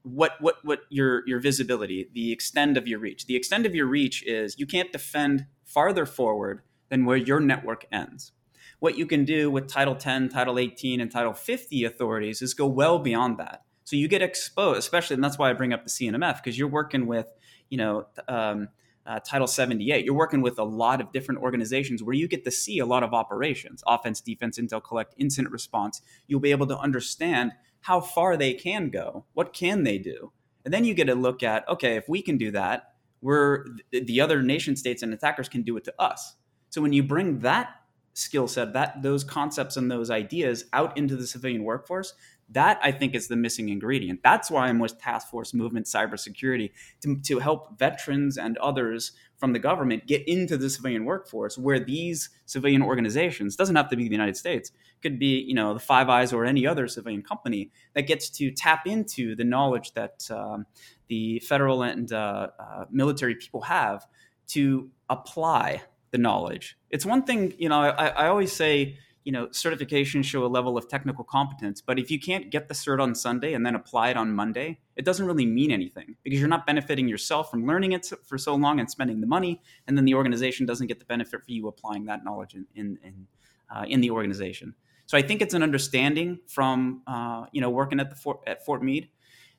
what 0.03 0.41
what 0.41 0.57
what 0.65 0.81
your 0.89 1.27
your 1.29 1.41
visibility, 1.41 2.09
the 2.15 2.33
extent 2.33 2.79
of 2.79 2.89
your 2.89 2.99
reach. 2.99 3.27
The 3.27 3.37
extent 3.37 3.67
of 3.67 3.75
your 3.75 3.87
reach 3.87 4.25
is 4.27 4.59
you 4.59 4.67
can't 4.67 4.91
defend 4.91 5.47
farther 5.65 6.07
forward 6.07 6.63
than 6.89 7.05
where 7.05 7.19
your 7.19 7.39
network 7.39 7.87
ends 7.93 8.33
what 8.81 8.99
you 8.99 9.07
can 9.07 9.25
do 9.25 9.51
with 9.51 9.69
Title 9.69 9.95
10, 9.95 10.31
Title 10.31 10.59
18, 10.59 11.01
and 11.01 11.11
Title 11.11 11.33
50 11.33 11.85
authorities 11.85 12.43
is 12.43 12.55
go 12.55 12.67
well 12.67 12.99
beyond 12.99 13.39
that. 13.39 13.63
So 13.85 13.97
you 13.97 14.09
get 14.09 14.23
exposed, 14.23 14.79
especially, 14.79 15.15
and 15.15 15.25
that's 15.25 15.39
why 15.39 15.51
I 15.51 15.53
bring 15.53 15.73
up 15.73 15.85
the 15.85 15.91
CNMF 15.91 16.37
because 16.37 16.59
you're 16.59 16.69
working 16.69 17.07
with, 17.07 17.33
you 17.69 17.79
know, 17.79 18.07
um, 18.29 18.69
uh, 19.07 19.21
Title 19.21 19.47
78. 19.47 20.05
You're 20.05 20.15
working 20.15 20.43
with 20.43 20.59
a 20.59 20.65
lot 20.65 21.01
of 21.01 21.13
different 21.13 21.41
organizations 21.41 22.03
where 22.03 22.15
you 22.15 22.29
get 22.29 22.45
to 22.45 22.51
see 22.51 22.79
a 22.79 22.87
lot 22.87 23.03
of 23.03 23.15
operations, 23.15 23.83
offense, 23.87 24.21
defense, 24.21 24.59
intel, 24.59 24.83
collect, 24.83 25.15
incident 25.19 25.53
response. 25.53 26.03
You'll 26.27 26.41
be 26.41 26.51
able 26.51 26.67
to 26.69 26.79
understand 26.79 27.53
how 27.81 28.01
far 28.01 28.37
they 28.37 28.55
can 28.55 28.91
go, 28.91 29.25
what 29.33 29.53
can 29.53 29.85
they 29.85 29.99
do, 29.99 30.33
and 30.65 30.73
then 30.73 30.85
you 30.85 30.95
get 30.95 31.07
to 31.07 31.15
look 31.15 31.43
at, 31.43 31.69
okay, 31.69 31.97
if 31.97 32.09
we 32.09 32.23
can 32.23 32.37
do 32.37 32.51
that, 32.53 32.95
we're 33.23 33.67
the 33.91 34.21
other 34.21 34.43
nation 34.43 34.77
states 34.77 35.03
and 35.03 35.13
attackers 35.13 35.49
can 35.49 35.63
do 35.63 35.77
it 35.77 35.85
to 35.85 35.95
us. 35.99 36.37
So 36.71 36.81
when 36.81 36.93
you 36.93 37.03
bring 37.03 37.41
that 37.41 37.80
skill 38.15 38.49
set, 38.49 38.73
that 38.73 39.03
those 39.03 39.25
concepts 39.25 39.77
and 39.77 39.91
those 39.91 40.11
ideas 40.11 40.65
out 40.73 40.97
into 40.97 41.17
the 41.17 41.27
civilian 41.27 41.65
workforce, 41.65 42.15
that 42.51 42.81
I 42.83 42.91
think 42.91 43.15
is 43.15 43.29
the 43.29 43.37
missing 43.37 43.69
ingredient. 43.69 44.21
That's 44.25 44.51
why 44.51 44.67
I'm 44.67 44.81
with 44.81 44.99
Task 45.01 45.29
Force 45.29 45.55
Movement 45.55 45.87
Cybersecurity 45.87 46.71
to, 47.03 47.21
to 47.21 47.39
help 47.39 47.79
veterans 47.79 48.37
and 48.37 48.59
others 48.59 49.13
from 49.39 49.53
the 49.53 49.59
government 49.59 50.07
get 50.07 50.27
into 50.29 50.57
the 50.57 50.69
civilian 50.69 51.05
workforce 51.05 51.57
where 51.57 51.81
these 51.81 52.29
civilian 52.47 52.83
organizations 52.83 53.57
doesn't 53.57 53.77
have 53.77 53.89
to 53.89 53.97
be 53.97 54.05
the 54.05 54.11
United 54.11 54.37
States 54.37 54.73
could 55.01 55.19
be 55.19 55.41
you 55.41 55.55
know 55.55 55.73
the 55.73 55.81
Five 55.81 56.09
Eyes 56.09 56.33
or 56.33 56.45
any 56.45 56.67
other 56.67 56.87
civilian 56.87 57.23
company 57.23 57.71
that 57.95 58.03
gets 58.03 58.29
to 58.31 58.51
tap 58.51 58.87
into 58.87 59.35
the 59.35 59.45
knowledge 59.45 59.93
that 59.93 60.29
um, 60.31 60.67
the 61.09 61.41
federal 61.41 61.83
and 61.83 62.13
uh, 62.13 62.49
uh, 62.59 62.85
military 62.91 63.35
people 63.35 63.63
have 63.63 64.07
to 64.49 64.91
apply 65.09 65.83
the 66.11 66.19
knowledge. 66.19 66.77
It's 66.91 67.07
one 67.07 67.23
thing, 67.23 67.55
you 67.59 67.69
know, 67.69 67.81
I, 67.81 68.09
I 68.09 68.27
always 68.29 68.53
say, 68.53 68.99
you 69.25 69.33
know, 69.33 69.49
certifications 69.49 70.25
show 70.25 70.45
a 70.45 70.49
level 70.49 70.79
of 70.79 70.89
technical 70.89 71.25
competence, 71.25 71.81
but 71.81 71.99
if 71.99 72.11
you 72.11 72.19
can't 72.19 72.51
get 72.51 72.69
the 72.69 72.75
cert 72.75 73.01
on 73.01 73.15
Sunday 73.15 73.53
and 73.53 73.65
then 73.67 73.75
apply 73.75 74.11
it 74.11 74.17
on 74.17 74.33
Monday, 74.33 74.81
it 74.97 75.05
doesn't 75.05 75.27
really 75.27 75.47
mean 75.47 75.71
anything 75.71 76.17
because 76.23 76.41
you're 76.41 76.49
not 76.49 76.67
benefiting 76.67 77.07
yourself 77.07 77.51
from 77.51 77.67
learning 77.67 77.93
it 77.93 78.11
for 78.27 78.39
so 78.39 78.55
long 78.55 78.81
and 78.81 78.91
spending 78.91 79.21
the 79.21 79.27
money, 79.27 79.61
and 79.87 79.97
then 79.97 80.05
the 80.05 80.15
organization 80.15 80.67
doesn't 80.67 80.87
get 80.87 80.99
the 80.99 81.05
benefit 81.05 81.45
for 81.45 81.51
you 81.51 81.69
applying 81.69 82.07
that 82.07 82.25
knowledge 82.25 82.55
in 82.55 82.67
in 82.75 82.99
in, 83.05 83.27
uh, 83.75 83.85
in 83.87 84.01
the 84.01 84.11
organization. 84.11 84.75
So 85.07 85.19
I 85.19 85.23
think 85.23 85.43
it's 85.43 85.55
an 85.55 85.63
understanding 85.63 86.39
from 86.47 87.03
uh, 87.07 87.45
you 87.53 87.61
know 87.61 87.71
working 87.71 88.01
at 88.01 88.11
the 88.11 88.17
Fort, 88.17 88.41
at 88.47 88.65
Fort 88.65 88.83
Meade 88.83 89.11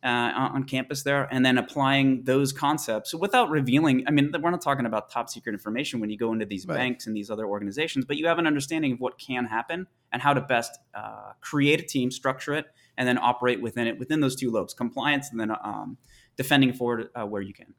uh, 0.03 0.31
on 0.53 0.63
campus 0.63 1.03
there, 1.03 1.27
and 1.31 1.45
then 1.45 1.57
applying 1.57 2.23
those 2.23 2.51
concepts 2.51 3.13
without 3.13 3.49
revealing. 3.49 4.03
I 4.07 4.11
mean, 4.11 4.31
we're 4.41 4.49
not 4.49 4.61
talking 4.61 4.85
about 4.85 5.11
top 5.11 5.29
secret 5.29 5.53
information 5.53 5.99
when 5.99 6.09
you 6.09 6.17
go 6.17 6.33
into 6.33 6.45
these 6.45 6.65
right. 6.65 6.75
banks 6.75 7.05
and 7.07 7.15
these 7.15 7.29
other 7.29 7.45
organizations, 7.45 8.05
but 8.05 8.17
you 8.17 8.27
have 8.27 8.39
an 8.39 8.47
understanding 8.47 8.93
of 8.93 8.99
what 8.99 9.19
can 9.19 9.45
happen 9.45 9.87
and 10.11 10.21
how 10.21 10.33
to 10.33 10.41
best 10.41 10.77
uh, 10.95 11.33
create 11.41 11.79
a 11.79 11.85
team, 11.85 12.09
structure 12.11 12.53
it, 12.53 12.65
and 12.97 13.07
then 13.07 13.17
operate 13.17 13.61
within 13.61 13.87
it 13.87 13.99
within 13.99 14.21
those 14.21 14.35
two 14.35 14.51
lobes: 14.51 14.73
compliance 14.73 15.29
and 15.31 15.39
then 15.39 15.51
um, 15.63 15.97
defending 16.35 16.73
forward 16.73 17.09
uh, 17.15 17.25
where 17.25 17.41
you 17.41 17.53
can. 17.53 17.73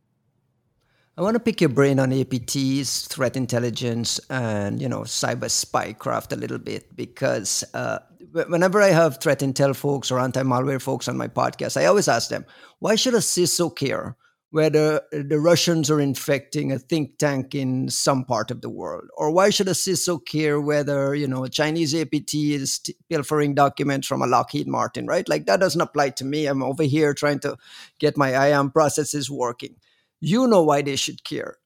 I 1.17 1.21
want 1.21 1.35
to 1.35 1.41
pick 1.41 1.61
your 1.61 1.69
brain 1.69 1.99
on 1.99 2.11
APTs, 2.11 3.07
threat 3.07 3.37
intelligence, 3.37 4.19
and 4.31 4.81
you 4.81 4.89
know 4.89 5.01
cyber 5.01 5.51
spycraft 5.51 6.33
a 6.33 6.37
little 6.37 6.59
bit 6.59 6.97
because 6.97 7.63
uh, 7.75 7.99
whenever 8.33 8.81
I 8.81 8.89
have 8.89 9.21
threat 9.21 9.41
intel 9.41 9.77
folks 9.77 10.11
or 10.11 10.19
anti-malware 10.19 10.81
folks 10.81 11.09
on 11.09 11.19
my 11.19 11.29
podcast, 11.29 11.79
I 11.79 11.85
always 11.85 12.09
ask 12.09 12.31
them, 12.31 12.47
why 12.79 12.95
should 12.95 13.13
a 13.13 13.19
CISO 13.19 13.77
care 13.77 14.17
whether 14.53 15.03
the 15.13 15.39
Russians 15.39 15.91
are 15.91 16.01
infecting 16.01 16.73
a 16.73 16.79
think 16.79 17.19
tank 17.19 17.55
in 17.55 17.89
some 17.91 18.25
part 18.25 18.51
of 18.51 18.63
the 18.63 18.71
world, 18.71 19.05
or 19.15 19.31
why 19.31 19.51
should 19.51 19.69
a 19.69 19.73
CISO 19.73 20.25
care 20.25 20.59
whether 20.63 21.15
you 21.15 21.29
know 21.29 21.45
a 21.45 21.51
Chinese 21.51 21.95
APT 21.95 22.33
is 22.33 22.81
pilfering 23.11 23.55
documents 23.55 24.09
from 24.09 24.23
a 24.23 24.27
Lockheed 24.27 24.67
Martin, 24.67 25.07
right? 25.07 25.29
Like 25.29 25.45
that 25.45 25.61
doesn't 25.61 25.81
apply 25.83 26.11
to 26.11 26.25
me. 26.25 26.47
I'm 26.47 26.63
over 26.63 26.85
here 26.85 27.13
trying 27.13 27.41
to 27.41 27.59
get 27.99 28.17
my 28.17 28.31
IAM 28.31 28.71
processes 28.71 29.31
working 29.31 29.77
you 30.23 30.47
know 30.47 30.63
why 30.63 30.83
they 30.83 30.97
should 30.97 31.25
care. 31.25 31.57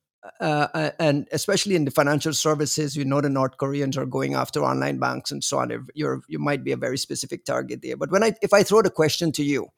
Uh, 0.41 0.67
uh, 0.75 0.91
and 0.99 1.29
especially 1.31 1.77
in 1.77 1.85
the 1.85 1.91
financial 1.91 2.33
services, 2.33 2.97
you 2.97 3.05
know 3.05 3.21
the 3.21 3.29
North 3.29 3.59
Koreans 3.59 3.97
are 3.97 4.07
going 4.07 4.35
after 4.35 4.65
online 4.65 4.99
banks 4.99 5.31
and 5.31 5.45
so 5.45 5.59
on. 5.59 5.87
You're, 5.95 6.23
you 6.27 6.39
might 6.39 6.65
be 6.65 6.73
a 6.73 6.77
very 6.77 6.97
specific 6.97 7.45
target 7.45 7.81
there. 7.83 7.97
But 7.97 8.11
when 8.11 8.25
I, 8.25 8.33
if 8.41 8.53
I 8.53 8.63
throw 8.63 8.81
the 8.81 8.91
question 8.91 9.31
to 9.33 9.45
you, 9.45 9.69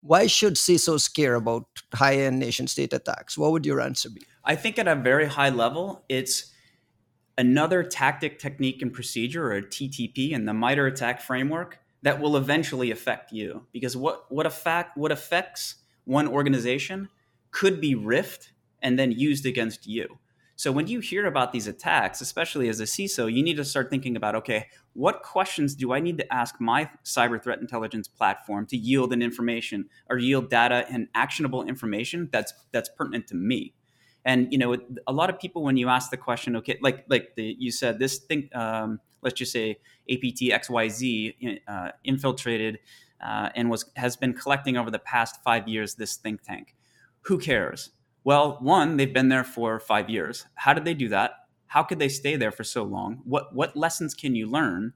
why 0.00 0.26
should 0.26 0.54
CISOs 0.54 1.12
care 1.12 1.34
about 1.34 1.66
high-end 1.92 2.38
nation-state 2.38 2.92
attacks? 2.92 3.36
What 3.36 3.52
would 3.52 3.66
your 3.66 3.80
answer 3.80 4.08
be? 4.08 4.22
I 4.44 4.56
think 4.56 4.78
at 4.78 4.88
a 4.88 4.94
very 4.94 5.26
high 5.26 5.50
level, 5.50 6.04
it's 6.08 6.52
another 7.36 7.82
tactic, 7.82 8.38
technique, 8.38 8.80
and 8.80 8.92
procedure, 8.92 9.52
or 9.52 9.60
TTP, 9.60 10.30
in 10.30 10.46
the 10.46 10.54
MITRE 10.54 10.86
ATT&CK 10.86 11.20
framework 11.20 11.80
that 12.02 12.20
will 12.20 12.36
eventually 12.36 12.90
affect 12.90 13.30
you. 13.32 13.66
Because 13.72 13.96
what 13.96 14.24
what 14.30 14.46
affect 14.46 14.96
what 14.96 15.12
affects 15.12 15.76
one 16.04 16.28
organization 16.28 17.08
could 17.56 17.80
be 17.80 17.94
riffed 17.94 18.50
and 18.82 18.98
then 18.98 19.10
used 19.10 19.46
against 19.46 19.86
you. 19.86 20.18
So 20.56 20.70
when 20.70 20.88
you 20.88 21.00
hear 21.00 21.24
about 21.24 21.52
these 21.52 21.66
attacks, 21.66 22.20
especially 22.20 22.68
as 22.68 22.80
a 22.80 22.84
CISO, 22.84 23.32
you 23.32 23.42
need 23.42 23.56
to 23.56 23.64
start 23.64 23.88
thinking 23.88 24.14
about 24.14 24.34
okay, 24.34 24.66
what 24.92 25.22
questions 25.22 25.74
do 25.74 25.94
I 25.94 26.00
need 26.00 26.18
to 26.18 26.30
ask 26.30 26.60
my 26.60 26.90
cyber 27.02 27.42
threat 27.42 27.58
intelligence 27.60 28.08
platform 28.08 28.66
to 28.66 28.76
yield 28.76 29.10
an 29.14 29.22
information 29.22 29.88
or 30.10 30.18
yield 30.18 30.50
data 30.50 30.84
and 30.90 31.08
actionable 31.14 31.62
information 31.62 32.28
that's 32.30 32.52
that's 32.72 32.90
pertinent 32.90 33.26
to 33.28 33.34
me? 33.34 33.72
And 34.26 34.52
you 34.52 34.58
know, 34.58 34.76
a 35.06 35.12
lot 35.12 35.30
of 35.30 35.38
people 35.38 35.62
when 35.62 35.78
you 35.78 35.88
ask 35.88 36.10
the 36.10 36.18
question, 36.18 36.56
okay, 36.56 36.78
like 36.82 37.06
like 37.08 37.36
the, 37.36 37.56
you 37.58 37.72
said, 37.72 37.98
this 37.98 38.18
thing, 38.18 38.50
um, 38.54 39.00
let's 39.22 39.38
just 39.38 39.52
say 39.52 39.78
APT 40.10 40.40
XYZ 40.60 41.60
uh, 41.66 41.88
infiltrated 42.04 42.80
uh, 43.22 43.48
and 43.54 43.70
was 43.70 43.86
has 43.96 44.14
been 44.14 44.34
collecting 44.34 44.76
over 44.76 44.90
the 44.90 44.98
past 44.98 45.42
five 45.42 45.66
years 45.66 45.94
this 45.94 46.16
think 46.16 46.42
tank 46.42 46.74
who 47.26 47.38
cares? 47.38 47.90
Well, 48.24 48.58
one, 48.60 48.96
they've 48.96 49.12
been 49.12 49.28
there 49.28 49.44
for 49.44 49.78
five 49.80 50.08
years. 50.08 50.46
How 50.54 50.74
did 50.74 50.84
they 50.84 50.94
do 50.94 51.08
that? 51.08 51.32
How 51.66 51.82
could 51.82 51.98
they 51.98 52.08
stay 52.08 52.36
there 52.36 52.52
for 52.52 52.64
so 52.64 52.84
long? 52.84 53.20
What 53.24 53.54
what 53.54 53.76
lessons 53.76 54.14
can 54.14 54.34
you 54.34 54.46
learn 54.46 54.92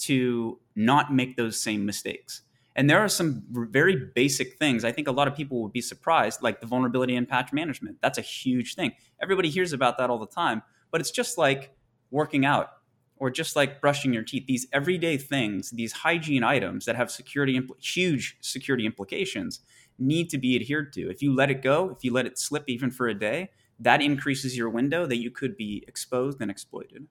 to 0.00 0.58
not 0.76 1.12
make 1.12 1.36
those 1.36 1.60
same 1.60 1.86
mistakes? 1.86 2.42
And 2.76 2.88
there 2.88 3.00
are 3.00 3.08
some 3.08 3.42
very 3.50 3.96
basic 4.14 4.58
things. 4.58 4.84
I 4.84 4.92
think 4.92 5.08
a 5.08 5.12
lot 5.12 5.26
of 5.26 5.34
people 5.34 5.62
would 5.62 5.72
be 5.72 5.80
surprised, 5.80 6.42
like 6.42 6.60
the 6.60 6.66
vulnerability 6.66 7.16
and 7.16 7.28
patch 7.28 7.52
management. 7.52 7.98
That's 8.00 8.18
a 8.18 8.22
huge 8.22 8.74
thing. 8.74 8.92
Everybody 9.20 9.50
hears 9.50 9.72
about 9.72 9.98
that 9.98 10.08
all 10.08 10.18
the 10.18 10.26
time, 10.26 10.62
but 10.90 11.00
it's 11.00 11.10
just 11.10 11.36
like 11.36 11.74
working 12.10 12.44
out 12.44 12.70
or 13.16 13.30
just 13.30 13.56
like 13.56 13.80
brushing 13.80 14.12
your 14.12 14.22
teeth. 14.22 14.44
These 14.46 14.66
everyday 14.72 15.16
things, 15.18 15.70
these 15.70 15.92
hygiene 15.92 16.44
items 16.44 16.84
that 16.86 16.96
have 16.96 17.10
security, 17.10 17.58
impl- 17.58 17.82
huge 17.82 18.36
security 18.40 18.86
implications 18.86 19.60
need 20.00 20.30
to 20.30 20.38
be 20.38 20.56
adhered 20.56 20.92
to. 20.94 21.10
If 21.10 21.22
you 21.22 21.34
let 21.34 21.50
it 21.50 21.62
go, 21.62 21.90
if 21.90 22.02
you 22.02 22.12
let 22.12 22.26
it 22.26 22.38
slip 22.38 22.64
even 22.66 22.90
for 22.90 23.08
a 23.08 23.14
day, 23.14 23.50
that 23.78 24.02
increases 24.02 24.56
your 24.56 24.70
window 24.70 25.06
that 25.06 25.16
you 25.16 25.30
could 25.30 25.56
be 25.56 25.84
exposed 25.86 26.40
and 26.40 26.50
exploited. 26.50 27.06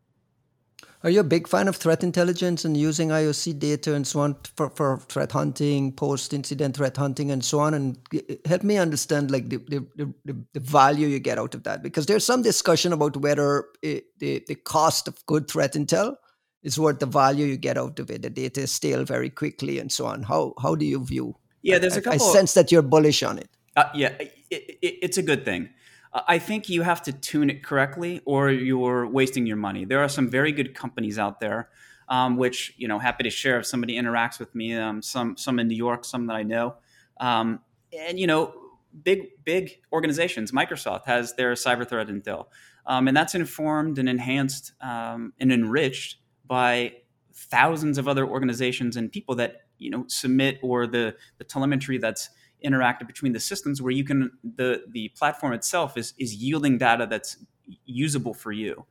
Are 1.02 1.10
you 1.10 1.21
a 1.21 1.23
big 1.23 1.47
fan 1.47 1.69
of 1.69 1.78
threat 1.78 2.04
intelligence 2.04 2.65
and 2.65 2.75
using 2.75 3.08
IOC 3.10 3.58
data 3.58 3.95
and 3.95 4.06
so 4.06 4.19
on 4.19 4.36
for, 4.56 4.69
for 4.69 4.97
threat 4.97 5.32
hunting, 5.32 5.93
post-incident 5.93 6.75
threat 6.75 6.97
hunting, 6.97 7.32
and 7.32 7.43
so 7.43 7.60
on? 7.60 7.73
And 7.73 7.97
help 8.45 8.63
me 8.63 8.78
understand 8.78 9.32
like 9.32 9.49
the, 9.49 9.58
the, 9.58 10.13
the, 10.25 10.45
the 10.54 10.60
value 10.60 11.08
you 11.08 11.19
get 11.19 11.38
out 11.38 11.56
of 11.56 11.63
that, 11.63 11.84
because 11.84 12.06
there's 12.06 12.25
some 12.25 12.41
discussion 12.41 12.91
about 12.91 13.15
whether 13.15 13.65
it, 13.82 14.06
the 14.19 14.43
the 14.47 14.56
cost 14.56 15.08
of 15.08 15.25
good 15.25 15.49
threat 15.49 15.73
intel 15.73 16.15
is 16.63 16.78
worth 16.78 16.99
the 16.99 17.06
value 17.06 17.45
you 17.45 17.56
get 17.56 17.78
out 17.78 17.99
of 17.99 18.12
it. 18.12 18.21
The 18.21 18.30
data 18.30 18.62
is 18.62 18.71
stale 18.71 19.06
very 19.06 19.30
quickly, 19.30 19.80
and 19.80 19.89
so 19.89 20.06
on. 20.06 20.23
How 20.23 20.54
how 20.62 20.75
do 20.75 20.86
you 20.86 21.06
view? 21.06 21.36
Yeah, 21.61 21.79
there's 21.79 21.97
a 21.97 22.01
couple. 22.01 22.29
I 22.29 22.33
sense 22.33 22.53
that 22.53 22.71
you're 22.71 22.81
bullish 22.81 23.23
on 23.23 23.37
it. 23.37 23.49
Uh, 23.75 23.89
yeah, 23.93 24.09
it, 24.19 24.33
it, 24.49 24.77
it's 24.81 25.17
a 25.17 25.23
good 25.23 25.45
thing. 25.45 25.69
I 26.11 26.39
think 26.39 26.69
you 26.69 26.81
have 26.81 27.03
to 27.03 27.13
tune 27.13 27.49
it 27.49 27.63
correctly, 27.63 28.21
or 28.25 28.49
you're 28.49 29.05
wasting 29.07 29.45
your 29.45 29.57
money. 29.57 29.85
There 29.85 29.99
are 29.99 30.09
some 30.09 30.27
very 30.27 30.51
good 30.51 30.73
companies 30.73 31.19
out 31.19 31.39
there, 31.39 31.69
um, 32.07 32.37
which 32.37 32.73
you 32.77 32.87
know, 32.87 32.97
happy 32.97 33.23
to 33.23 33.29
share 33.29 33.59
if 33.59 33.67
somebody 33.67 33.95
interacts 33.95 34.39
with 34.39 34.53
me. 34.55 34.75
Um, 34.75 35.01
some 35.03 35.37
some 35.37 35.59
in 35.59 35.67
New 35.67 35.75
York, 35.75 36.05
some 36.05 36.25
that 36.27 36.35
I 36.35 36.43
know, 36.43 36.75
um, 37.19 37.59
and 37.93 38.19
you 38.19 38.25
know, 38.25 38.53
big 39.03 39.43
big 39.45 39.81
organizations. 39.93 40.51
Microsoft 40.51 41.05
has 41.05 41.35
their 41.35 41.53
cyber 41.53 41.87
threat 41.87 42.07
intel, 42.07 42.47
um, 42.87 43.07
and 43.07 43.15
that's 43.15 43.35
informed 43.35 43.99
and 43.99 44.09
enhanced 44.09 44.73
um, 44.81 45.33
and 45.39 45.51
enriched 45.51 46.17
by 46.47 46.95
thousands 47.33 47.99
of 47.99 48.07
other 48.07 48.27
organizations 48.27 48.97
and 48.97 49.11
people 49.11 49.35
that 49.35 49.61
you 49.79 49.89
know 49.89 50.05
submit 50.07 50.59
or 50.61 50.85
the 50.85 51.15
the 51.37 51.43
telemetry 51.43 51.97
that's 51.97 52.29
interactive 52.63 53.07
between 53.07 53.33
the 53.33 53.39
systems 53.39 53.81
where 53.81 53.91
you 53.91 54.03
can 54.03 54.31
the 54.43 54.83
the 54.91 55.09
platform 55.09 55.53
itself 55.53 55.97
is 55.97 56.13
is 56.17 56.35
yielding 56.35 56.77
data 56.77 57.07
that's 57.09 57.37
usable 57.85 58.33
for 58.33 58.51
you. 58.51 58.85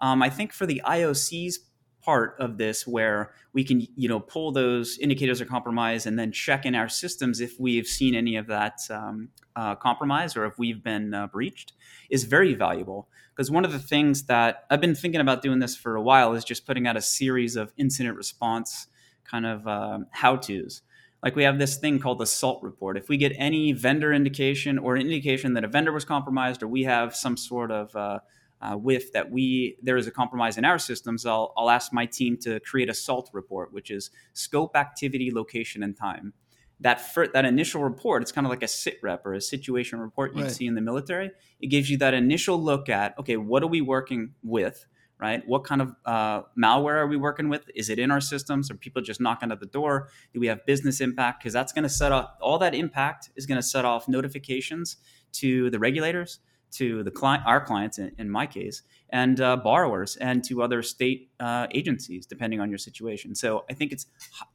Um, 0.00 0.22
I 0.22 0.30
think 0.30 0.52
for 0.52 0.66
the 0.66 0.82
IOCs 0.86 1.56
part 2.00 2.34
of 2.38 2.56
this 2.56 2.86
where 2.86 3.32
we 3.52 3.62
can 3.62 3.86
you 3.94 4.08
know 4.08 4.20
pull 4.20 4.52
those 4.52 4.98
indicators 4.98 5.40
of 5.40 5.48
compromise 5.48 6.06
and 6.06 6.18
then 6.18 6.32
check 6.32 6.64
in 6.64 6.74
our 6.74 6.88
systems 6.88 7.40
if 7.40 7.58
we've 7.60 7.86
seen 7.86 8.14
any 8.14 8.36
of 8.36 8.46
that 8.46 8.78
um, 8.90 9.28
uh, 9.56 9.74
compromise 9.74 10.36
or 10.36 10.46
if 10.46 10.58
we've 10.58 10.82
been 10.82 11.12
uh, 11.12 11.26
breached 11.26 11.74
is 12.08 12.24
very 12.24 12.54
valuable 12.54 13.08
because 13.34 13.50
one 13.50 13.64
of 13.64 13.72
the 13.72 13.78
things 13.78 14.24
that 14.24 14.64
i've 14.70 14.80
been 14.80 14.94
thinking 14.94 15.20
about 15.20 15.42
doing 15.42 15.58
this 15.58 15.76
for 15.76 15.96
a 15.96 16.02
while 16.02 16.32
is 16.32 16.42
just 16.42 16.66
putting 16.66 16.86
out 16.86 16.96
a 16.96 17.02
series 17.02 17.54
of 17.54 17.72
incident 17.76 18.16
response 18.16 18.86
kind 19.30 19.46
of 19.46 19.66
uh, 19.66 19.98
how 20.10 20.36
to's 20.36 20.82
like 21.22 21.36
we 21.36 21.44
have 21.44 21.58
this 21.58 21.76
thing 21.76 21.98
called 21.98 22.18
the 22.18 22.26
SALT 22.26 22.62
report. 22.62 22.96
If 22.96 23.08
we 23.08 23.16
get 23.16 23.32
any 23.36 23.72
vendor 23.72 24.12
indication 24.12 24.78
or 24.78 24.96
an 24.96 25.02
indication 25.02 25.54
that 25.54 25.64
a 25.64 25.68
vendor 25.68 25.92
was 25.92 26.04
compromised, 26.04 26.62
or 26.62 26.68
we 26.68 26.84
have 26.84 27.14
some 27.14 27.36
sort 27.36 27.70
of 27.70 27.94
uh, 27.94 28.18
uh, 28.60 28.74
whiff 28.74 29.12
that 29.12 29.30
we 29.30 29.76
there 29.82 29.96
is 29.96 30.06
a 30.06 30.10
compromise 30.10 30.56
in 30.56 30.64
our 30.64 30.78
systems, 30.78 31.26
I'll, 31.26 31.52
I'll 31.56 31.70
ask 31.70 31.92
my 31.92 32.06
team 32.06 32.36
to 32.38 32.60
create 32.60 32.88
a 32.88 32.94
SALT 32.94 33.30
report, 33.32 33.72
which 33.72 33.90
is 33.90 34.10
scope, 34.32 34.76
activity, 34.76 35.30
location, 35.32 35.82
and 35.82 35.96
time. 35.96 36.32
That 36.80 37.02
that 37.34 37.44
initial 37.44 37.82
report, 37.84 38.22
it's 38.22 38.32
kind 38.32 38.46
of 38.46 38.50
like 38.50 38.62
a 38.62 38.68
sit 38.68 38.98
rep 39.02 39.26
or 39.26 39.34
a 39.34 39.40
situation 39.40 40.00
report 40.00 40.34
you 40.34 40.44
right. 40.44 40.50
see 40.50 40.66
in 40.66 40.74
the 40.74 40.80
military. 40.80 41.30
It 41.60 41.66
gives 41.66 41.90
you 41.90 41.98
that 41.98 42.14
initial 42.14 42.62
look 42.62 42.88
at 42.88 43.18
okay, 43.18 43.36
what 43.36 43.62
are 43.62 43.66
we 43.66 43.82
working 43.82 44.32
with? 44.42 44.86
Right? 45.20 45.46
What 45.46 45.64
kind 45.64 45.82
of 45.82 45.94
uh, 46.04 46.42
malware 46.58 46.96
are 46.96 47.06
we 47.06 47.16
working 47.16 47.48
with? 47.48 47.70
Is 47.74 47.90
it 47.90 47.98
in 47.98 48.10
our 48.10 48.20
systems? 48.20 48.70
Are 48.70 48.74
people 48.74 49.02
just 49.02 49.20
knocking 49.20 49.52
at 49.52 49.60
the 49.60 49.66
door? 49.66 50.08
Do 50.32 50.40
we 50.40 50.46
have 50.46 50.64
business 50.66 51.00
impact? 51.00 51.40
Because 51.40 51.52
that's 51.52 51.72
going 51.72 51.82
to 51.82 51.88
set 51.90 52.12
off 52.12 52.30
all 52.40 52.58
that 52.58 52.74
impact 52.74 53.30
is 53.36 53.46
going 53.46 53.56
to 53.56 53.62
set 53.62 53.84
off 53.84 54.08
notifications 54.08 54.96
to 55.32 55.70
the 55.70 55.78
regulators, 55.78 56.40
to 56.72 57.02
the 57.02 57.10
client, 57.10 57.42
our 57.46 57.64
clients 57.64 57.98
in, 57.98 58.12
in 58.18 58.30
my 58.30 58.46
case, 58.46 58.82
and 59.10 59.40
uh, 59.40 59.56
borrowers, 59.56 60.16
and 60.16 60.42
to 60.44 60.62
other 60.62 60.82
state 60.82 61.30
uh, 61.40 61.66
agencies, 61.72 62.26
depending 62.26 62.60
on 62.60 62.70
your 62.70 62.78
situation. 62.78 63.34
So 63.34 63.64
I 63.70 63.74
think 63.74 63.92
it's, 63.92 64.06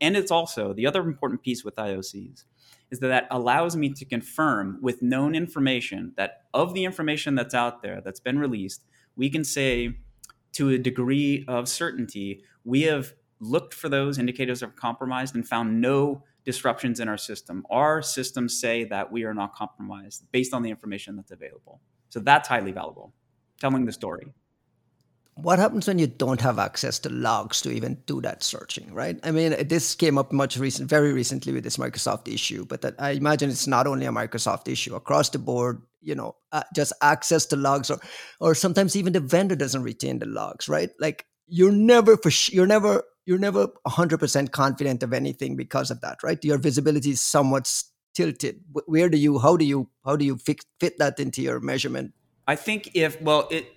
and 0.01 0.17
it's 0.17 0.31
also 0.31 0.73
the 0.73 0.87
other 0.87 1.01
important 1.01 1.43
piece 1.43 1.63
with 1.63 1.75
IOCs 1.75 2.45
is 2.91 2.99
that 2.99 3.07
that 3.07 3.27
allows 3.31 3.75
me 3.75 3.89
to 3.89 4.05
confirm 4.05 4.77
with 4.81 5.01
known 5.01 5.35
information 5.35 6.13
that 6.17 6.43
of 6.53 6.73
the 6.73 6.85
information 6.85 7.35
that's 7.35 7.53
out 7.53 7.81
there 7.81 7.99
that's 7.99 8.19
been 8.19 8.39
released, 8.39 8.83
we 9.15 9.29
can 9.29 9.43
say 9.43 9.95
to 10.55 10.69
a 10.69 10.77
degree 10.77 11.45
of 11.47 11.67
certainty, 11.67 12.43
we 12.63 12.81
have 12.83 13.13
looked 13.39 13.73
for 13.73 13.89
those 13.89 14.17
indicators 14.17 14.61
of 14.61 14.75
compromise 14.75 15.33
and 15.33 15.47
found 15.47 15.79
no 15.81 16.23
disruptions 16.45 16.99
in 16.99 17.07
our 17.07 17.17
system. 17.17 17.65
Our 17.69 18.01
systems 18.01 18.59
say 18.59 18.85
that 18.85 19.11
we 19.11 19.23
are 19.23 19.33
not 19.33 19.53
compromised 19.53 20.25
based 20.31 20.53
on 20.53 20.63
the 20.63 20.69
information 20.69 21.15
that's 21.15 21.31
available. 21.31 21.81
So 22.09 22.19
that's 22.19 22.47
highly 22.47 22.71
valuable, 22.71 23.13
telling 23.59 23.85
the 23.85 23.91
story. 23.91 24.27
What 25.35 25.59
happens 25.59 25.87
when 25.87 25.99
you 25.99 26.07
don't 26.07 26.39
have 26.41 26.59
access 26.59 26.97
to 26.99 27.09
logs 27.09 27.61
to 27.61 27.71
even 27.71 28.01
do 28.05 28.21
that 28.21 28.41
searching, 28.41 28.93
right? 28.93 29.19
I 29.21 29.31
mean, 29.31 29.67
this 29.67 29.93
came 29.93 30.17
up 30.17 30.31
much 30.31 30.57
recent, 30.57 30.89
very 30.89 31.11
recently 31.11 31.51
with 31.51 31.65
this 31.65 31.75
Microsoft 31.75 32.33
issue, 32.33 32.65
but 32.65 32.81
that 32.81 32.95
I 32.99 33.11
imagine 33.11 33.49
it's 33.49 33.67
not 33.67 33.85
only 33.85 34.05
a 34.05 34.11
Microsoft 34.11 34.69
issue. 34.69 34.95
Across 34.95 35.29
the 35.29 35.39
board 35.39 35.81
you 36.05 36.15
know 36.15 36.35
uh, 36.51 36.63
just 36.73 36.93
access 37.01 37.45
to 37.47 37.55
logs 37.55 37.89
or 37.89 37.99
or 38.39 38.55
sometimes 38.55 38.95
even 38.95 39.11
the 39.11 39.19
vendor 39.19 39.55
doesn't 39.55 39.83
retain 39.83 40.19
the 40.19 40.25
logs 40.25 40.69
right? 40.69 40.91
Like 40.99 41.25
you're 41.47 41.71
never 41.71 42.15
for 42.15 42.31
sh- 42.31 42.53
you're 42.53 42.67
never 42.67 43.03
you're 43.25 43.39
never 43.39 43.67
100% 43.87 44.51
confident 44.51 45.01
of 45.01 45.11
anything 45.11 45.55
because 45.55 45.89
of 45.89 45.99
that 46.01 46.19
right? 46.23 46.43
Your 46.45 46.59
visibility 46.59 47.09
is 47.09 47.21
somewhat 47.21 47.71
tilted. 48.13 48.61
Where 48.85 49.09
do 49.09 49.17
you 49.17 49.39
how 49.39 49.57
do 49.57 49.65
you 49.65 49.89
how 50.05 50.15
do 50.15 50.23
you 50.23 50.37
fit, 50.37 50.63
fit 50.79 50.97
that 50.99 51.19
into 51.19 51.41
your 51.41 51.59
measurement? 51.59 52.13
I 52.47 52.55
think 52.55 52.91
if 52.93 53.19
well 53.21 53.47
it 53.49 53.74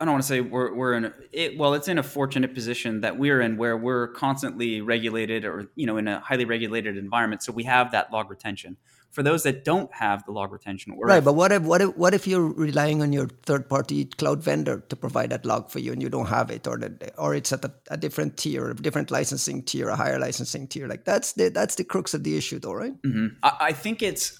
I 0.00 0.04
don't 0.04 0.12
want 0.12 0.22
to 0.22 0.28
say 0.28 0.40
we're, 0.40 0.72
we're 0.74 0.94
in 0.94 1.04
a, 1.06 1.12
it, 1.32 1.58
well, 1.58 1.74
it's 1.74 1.88
in 1.88 1.98
a 1.98 2.04
fortunate 2.04 2.54
position 2.54 3.00
that 3.00 3.18
we're 3.18 3.40
in 3.40 3.56
where 3.56 3.76
we're 3.76 4.08
constantly 4.08 4.80
regulated 4.80 5.44
or, 5.44 5.70
you 5.74 5.86
know, 5.86 5.96
in 5.96 6.06
a 6.06 6.20
highly 6.20 6.44
regulated 6.44 6.96
environment. 6.96 7.42
So 7.42 7.50
we 7.52 7.64
have 7.64 7.90
that 7.90 8.12
log 8.12 8.30
retention 8.30 8.76
for 9.10 9.22
those 9.22 9.42
that 9.42 9.64
don't 9.64 9.92
have 9.94 10.24
the 10.26 10.32
log 10.32 10.52
retention. 10.52 10.92
Or 10.92 11.06
right, 11.06 11.18
if, 11.18 11.24
but 11.24 11.32
what 11.32 11.50
if 11.50 11.62
what 11.62 11.80
if 11.80 11.96
what 11.96 12.14
if 12.14 12.26
you're 12.26 12.46
relying 12.46 13.02
on 13.02 13.12
your 13.12 13.28
third 13.46 13.68
party 13.68 14.04
cloud 14.04 14.42
vendor 14.42 14.84
to 14.88 14.96
provide 14.96 15.30
that 15.30 15.44
log 15.44 15.70
for 15.70 15.78
you 15.78 15.92
and 15.92 16.02
you 16.02 16.08
don't 16.08 16.26
have 16.26 16.50
it, 16.50 16.66
or 16.66 16.78
the, 16.78 17.12
or 17.18 17.34
it's 17.34 17.52
at 17.52 17.64
a, 17.64 17.72
a, 17.90 17.96
different 17.96 18.36
tier, 18.36 18.70
a 18.70 18.74
different 18.74 19.10
licensing 19.10 19.62
tier, 19.62 19.88
a 19.88 19.96
higher 19.96 20.18
licensing 20.18 20.68
tier? 20.68 20.86
Like 20.86 21.04
that's 21.04 21.32
the 21.32 21.48
that's 21.48 21.76
the 21.76 21.84
crux 21.84 22.14
of 22.14 22.22
the 22.22 22.36
issue, 22.36 22.58
though, 22.58 22.74
right? 22.74 23.00
Mm-hmm. 23.02 23.26
I, 23.42 23.56
I, 23.60 23.72
think 23.72 24.02
it's. 24.02 24.38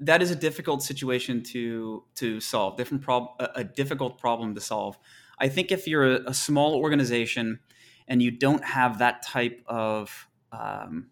That 0.00 0.22
is 0.22 0.30
a 0.30 0.36
difficult 0.36 0.82
situation 0.82 1.42
to 1.44 2.04
to 2.16 2.40
solve. 2.40 2.76
Different 2.76 3.02
problem, 3.02 3.32
a, 3.40 3.60
a 3.60 3.64
difficult 3.64 4.18
problem 4.18 4.54
to 4.54 4.60
solve. 4.60 4.98
I 5.38 5.48
think 5.48 5.72
if 5.72 5.86
you're 5.86 6.16
a, 6.16 6.30
a, 6.30 6.34
small 6.34 6.74
organization 6.74 7.60
and 8.08 8.20
you 8.20 8.32
don't 8.32 8.64
have 8.64 8.98
that 8.98 9.24
type 9.24 9.62
of 9.66 10.28
um, 10.50 11.10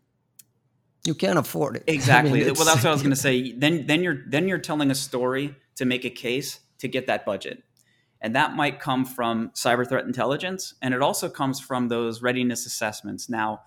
you 1.06 1.14
can't 1.14 1.38
afford 1.38 1.76
it. 1.76 1.84
Exactly. 1.86 2.30
I 2.42 2.44
mean, 2.46 2.54
well, 2.54 2.64
that's 2.64 2.82
what 2.82 2.86
I 2.86 2.92
was 2.92 3.02
going 3.02 3.10
to 3.14 3.20
say. 3.20 3.52
Then, 3.52 3.86
then 3.86 4.02
you're 4.02 4.24
then 4.26 4.48
you're 4.48 4.58
telling 4.58 4.90
a 4.90 4.94
story 4.94 5.54
to 5.76 5.84
make 5.84 6.04
a 6.04 6.10
case 6.10 6.60
to 6.78 6.88
get 6.88 7.06
that 7.06 7.24
budget, 7.24 7.62
and 8.20 8.34
that 8.34 8.54
might 8.54 8.80
come 8.80 9.04
from 9.04 9.50
cyber 9.50 9.88
threat 9.88 10.04
intelligence, 10.04 10.74
and 10.82 10.92
it 10.94 11.02
also 11.02 11.28
comes 11.28 11.60
from 11.60 11.88
those 11.88 12.22
readiness 12.22 12.66
assessments. 12.66 13.28
Now, 13.28 13.60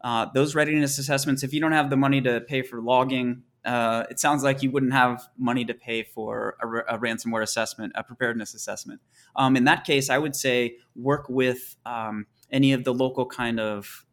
uh, 0.00 0.26
those 0.34 0.54
readiness 0.54 0.98
assessments, 0.98 1.42
if 1.42 1.52
you 1.52 1.60
don't 1.60 1.72
have 1.72 1.90
the 1.90 1.96
money 1.96 2.20
to 2.22 2.40
pay 2.40 2.62
for 2.62 2.80
logging, 2.80 3.42
uh, 3.68 4.04
it 4.10 4.18
sounds 4.18 4.42
like 4.42 4.62
you 4.62 4.70
wouldn't 4.70 4.94
have 4.94 5.28
money 5.36 5.62
to 5.62 5.74
pay 5.74 6.02
for 6.02 6.56
a, 6.62 6.96
a 6.96 6.98
ransomware 6.98 7.42
assessment, 7.42 7.92
a 7.94 8.02
preparedness 8.02 8.54
assessment. 8.54 8.98
Um, 9.36 9.56
in 9.56 9.64
that 9.64 9.84
case, 9.84 10.08
I 10.08 10.16
would 10.16 10.34
say 10.34 10.76
work 10.96 11.28
with 11.28 11.76
um, 11.84 12.26
any 12.50 12.72
of 12.72 12.84
the 12.84 12.94
local 12.94 13.26
kind 13.26 13.60
of 13.60 14.06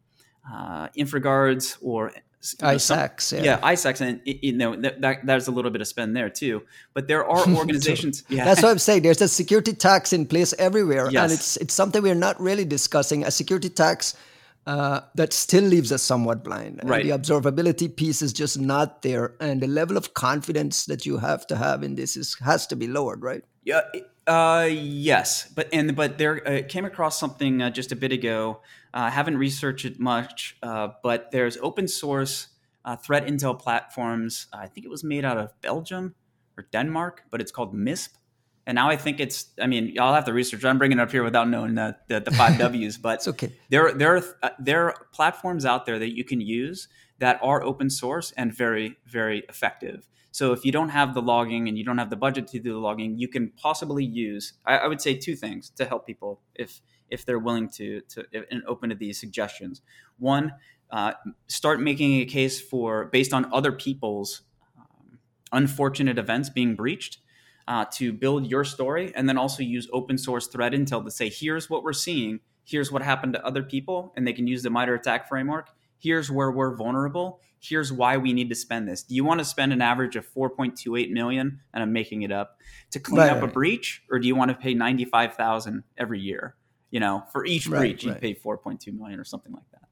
uh, 0.52 0.90
InfraGards 0.90 1.78
or 1.82 2.12
ISACs, 2.44 3.32
yeah. 3.32 3.44
yeah, 3.44 3.60
ISACs, 3.62 4.02
and 4.02 4.22
you 4.26 4.54
know 4.54 4.76
that, 4.76 5.02
that, 5.02 5.26
there's 5.26 5.48
a 5.48 5.52
little 5.52 5.72
bit 5.72 5.82
of 5.82 5.88
spend 5.88 6.16
there 6.16 6.30
too. 6.30 6.62
But 6.94 7.08
there 7.08 7.26
are 7.26 7.48
organizations. 7.56 8.24
yeah, 8.28 8.44
that's 8.44 8.62
what 8.62 8.72
I'm 8.72 8.78
saying. 8.78 9.04
There's 9.04 9.22
a 9.22 9.28
security 9.30 9.74
tax 9.74 10.12
in 10.12 10.28
place 10.28 10.54
everywhere, 10.60 11.10
yes. 11.10 11.24
and 11.24 11.32
it's 11.32 11.58
it's 11.58 11.74
something 11.74 12.04
we're 12.04 12.14
not 12.14 12.40
really 12.40 12.66
discussing. 12.66 13.24
A 13.24 13.32
security 13.32 13.70
tax 13.70 14.16
uh, 14.66 15.02
that 15.16 15.34
still 15.34 15.64
leaves 15.64 15.92
us 15.92 16.02
somewhat 16.02 16.44
blind. 16.44 16.80
And 16.80 16.90
right. 16.90 17.04
The 17.04 17.12
observability 17.12 17.96
piece 17.96 18.22
is 18.22 18.34
just 18.34 18.60
not 18.60 19.02
there, 19.02 19.36
and 19.40 19.62
the 19.62 19.68
level 19.68 19.98
of 19.98 20.14
confidence 20.14 20.86
that 20.86 21.06
you 21.06 21.18
have 21.18 21.46
to 21.48 21.56
have 21.56 21.84
in 21.84 21.96
this 21.96 22.18
is 22.18 22.36
has 22.44 22.68
to 22.68 22.76
be 22.76 22.88
lowered, 22.88 23.22
right? 23.22 23.44
Yeah. 23.64 23.82
Uh, 24.28 24.68
yes, 24.72 25.52
but 25.56 25.70
and 25.72 25.96
but 25.96 26.18
there 26.18 26.48
uh, 26.48 26.62
came 26.68 26.84
across 26.84 27.20
something 27.20 27.62
uh, 27.62 27.70
just 27.70 27.92
a 27.92 27.96
bit 27.96 28.12
ago 28.12 28.62
I 28.96 29.08
uh, 29.08 29.12
haven't 29.12 29.38
researched 29.38 29.84
it 29.84 30.00
much, 30.00 30.56
uh, 30.64 30.88
but 31.04 31.30
there's 31.32 31.58
open 31.58 31.86
source 31.90 32.48
uh, 32.86 32.96
threat 32.96 33.28
intel 33.28 33.60
platforms. 33.60 34.48
I 34.54 34.68
think 34.68 34.86
it 34.86 34.90
was 34.90 35.04
made 35.04 35.26
out 35.26 35.38
of 35.38 35.52
Belgium 35.60 36.16
or 36.58 36.66
Denmark, 36.72 37.24
but 37.30 37.42
it's 37.42 37.52
called 37.52 37.76
MISP. 37.76 38.12
And 38.68 38.76
now 38.76 38.90
I 38.90 38.96
think 38.96 39.20
it's. 39.20 39.48
I 39.62 39.68
mean, 39.68 39.96
I'll 40.00 40.14
have 40.14 40.26
to 40.26 40.34
research. 40.34 40.66
I'm 40.66 40.78
bringing 40.78 40.98
it 40.98 41.02
up 41.02 41.12
here 41.12 41.24
without 41.24 41.48
knowing 41.50 41.76
the 41.76 41.96
the, 42.08 42.20
the 42.20 42.32
five 42.32 42.58
Ws, 42.58 42.98
but 42.98 43.16
it's 43.16 43.28
okay. 43.28 43.52
There 43.70 43.94
there 43.94 44.18
are 44.18 44.24
uh, 44.42 44.50
there 44.60 44.86
are 44.86 45.08
platforms 45.14 45.66
out 45.66 45.86
there 45.86 46.00
that 46.00 46.16
you 46.16 46.24
can 46.24 46.42
use 46.42 46.88
that 47.20 47.40
are 47.42 47.64
open 47.64 47.90
source 47.90 48.32
and 48.32 48.54
very 48.54 48.98
very 49.06 49.44
effective. 49.50 50.08
So 50.32 50.52
if 50.52 50.66
you 50.66 50.72
don't 50.74 50.90
have 50.90 51.14
the 51.14 51.22
logging 51.22 51.70
and 51.70 51.78
you 51.78 51.86
don't 51.86 51.98
have 51.98 52.10
the 52.10 52.18
budget 52.18 52.48
to 52.48 52.60
do 52.60 52.74
the 52.74 52.80
logging, 52.80 53.18
you 53.18 53.30
can 53.30 53.54
possibly 53.56 54.04
use. 54.04 54.52
I, 54.66 54.80
I 54.80 54.88
would 54.88 55.00
say 55.00 55.16
two 55.16 55.36
things 55.36 55.70
to 55.78 55.86
help 55.86 56.06
people 56.06 56.42
if 56.56 56.82
if 57.10 57.26
they're 57.26 57.40
willing 57.40 57.70
to 57.70 58.02
to 58.10 58.26
and 58.52 58.64
open 58.68 58.90
to 58.90 58.96
these 58.96 59.20
suggestions. 59.20 59.82
One, 60.18 60.54
uh, 60.90 61.14
start 61.48 61.80
making 61.80 62.22
a 62.22 62.26
case 62.26 62.60
for 62.62 63.06
based 63.06 63.34
on 63.34 63.52
other 63.54 63.72
people's 63.72 64.42
um, 64.78 65.20
unfortunate 65.52 66.18
events 66.18 66.50
being 66.50 66.76
breached. 66.76 67.20
Uh, 67.68 67.84
to 67.92 68.14
build 68.14 68.46
your 68.46 68.64
story, 68.64 69.12
and 69.16 69.28
then 69.28 69.40
also 69.40 69.64
use 69.64 69.88
open 69.92 70.20
source 70.20 70.46
threat 70.46 70.74
intel 70.74 71.04
to 71.04 71.10
say, 71.10 71.30
here's 71.30 71.68
what 71.68 71.82
we're 71.82 71.94
seeing, 71.94 72.40
here's 72.64 72.92
what 72.92 73.02
happened 73.02 73.34
to 73.34 73.44
other 73.44 73.64
people, 73.64 74.14
and 74.16 74.28
they 74.28 74.34
can 74.34 74.46
use 74.46 74.62
the 74.62 74.70
MITRE 74.70 74.94
ATT&CK 74.94 75.28
framework. 75.28 75.70
Here's 75.98 76.30
where 76.30 76.52
we're 76.52 76.76
vulnerable. 76.76 77.40
Here's 77.60 77.92
why 77.92 78.18
we 78.18 78.34
need 78.34 78.50
to 78.50 78.56
spend 78.56 78.88
this. 78.88 79.02
Do 79.02 79.16
you 79.16 79.24
want 79.24 79.40
to 79.40 79.46
spend 79.46 79.74
an 79.74 79.82
average 79.82 80.16
of 80.16 80.32
4.28 80.32 81.10
million, 81.10 81.62
and 81.74 81.82
I'm 81.82 81.92
making 81.92 82.22
it 82.22 82.32
up, 82.32 82.60
to 82.92 83.00
clean 83.00 83.22
right, 83.22 83.32
up 83.32 83.42
right. 83.42 83.50
a 83.50 83.52
breach, 83.52 84.04
or 84.12 84.20
do 84.20 84.28
you 84.28 84.36
want 84.36 84.52
to 84.52 84.56
pay 84.56 84.76
95,000 84.76 85.84
every 85.98 86.20
year? 86.20 86.56
You 86.92 87.00
know, 87.00 87.24
for 87.32 87.46
each 87.46 87.68
breach, 87.68 88.06
right, 88.06 88.16
you 88.16 88.36
pay 88.36 88.36
4.2 88.36 88.96
million 88.96 89.20
or 89.20 89.24
something 89.24 89.52
like 89.52 89.70
that 89.72 89.85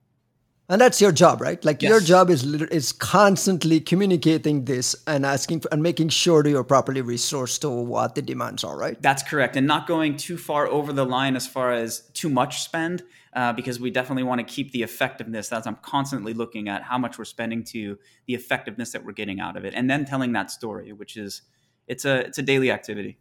and 0.70 0.80
that's 0.80 1.02
your 1.02 1.12
job 1.12 1.42
right? 1.42 1.64
Like 1.64 1.82
yes. 1.82 1.90
your 1.90 2.00
job 2.00 2.30
is 2.30 2.44
is 2.44 2.92
constantly 2.92 3.80
communicating 3.80 4.66
this 4.66 4.96
and 5.08 5.26
asking 5.26 5.62
for, 5.62 5.70
and 5.72 5.84
making 5.84 6.10
sure 6.10 6.42
that 6.44 6.50
you're 6.50 6.64
properly 6.64 7.02
resourced 7.02 7.60
to 7.62 7.70
what 7.70 8.16
the 8.16 8.22
demands 8.22 8.64
are 8.64 8.78
right? 8.78 9.02
That's 9.02 9.24
correct. 9.24 9.56
And 9.56 9.68
not 9.68 9.88
going 9.88 10.18
too 10.18 10.38
far 10.38 10.68
over 10.68 10.94
the 10.94 11.06
line 11.06 11.36
as 11.36 11.46
far 11.46 11.72
as 11.74 12.02
too 12.14 12.30
much 12.30 12.64
spend 12.64 13.04
uh, 13.34 13.52
because 13.54 13.80
we 13.80 13.92
definitely 13.92 14.24
want 14.24 14.40
to 14.40 14.46
keep 14.46 14.72
the 14.72 14.84
effectiveness. 14.84 15.50
That's 15.50 15.68
i'm 15.68 15.78
constantly 15.82 16.34
looking 16.34 16.70
at 16.70 16.84
how 16.84 16.98
much 16.98 17.18
we're 17.18 17.26
spending 17.26 17.64
to 17.66 17.98
the 18.28 18.34
effectiveness 18.34 18.92
that 18.92 19.04
we're 19.04 19.14
getting 19.14 19.40
out 19.40 19.58
of 19.58 19.66
it 19.66 19.74
and 19.76 19.90
then 19.90 20.06
telling 20.06 20.32
that 20.34 20.50
story 20.52 20.94
which 20.94 21.18
is 21.18 21.42
it's 21.88 22.06
a 22.06 22.20
it's 22.20 22.38
a 22.38 22.42
daily 22.42 22.72
activity. 22.72 23.18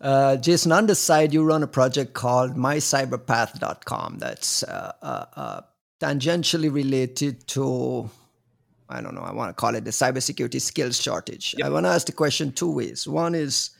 Uh, 0.00 0.36
Jason, 0.36 0.72
on 0.72 0.86
the 0.86 0.94
side, 0.94 1.32
you 1.32 1.42
run 1.42 1.62
a 1.62 1.66
project 1.66 2.12
called 2.12 2.54
mycyberpath.com. 2.54 4.18
That's 4.18 4.62
uh, 4.62 4.92
uh, 5.00 5.24
uh 5.34 5.60
tangentially 6.00 6.72
related 6.72 7.46
to 7.48 8.10
I 8.88 9.00
don't 9.00 9.14
know, 9.14 9.22
I 9.22 9.32
want 9.32 9.50
to 9.50 9.54
call 9.54 9.74
it 9.74 9.84
the 9.84 9.90
cybersecurity 9.90 10.60
skills 10.60 11.02
shortage. 11.02 11.54
Yep. 11.58 11.66
I 11.66 11.70
want 11.70 11.86
to 11.86 11.90
ask 11.90 12.06
the 12.06 12.12
question 12.12 12.52
two 12.52 12.70
ways. 12.70 13.06
One 13.08 13.34
is 13.34 13.70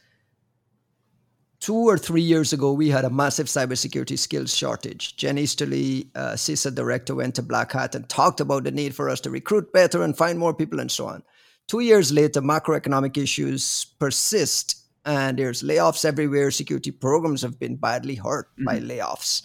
two 1.60 1.76
or 1.76 1.96
three 1.96 2.22
years 2.22 2.52
ago, 2.52 2.72
we 2.72 2.88
had 2.88 3.04
a 3.04 3.10
massive 3.10 3.46
cybersecurity 3.46 4.18
skills 4.18 4.52
shortage. 4.52 5.16
Jen 5.16 5.38
Easterly, 5.38 6.10
uh, 6.16 6.32
CISA 6.32 6.74
director, 6.74 7.14
went 7.14 7.36
to 7.36 7.42
Black 7.42 7.70
Hat 7.72 7.94
and 7.94 8.08
talked 8.08 8.40
about 8.40 8.64
the 8.64 8.72
need 8.72 8.96
for 8.96 9.08
us 9.08 9.20
to 9.20 9.30
recruit 9.30 9.72
better 9.72 10.02
and 10.02 10.16
find 10.16 10.40
more 10.40 10.52
people 10.52 10.80
and 10.80 10.90
so 10.90 11.06
on. 11.06 11.22
Two 11.68 11.80
years 11.80 12.12
later, 12.12 12.42
macroeconomic 12.42 13.16
issues 13.16 13.86
persist 14.00 14.82
and 15.04 15.38
there's 15.38 15.62
layoffs 15.62 16.04
everywhere. 16.04 16.50
Security 16.50 16.90
programs 16.90 17.42
have 17.42 17.60
been 17.60 17.76
badly 17.76 18.16
hurt 18.16 18.48
mm-hmm. 18.54 18.64
by 18.64 18.80
layoffs 18.80 19.42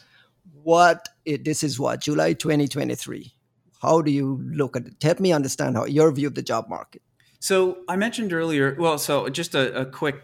what 0.64 1.10
it, 1.26 1.46
this 1.46 1.64
is 1.64 1.80
what 1.80 2.02
July 2.02 2.34
2023. 2.34 3.34
How 3.82 4.02
do 4.02 4.12
you 4.12 4.42
look 4.54 4.76
at 4.76 4.86
it? 4.86 4.94
Help 5.02 5.20
me 5.20 5.34
understand 5.34 5.76
how 5.76 5.86
your 5.86 6.12
view 6.12 6.28
of 6.28 6.36
the 6.36 6.44
job 6.44 6.70
market. 6.70 7.02
So 7.40 7.80
I 7.88 7.96
mentioned 7.96 8.34
earlier. 8.34 8.76
Well, 8.80 9.00
so 9.00 9.28
just 9.30 9.56
a, 9.56 9.82
a 9.82 9.86
quick 9.86 10.22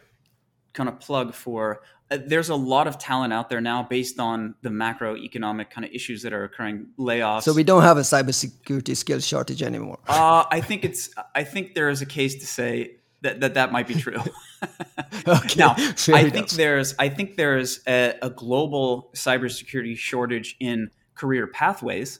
kind 0.73 0.88
of 0.88 1.00
plug 1.00 1.34
for. 1.34 1.82
Uh, 2.10 2.19
there's 2.26 2.50
a 2.50 2.56
lot 2.56 2.88
of 2.88 2.97
talent 2.97 3.34
out 3.34 3.50
there 3.50 3.60
now 3.60 3.84
based 3.84 4.19
on 4.19 4.56
the 4.62 4.69
macroeconomic 4.69 5.69
kind 5.69 5.84
of 5.84 5.91
issues 5.91 6.21
that 6.21 6.32
are 6.32 6.43
occurring, 6.43 6.88
layoffs. 6.97 7.43
So 7.43 7.54
we 7.54 7.63
don't 7.63 7.82
have 7.82 7.97
a 7.97 8.02
cybersecurity 8.02 8.95
skills 8.95 9.26
shortage 9.26 9.63
anymore. 9.63 10.00
Uh, 10.08 10.45
I 10.50 10.62
think 10.62 10.86
it's. 10.86 11.10
I 11.36 11.43
think 11.43 11.73
there 11.73 11.89
is 11.89 12.02
a 12.02 12.06
case 12.06 12.36
to 12.36 12.45
say 12.45 12.97
that 13.21 13.39
that, 13.41 13.53
that 13.56 13.71
might 13.71 13.88
be 13.88 13.95
true. 13.95 14.17
okay, 15.27 15.60
now, 15.60 15.71
I 16.08 16.30
think 16.30 16.49
there's 16.51 16.95
I 16.97 17.10
think 17.10 17.36
there's 17.36 17.82
a, 17.88 18.15
a 18.21 18.30
global 18.30 19.12
cybersecurity 19.15 19.97
shortage 19.97 20.56
in 20.60 20.89
career 21.15 21.47
pathways 21.47 22.19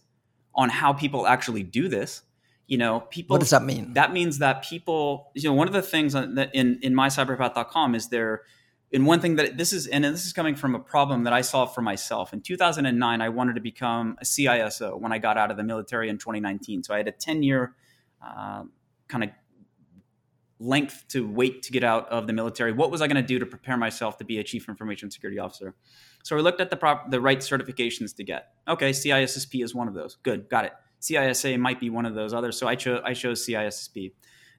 on 0.54 0.70
how 0.70 0.94
people 0.94 1.28
actually 1.28 1.64
do 1.64 1.88
this. 1.88 2.22
You 2.68 2.78
know, 2.78 3.00
people. 3.00 3.36
What 3.36 3.40
does 3.40 3.52
that 3.52 3.64
mean? 3.64 3.94
That 3.94 4.12
means 4.12 4.40
that 4.40 4.64
people. 4.64 5.32
You 5.34 5.44
know, 5.50 5.54
one 5.54 5.68
of 5.68 5.74
the 5.74 5.82
things 5.82 6.14
that 6.14 6.50
in 6.54 6.80
in 6.82 6.94
mycyberpath.com 6.94 7.96
is 7.96 8.10
there. 8.10 8.44
And 8.94 9.06
one 9.06 9.20
thing 9.20 9.36
that 9.36 9.58
this 9.58 9.74
is, 9.74 9.86
and 9.88 10.06
this 10.06 10.26
is 10.26 10.32
coming 10.32 10.56
from 10.56 10.74
a 10.74 10.80
problem 10.80 11.26
that 11.26 11.34
I 11.34 11.42
solved 11.42 11.76
for 11.76 11.82
myself. 11.82 12.32
In 12.32 12.40
2009, 12.40 13.22
I 13.22 13.28
wanted 13.28 13.56
to 13.56 13.62
become 13.62 14.16
a 14.22 14.24
CISO 14.24 14.98
when 14.98 15.12
I 15.12 15.18
got 15.18 15.38
out 15.38 15.52
of 15.52 15.58
the 15.58 15.64
military 15.64 16.08
in 16.08 16.18
2019. 16.18 16.84
So 16.84 16.94
I 16.94 16.98
had 16.98 17.08
a 17.10 17.12
10 17.12 17.44
year 17.44 17.74
uh, 18.26 18.64
kind 19.10 19.26
of 19.26 19.32
length 20.60 21.06
to 21.10 21.28
wait 21.28 21.62
to 21.64 21.72
get 21.72 21.84
out 21.84 22.10
of 22.10 22.28
the 22.28 22.34
military. 22.34 22.72
What 22.72 22.90
was 22.92 23.02
I 23.02 23.08
going 23.08 23.22
to 23.22 23.22
do 23.22 23.40
to 23.40 23.46
prepare 23.46 23.78
myself 23.78 24.18
to 24.18 24.26
be 24.26 24.40
a 24.40 24.44
chief 24.44 24.68
information 24.68 25.12
security 25.12 25.40
officer? 25.40 25.76
So 26.24 26.36
we 26.36 26.42
looked 26.42 26.62
at 26.62 26.70
the 26.70 26.76
prop, 26.76 27.12
the 27.12 27.22
right 27.22 27.40
certifications 27.40 28.16
to 28.16 28.24
get. 28.24 28.50
Okay, 28.68 28.92
CISSP 28.92 29.64
is 29.64 29.76
one 29.76 29.88
of 29.88 29.94
those. 29.94 30.18
Good, 30.24 30.50
got 30.50 30.66
it. 30.66 30.74
CISA 31.02 31.60
might 31.60 31.80
be 31.80 31.90
one 31.90 32.06
of 32.06 32.16
those 32.16 32.34
others. 32.34 32.58
So 32.58 32.68
I 32.68 32.76
chose 32.76 33.02
I 33.06 33.14
chose 33.14 33.46
CISSP, 33.46 34.14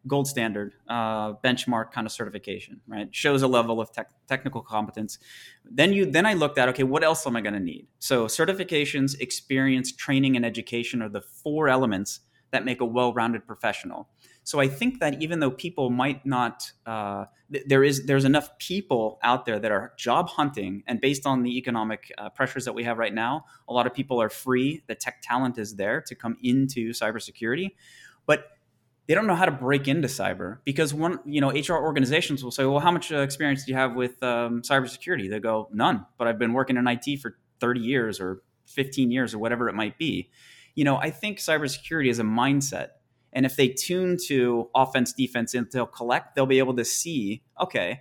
gold 0.07 0.29
standard, 0.29 0.75
uh, 0.89 1.35
benchmark 1.35 1.91
kind 1.91 2.07
of 2.07 2.13
certification. 2.13 2.81
Right, 2.87 3.13
shows 3.13 3.43
a 3.43 3.49
level 3.49 3.81
of 3.81 3.93
tech, 3.93 4.11
technical 4.29 4.63
competence. 4.63 5.19
Then 5.65 5.93
you 5.93 6.07
then 6.07 6.27
I 6.27 6.35
looked 6.35 6.59
at 6.59 6.69
okay, 6.71 6.85
what 6.85 7.03
else 7.03 7.27
am 7.27 7.35
I 7.35 7.41
going 7.41 7.55
to 7.55 7.61
need? 7.61 7.89
So 7.99 8.27
certifications, 8.27 9.19
experience, 9.21 9.93
training, 9.93 10.37
and 10.37 10.47
education 10.47 11.03
are 11.03 11.09
the 11.09 11.23
four 11.23 11.69
elements 11.69 12.21
that 12.51 12.65
make 12.65 12.81
a 12.81 12.85
well-rounded 12.85 13.47
professional. 13.47 14.09
So 14.49 14.61
I 14.61 14.69
think 14.69 15.01
that 15.01 15.21
even 15.21 15.41
though 15.41 15.51
people 15.51 15.91
might 15.91 16.25
not, 16.25 16.73
uh, 16.87 17.27
th- 17.53 17.65
there 17.67 17.85
is 17.85 18.07
there's 18.07 18.25
enough 18.25 18.59
people 18.59 19.19
out 19.23 19.45
there 19.45 19.59
that 19.59 19.71
are 19.71 19.93
job 19.99 20.31
hunting, 20.31 20.83
and 20.87 21.03
based 21.03 21.27
on 21.27 21.43
the 21.43 21.59
economic 21.59 22.11
uh, 22.17 22.31
pressures 22.31 22.65
that 22.65 22.73
we 22.73 22.83
have 22.85 22.97
right 22.97 23.13
now, 23.13 23.45
a 23.69 23.75
lot 23.75 23.87
of 23.87 23.93
people 23.93 24.23
are 24.23 24.31
free. 24.31 24.83
The 24.87 24.95
tech 24.95 25.21
talent 25.21 25.59
is 25.59 25.77
there 25.77 26.01
to 26.01 26.15
come 26.15 26.39
into 26.43 26.93
cybersecurity, 26.95 27.73
but 28.25 28.47
they 29.07 29.13
don't 29.13 29.27
know 29.27 29.35
how 29.35 29.45
to 29.45 29.53
break 29.53 29.87
into 29.87 30.09
cyber 30.09 30.61
because 30.65 30.95
one, 30.95 31.19
you 31.27 31.43
know, 31.43 31.51
HR 31.51 31.85
organizations 31.85 32.43
will 32.43 32.51
say, 32.51 32.65
"Well, 32.65 32.81
how 32.81 32.91
much 32.91 33.13
uh, 33.13 33.19
experience 33.19 33.67
do 33.67 33.73
you 33.73 33.77
have 33.77 33.97
with 33.97 34.23
um, 34.23 34.63
cybersecurity?" 34.63 35.29
They 35.29 35.41
go, 35.41 35.69
"None," 35.75 36.07
but 36.17 36.27
I've 36.27 36.39
been 36.39 36.55
working 36.55 36.79
in 36.79 36.89
IT 36.89 37.21
for 37.21 37.37
30 37.61 37.81
years 37.81 38.19
or 38.19 38.41
15 38.65 39.11
years 39.11 39.35
or 39.35 39.41
whatever 39.41 39.69
it 39.69 39.75
might 39.75 39.99
be. 39.99 40.31
You 40.75 40.85
know, 40.85 40.97
I 40.97 41.11
think 41.11 41.37
cybersecurity 41.37 42.09
is 42.09 42.19
a 42.19 42.23
mindset 42.23 42.93
and 43.33 43.45
if 43.47 43.57
they 43.57 43.69
tune 43.69 44.17
to 44.27 44.69
offense, 44.75 45.13
defense, 45.13 45.55
intel, 45.55 45.91
collect, 45.91 46.35
they'll 46.35 46.47
be 46.47 46.59
able 46.59 46.77
to 46.77 46.85
see, 46.85 47.43
okay, 47.61 48.01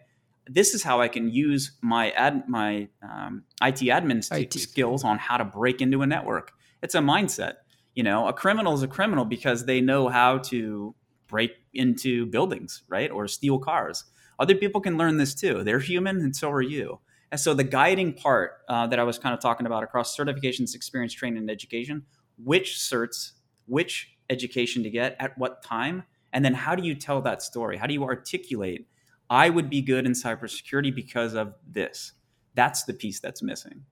this 0.50 0.74
is 0.74 0.84
how 0.84 1.02
I 1.02 1.08
can 1.08 1.30
use 1.30 1.74
my 1.82 2.12
ad, 2.12 2.48
my 2.48 2.88
um, 3.02 3.44
IT 3.62 3.80
admin 3.82 4.26
IT. 4.32 4.54
skills 4.54 5.04
on 5.04 5.18
how 5.18 5.38
to 5.38 5.46
break 5.46 5.82
into 5.82 6.02
a 6.02 6.08
network. 6.08 6.54
It's 6.82 6.96
a 6.96 7.00
mindset. 7.00 7.56
You 7.96 8.04
know, 8.04 8.28
a 8.28 8.34
criminal 8.34 8.74
is 8.74 8.84
a 8.84 8.88
criminal 8.88 9.26
because 9.26 9.66
they 9.66 9.82
know 9.82 10.08
how 10.08 10.38
to 10.40 10.96
break 11.28 11.52
into 11.74 12.26
buildings, 12.28 12.84
right, 12.88 13.12
or 13.12 13.28
steal 13.28 13.60
cars. 13.60 14.06
Other 14.40 14.56
people 14.56 14.82
can 14.82 14.98
learn 14.98 15.18
this 15.18 15.34
too. 15.34 15.64
They're 15.64 15.80
human, 15.80 16.18
and 16.18 16.36
so 16.36 16.50
are 16.52 16.62
you. 16.62 17.00
And 17.32 17.40
so 17.40 17.54
the 17.54 17.64
guiding 17.64 18.14
part 18.14 18.60
uh, 18.70 18.88
that 18.88 19.00
I 19.00 19.04
was 19.04 19.18
kind 19.18 19.34
of 19.34 19.42
talking 19.42 19.66
about 19.66 19.84
across 19.84 20.16
certifications, 20.16 20.76
experience, 20.76 21.14
training, 21.14 21.40
and 21.40 21.52
education, 21.52 22.06
which 22.38 22.76
certs, 22.76 23.32
which 23.66 24.17
education 24.30 24.84
to 24.84 24.90
get 24.90 25.16
at 25.20 25.38
what 25.38 25.64
time? 25.64 26.04
And 26.34 26.44
then 26.44 26.54
how 26.54 26.76
do 26.76 26.84
you 26.84 26.96
tell 26.96 27.22
that 27.22 27.42
story? 27.42 27.78
How 27.78 27.88
do 27.88 27.94
you 27.94 28.04
articulate 28.04 28.88
i 29.30 29.50
would 29.50 29.70
be 29.70 29.82
good 29.82 30.06
in 30.06 30.14
cybersecurity 30.14 30.94
because 30.94 31.34
of 31.34 31.54
this 31.70 32.14
that's 32.56 32.84
the 32.84 32.94
piece 32.94 33.20
that's 33.20 33.42
missing 33.42 33.84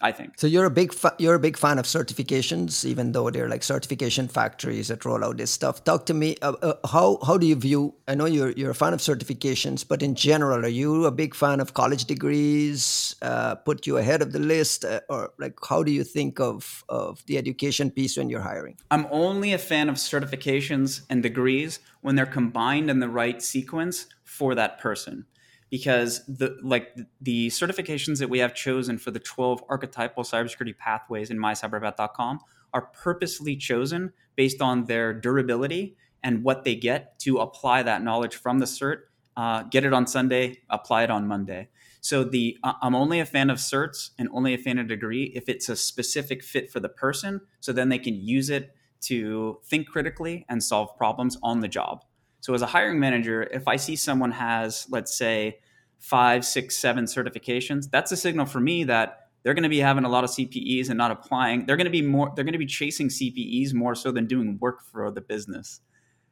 I 0.00 0.12
think. 0.12 0.34
So 0.36 0.46
you're 0.46 0.66
a 0.66 0.70
big 0.70 0.92
fa- 0.92 1.14
you're 1.18 1.36
a 1.36 1.38
big 1.38 1.56
fan 1.56 1.78
of 1.78 1.86
certifications, 1.86 2.84
even 2.84 3.12
though 3.12 3.30
they're 3.30 3.48
like 3.48 3.62
certification 3.62 4.28
factories 4.28 4.88
that 4.88 5.06
roll 5.06 5.24
out 5.24 5.38
this 5.38 5.50
stuff. 5.50 5.84
Talk 5.84 6.04
to 6.06 6.14
me. 6.14 6.36
Uh, 6.42 6.52
uh, 6.60 6.74
how 6.86 7.18
how 7.26 7.38
do 7.38 7.46
you 7.46 7.56
view? 7.56 7.94
I 8.06 8.14
know 8.14 8.26
you're 8.26 8.50
you're 8.50 8.72
a 8.72 8.74
fan 8.74 8.92
of 8.92 9.00
certifications, 9.00 9.88
but 9.88 10.02
in 10.02 10.14
general, 10.14 10.66
are 10.66 10.68
you 10.68 11.06
a 11.06 11.10
big 11.10 11.34
fan 11.34 11.60
of 11.60 11.72
college 11.72 12.04
degrees? 12.04 13.16
Uh, 13.22 13.54
put 13.54 13.86
you 13.86 13.96
ahead 13.96 14.20
of 14.20 14.32
the 14.32 14.38
list, 14.38 14.84
uh, 14.84 15.00
or 15.08 15.32
like 15.38 15.54
how 15.66 15.82
do 15.82 15.90
you 15.90 16.04
think 16.04 16.40
of 16.40 16.84
of 16.90 17.24
the 17.24 17.38
education 17.38 17.90
piece 17.90 18.18
when 18.18 18.28
you're 18.28 18.42
hiring? 18.42 18.76
I'm 18.90 19.06
only 19.10 19.54
a 19.54 19.58
fan 19.58 19.88
of 19.88 19.94
certifications 19.94 21.06
and 21.08 21.22
degrees 21.22 21.80
when 22.02 22.16
they're 22.16 22.26
combined 22.26 22.90
in 22.90 23.00
the 23.00 23.08
right 23.08 23.40
sequence 23.40 24.06
for 24.24 24.54
that 24.54 24.78
person 24.78 25.24
because 25.70 26.24
the 26.26 26.56
like 26.62 26.96
the 27.20 27.48
certifications 27.48 28.18
that 28.18 28.30
we 28.30 28.38
have 28.38 28.54
chosen 28.54 28.98
for 28.98 29.10
the 29.10 29.18
12 29.18 29.64
archetypal 29.68 30.22
cybersecurity 30.22 30.76
pathways 30.76 31.30
in 31.30 31.38
mycyberpath.com 31.38 32.40
are 32.72 32.82
purposely 32.82 33.56
chosen 33.56 34.12
based 34.36 34.60
on 34.60 34.84
their 34.84 35.12
durability 35.12 35.96
and 36.22 36.42
what 36.42 36.64
they 36.64 36.74
get 36.74 37.18
to 37.20 37.38
apply 37.38 37.82
that 37.82 38.02
knowledge 38.02 38.36
from 38.36 38.58
the 38.58 38.66
cert 38.66 38.98
uh, 39.36 39.62
get 39.64 39.84
it 39.84 39.92
on 39.92 40.06
sunday 40.06 40.56
apply 40.70 41.02
it 41.04 41.10
on 41.10 41.26
monday. 41.26 41.68
So 42.00 42.22
the 42.22 42.56
uh, 42.62 42.74
i'm 42.82 42.94
only 42.94 43.18
a 43.18 43.26
fan 43.26 43.50
of 43.50 43.58
certs 43.58 44.10
and 44.18 44.28
only 44.32 44.54
a 44.54 44.58
fan 44.58 44.78
of 44.78 44.86
degree 44.86 45.32
if 45.34 45.48
it's 45.48 45.68
a 45.68 45.76
specific 45.76 46.42
fit 46.44 46.70
for 46.70 46.78
the 46.78 46.88
person 46.88 47.40
so 47.60 47.72
then 47.72 47.88
they 47.88 47.98
can 47.98 48.14
use 48.14 48.50
it 48.50 48.72
to 49.02 49.58
think 49.64 49.88
critically 49.88 50.46
and 50.48 50.62
solve 50.62 50.96
problems 50.96 51.36
on 51.42 51.60
the 51.60 51.68
job 51.68 52.04
so 52.46 52.54
as 52.54 52.62
a 52.62 52.66
hiring 52.66 53.00
manager, 53.00 53.42
if 53.42 53.66
I 53.66 53.74
see 53.74 53.96
someone 53.96 54.30
has, 54.30 54.86
let's 54.88 55.18
say, 55.18 55.58
five, 55.98 56.44
six, 56.44 56.76
seven 56.76 57.06
certifications, 57.06 57.90
that's 57.90 58.12
a 58.12 58.16
signal 58.16 58.46
for 58.46 58.60
me 58.60 58.84
that 58.84 59.30
they're 59.42 59.52
going 59.52 59.64
to 59.64 59.68
be 59.68 59.80
having 59.80 60.04
a 60.04 60.08
lot 60.08 60.22
of 60.22 60.30
CPEs 60.30 60.88
and 60.88 60.96
not 60.96 61.10
applying. 61.10 61.66
They're 61.66 61.76
going 61.76 61.86
to 61.86 61.90
be 61.90 62.02
more. 62.02 62.32
They're 62.36 62.44
going 62.44 62.52
to 62.52 62.58
be 62.60 62.66
chasing 62.66 63.08
CPEs 63.08 63.74
more 63.74 63.96
so 63.96 64.12
than 64.12 64.28
doing 64.28 64.58
work 64.60 64.84
for 64.84 65.10
the 65.10 65.20
business. 65.20 65.80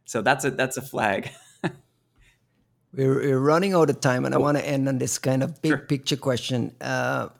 So 0.04 0.22
that's 0.22 0.44
a 0.44 0.52
that's 0.52 0.76
a 0.76 0.82
flag. 0.82 1.30
we're, 2.94 3.18
we're, 3.18 3.40
running 3.40 3.74
out 3.74 3.90
of 3.90 3.98
time, 3.98 4.24
and 4.24 4.36
I 4.36 4.38
want 4.38 4.56
to 4.56 4.64
end 4.64 4.88
on 4.88 4.98
this 4.98 5.18
kind 5.18 5.42
of 5.42 5.60
big 5.62 5.70
sure. 5.70 5.78
picture 5.78 6.16
question. 6.16 6.76
Uh, 6.80 7.30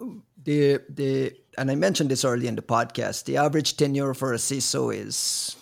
the 0.43 0.81
the 0.89 1.33
and 1.57 1.71
I 1.71 1.77
mentioned 1.77 2.11
this 2.11 2.25
early 2.25 2.49
in 2.49 2.57
the 2.57 2.63
podcast. 2.63 3.27
The 3.27 3.37
average 3.37 3.77
tenure 3.77 4.15
for 4.15 4.33
a 4.33 4.39
CISO 4.39 4.93
is 4.93 5.55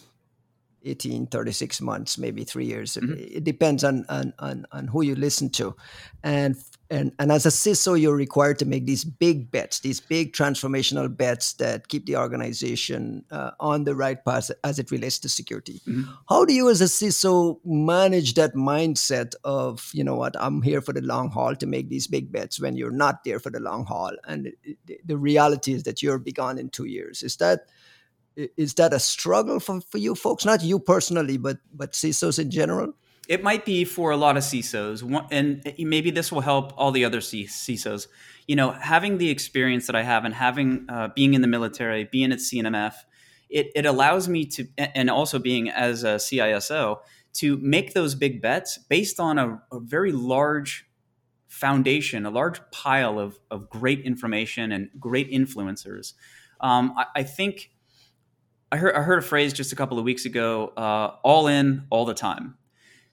18 0.84 1.26
36 1.26 1.80
months 1.80 2.18
maybe 2.18 2.44
three 2.44 2.66
years 2.66 2.96
mm-hmm. 2.96 3.14
it 3.16 3.44
depends 3.44 3.84
on, 3.84 4.04
on 4.08 4.32
on 4.38 4.66
on 4.72 4.86
who 4.88 5.02
you 5.02 5.14
listen 5.14 5.48
to 5.50 5.74
and 6.22 6.56
and 6.92 7.10
and 7.18 7.32
as 7.32 7.46
a 7.46 7.48
CISO, 7.48 7.98
you're 7.98 8.14
required 8.14 8.58
to 8.58 8.66
make 8.66 8.84
these 8.84 9.02
big 9.02 9.50
bets, 9.50 9.80
these 9.80 9.98
big 9.98 10.34
transformational 10.34 11.14
bets 11.16 11.54
that 11.54 11.88
keep 11.88 12.04
the 12.04 12.16
organization 12.16 13.24
uh, 13.30 13.52
on 13.58 13.84
the 13.84 13.94
right 13.94 14.22
path 14.22 14.50
as 14.62 14.78
it 14.78 14.90
relates 14.90 15.18
to 15.20 15.28
security. 15.30 15.80
Mm-hmm. 15.86 16.02
How 16.28 16.44
do 16.44 16.52
you, 16.52 16.68
as 16.68 16.82
a 16.82 16.84
CISO, 16.84 17.58
manage 17.64 18.34
that 18.34 18.54
mindset 18.54 19.34
of 19.42 19.90
you 19.94 20.04
know 20.04 20.16
what 20.16 20.36
I'm 20.38 20.60
here 20.60 20.82
for 20.82 20.92
the 20.92 21.00
long 21.00 21.30
haul 21.30 21.56
to 21.56 21.66
make 21.66 21.88
these 21.88 22.06
big 22.06 22.30
bets 22.30 22.60
when 22.60 22.76
you're 22.76 22.90
not 22.90 23.24
there 23.24 23.40
for 23.40 23.48
the 23.48 23.60
long 23.60 23.86
haul, 23.86 24.12
and 24.28 24.52
the, 24.84 25.00
the 25.02 25.16
reality 25.16 25.72
is 25.72 25.84
that 25.84 26.02
you're 26.02 26.18
be 26.18 26.32
gone 26.32 26.58
in 26.58 26.68
two 26.68 26.84
years? 26.84 27.22
Is 27.22 27.36
that 27.36 27.68
is 28.36 28.74
that 28.74 28.92
a 28.92 28.98
struggle 28.98 29.60
for, 29.60 29.80
for 29.80 29.98
you 29.98 30.14
folks? 30.14 30.44
Not 30.44 30.62
you 30.62 30.78
personally, 30.78 31.36
but 31.36 31.58
but 31.72 31.92
CISOs 31.92 32.38
in 32.38 32.50
general. 32.50 32.94
It 33.28 33.42
might 33.42 33.64
be 33.64 33.84
for 33.84 34.10
a 34.10 34.16
lot 34.16 34.36
of 34.36 34.42
CISOs, 34.42 35.02
and 35.30 35.74
maybe 35.78 36.10
this 36.10 36.32
will 36.32 36.40
help 36.40 36.72
all 36.76 36.90
the 36.90 37.04
other 37.04 37.20
CISOs. 37.20 38.08
You 38.48 38.56
know, 38.56 38.72
having 38.72 39.18
the 39.18 39.30
experience 39.30 39.86
that 39.86 39.94
I 39.94 40.02
have 40.02 40.24
and 40.24 40.34
having 40.34 40.86
uh, 40.88 41.08
being 41.14 41.34
in 41.34 41.40
the 41.40 41.46
military, 41.46 42.04
being 42.04 42.32
at 42.32 42.38
CNMF, 42.38 42.94
it, 43.48 43.70
it 43.76 43.86
allows 43.86 44.28
me 44.28 44.46
to, 44.46 44.66
and 44.76 45.08
also 45.08 45.38
being 45.38 45.70
as 45.70 46.02
a 46.02 46.16
CISO, 46.16 46.98
to 47.34 47.56
make 47.58 47.94
those 47.94 48.14
big 48.14 48.42
bets 48.42 48.78
based 48.78 49.20
on 49.20 49.38
a, 49.38 49.62
a 49.70 49.78
very 49.78 50.12
large 50.12 50.86
foundation, 51.48 52.26
a 52.26 52.30
large 52.30 52.60
pile 52.70 53.18
of, 53.18 53.38
of 53.50 53.68
great 53.68 54.00
information 54.00 54.72
and 54.72 54.88
great 54.98 55.30
influencers. 55.30 56.14
Um, 56.60 56.94
I, 56.96 57.06
I, 57.16 57.22
think 57.24 57.71
I 58.72 58.78
heard, 58.78 58.94
I 58.96 59.02
heard 59.02 59.18
a 59.18 59.22
phrase 59.22 59.52
just 59.52 59.70
a 59.72 59.76
couple 59.76 59.98
of 59.98 60.04
weeks 60.04 60.24
ago 60.24 60.72
uh, 60.78 61.16
all 61.22 61.46
in, 61.46 61.84
all 61.90 62.06
the 62.06 62.14
time. 62.14 62.56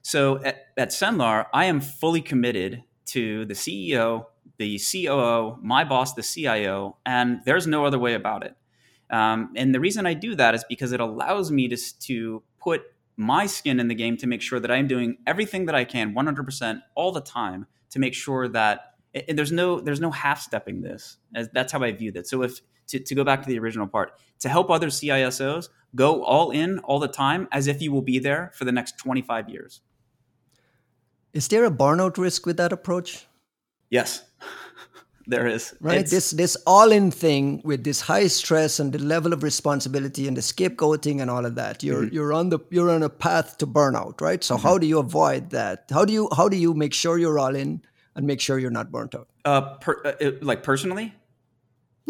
So 0.00 0.42
at, 0.42 0.68
at 0.78 0.88
Cenlar, 0.88 1.44
I 1.52 1.66
am 1.66 1.82
fully 1.82 2.22
committed 2.22 2.82
to 3.06 3.44
the 3.44 3.52
CEO, 3.52 4.24
the 4.56 4.80
COO, 4.80 5.58
my 5.60 5.84
boss, 5.84 6.14
the 6.14 6.22
CIO, 6.22 6.96
and 7.04 7.40
there's 7.44 7.66
no 7.66 7.84
other 7.84 7.98
way 7.98 8.14
about 8.14 8.42
it. 8.42 8.56
Um, 9.10 9.52
and 9.54 9.74
the 9.74 9.80
reason 9.80 10.06
I 10.06 10.14
do 10.14 10.34
that 10.36 10.54
is 10.54 10.64
because 10.66 10.92
it 10.92 11.00
allows 11.00 11.50
me 11.50 11.68
to, 11.68 11.76
to 11.76 12.42
put 12.58 12.82
my 13.18 13.44
skin 13.44 13.80
in 13.80 13.88
the 13.88 13.94
game 13.94 14.16
to 14.16 14.26
make 14.26 14.40
sure 14.40 14.60
that 14.60 14.70
I'm 14.70 14.88
doing 14.88 15.18
everything 15.26 15.66
that 15.66 15.74
I 15.74 15.84
can 15.84 16.14
100% 16.14 16.80
all 16.94 17.12
the 17.12 17.20
time 17.20 17.66
to 17.90 17.98
make 17.98 18.14
sure 18.14 18.48
that 18.48 18.94
there's 19.28 19.52
no 19.52 19.80
there's 19.80 20.00
no 20.00 20.10
half 20.12 20.40
stepping 20.40 20.80
this. 20.80 21.18
As 21.34 21.48
that's 21.52 21.72
how 21.72 21.82
I 21.82 21.92
view 21.92 22.12
that. 22.12 22.28
So 22.28 22.42
if 22.42 22.60
to, 22.90 23.00
to 23.00 23.14
go 23.14 23.24
back 23.24 23.42
to 23.42 23.48
the 23.48 23.58
original 23.58 23.86
part, 23.86 24.12
to 24.40 24.48
help 24.48 24.70
other 24.70 24.88
CISOs 24.88 25.68
go 25.94 26.22
all 26.22 26.50
in 26.50 26.78
all 26.80 26.98
the 26.98 27.08
time 27.08 27.48
as 27.52 27.66
if 27.66 27.82
you 27.82 27.92
will 27.92 28.02
be 28.02 28.18
there 28.18 28.50
for 28.54 28.64
the 28.64 28.72
next 28.72 28.98
25 28.98 29.48
years. 29.48 29.80
Is 31.32 31.48
there 31.48 31.64
a 31.64 31.70
burnout 31.70 32.18
risk 32.18 32.46
with 32.46 32.56
that 32.56 32.72
approach? 32.72 33.26
Yes. 33.88 34.24
there 35.26 35.46
is. 35.46 35.74
Right? 35.80 35.98
It's... 35.98 36.10
This 36.10 36.30
this 36.32 36.56
all-in 36.66 37.10
thing 37.10 37.62
with 37.64 37.84
this 37.84 38.00
high 38.00 38.26
stress 38.26 38.80
and 38.80 38.92
the 38.92 38.98
level 38.98 39.32
of 39.32 39.42
responsibility 39.42 40.26
and 40.26 40.36
the 40.36 40.40
scapegoating 40.40 41.20
and 41.20 41.30
all 41.30 41.46
of 41.46 41.54
that. 41.54 41.82
You're 41.82 42.02
mm-hmm. 42.02 42.14
you're 42.14 42.32
on 42.32 42.48
the 42.48 42.58
you're 42.70 42.90
on 42.90 43.02
a 43.02 43.08
path 43.08 43.58
to 43.58 43.66
burnout, 43.66 44.20
right? 44.20 44.42
So 44.42 44.56
mm-hmm. 44.56 44.66
how 44.66 44.78
do 44.78 44.86
you 44.86 44.98
avoid 44.98 45.50
that? 45.50 45.84
How 45.90 46.04
do 46.04 46.12
you 46.12 46.28
how 46.36 46.48
do 46.48 46.56
you 46.56 46.74
make 46.74 46.94
sure 46.94 47.18
you're 47.18 47.38
all 47.38 47.54
in 47.54 47.82
and 48.16 48.26
make 48.26 48.40
sure 48.40 48.58
you're 48.58 48.70
not 48.70 48.90
burnt 48.90 49.14
out? 49.14 49.28
Uh, 49.44 49.76
per, 49.78 50.02
uh 50.04 50.32
like 50.42 50.62
personally? 50.64 51.14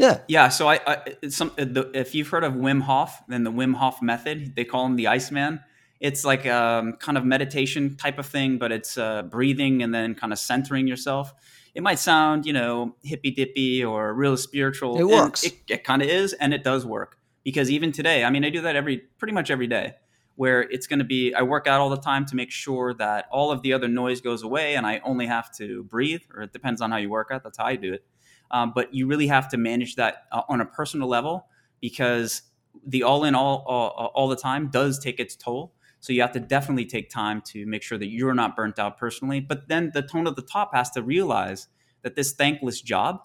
Yeah. 0.01 0.21
Yeah. 0.29 0.49
So 0.49 0.69
I, 0.69 0.81
I 0.87 1.29
some 1.29 1.53
uh, 1.59 1.65
the, 1.65 1.91
if 1.95 2.15
you've 2.15 2.29
heard 2.29 2.45
of 2.45 2.55
Wim 2.55 2.83
Hof, 2.83 3.23
then 3.29 3.45
the 3.45 3.53
Wim 3.53 3.75
Hof 3.75 4.01
method, 4.03 4.57
they 4.57 4.65
call 4.65 4.87
him 4.87 4.97
the 4.97 5.09
Iceman 5.09 5.61
it's 6.01 6.25
like 6.25 6.47
a 6.47 6.57
um, 6.57 6.95
kind 6.95 7.19
of 7.19 7.25
meditation 7.25 7.95
type 7.97 8.19
of 8.19 8.27
thing, 8.27 8.57
but 8.57 8.73
it's 8.73 8.97
uh, 8.97 9.23
breathing 9.23 9.83
and 9.83 9.95
then 9.95 10.15
kind 10.15 10.33
of 10.33 10.39
centering 10.39 10.87
yourself. 10.89 11.35
It 11.75 11.83
might 11.83 11.99
sound, 11.99 12.47
you 12.47 12.55
know, 12.55 12.97
hippy 13.03 13.31
dippy 13.31 13.85
or 13.85 14.13
real 14.15 14.37
spiritual. 14.37 14.99
It 14.99 15.07
works. 15.07 15.45
It, 15.45 15.59
it 15.69 15.85
kind 15.85 16.03
of 16.03 16.09
is, 16.09 16.33
and 16.33 16.53
it 16.55 16.65
does 16.65 16.85
work 16.87 17.19
because 17.45 17.71
even 17.71 17.93
today, 17.93 18.25
I 18.25 18.31
mean, 18.31 18.45
I 18.45 18.51
do 18.51 18.63
that 18.63 18.77
every 18.77 18.99
pretty 19.19 19.35
much 19.35 19.51
every 19.51 19.69
day. 19.69 19.95
Where 20.37 20.63
it's 20.63 20.87
going 20.87 21.01
to 21.01 21.05
be, 21.05 21.35
I 21.35 21.43
work 21.43 21.67
out 21.67 21.83
all 21.83 21.91
the 21.91 21.99
time 21.99 22.25
to 22.27 22.35
make 22.35 22.51
sure 22.51 22.95
that 22.95 23.27
all 23.31 23.51
of 23.51 23.61
the 23.61 23.75
other 23.75 23.89
noise 23.89 24.23
goes 24.23 24.43
away, 24.43 24.75
and 24.75 24.87
I 24.87 25.03
only 25.05 25.27
have 25.27 25.55
to 25.57 25.85
breathe. 25.85 26.23
Or 26.35 26.43
it 26.43 26.53
depends 26.55 26.81
on 26.81 26.91
how 26.91 26.97
you 26.97 27.11
work 27.11 27.29
out. 27.31 27.45
That's 27.45 27.59
how 27.59 27.67
I 27.67 27.77
do 27.77 27.93
it. 27.93 28.05
Um, 28.51 28.73
but 28.75 28.93
you 28.95 29.07
really 29.07 29.29
have 29.29 29.49
to 29.51 29.57
manage 29.57 29.97
that 29.97 30.25
uh, 30.33 30.43
on 30.49 30.61
a 30.61 30.67
personal 30.67 31.09
level 31.09 31.47
because 31.81 32.43
the 32.87 33.03
all 33.03 33.25
in 33.25 33.35
all, 33.35 33.65
all 33.67 34.13
all 34.15 34.29
the 34.29 34.37
time 34.37 34.69
does 34.69 34.99
take 34.99 35.21
its 35.21 35.37
toll 35.37 35.73
so 36.01 36.15
you 36.15 36.23
have 36.23 36.33
to 36.33 36.41
definitely 36.41 36.87
take 36.87 37.11
time 37.11 37.43
to 37.43 37.67
make 37.67 37.83
sure 37.83 37.99
that 37.99 38.09
you're 38.09 38.35
not 38.35 38.57
burnt 38.57 38.79
out 38.79 38.99
personally. 38.99 39.41
But 39.41 39.69
then 39.69 39.91
the 39.93 40.03
tone 40.03 40.27
at 40.27 40.35
the 40.35 40.43
top 40.43 40.75
has 40.75 40.91
to 40.93 41.03
realize 41.03 41.69
that 42.03 42.17
this 42.17 42.33
thankless 42.33 42.81
job 42.81 43.21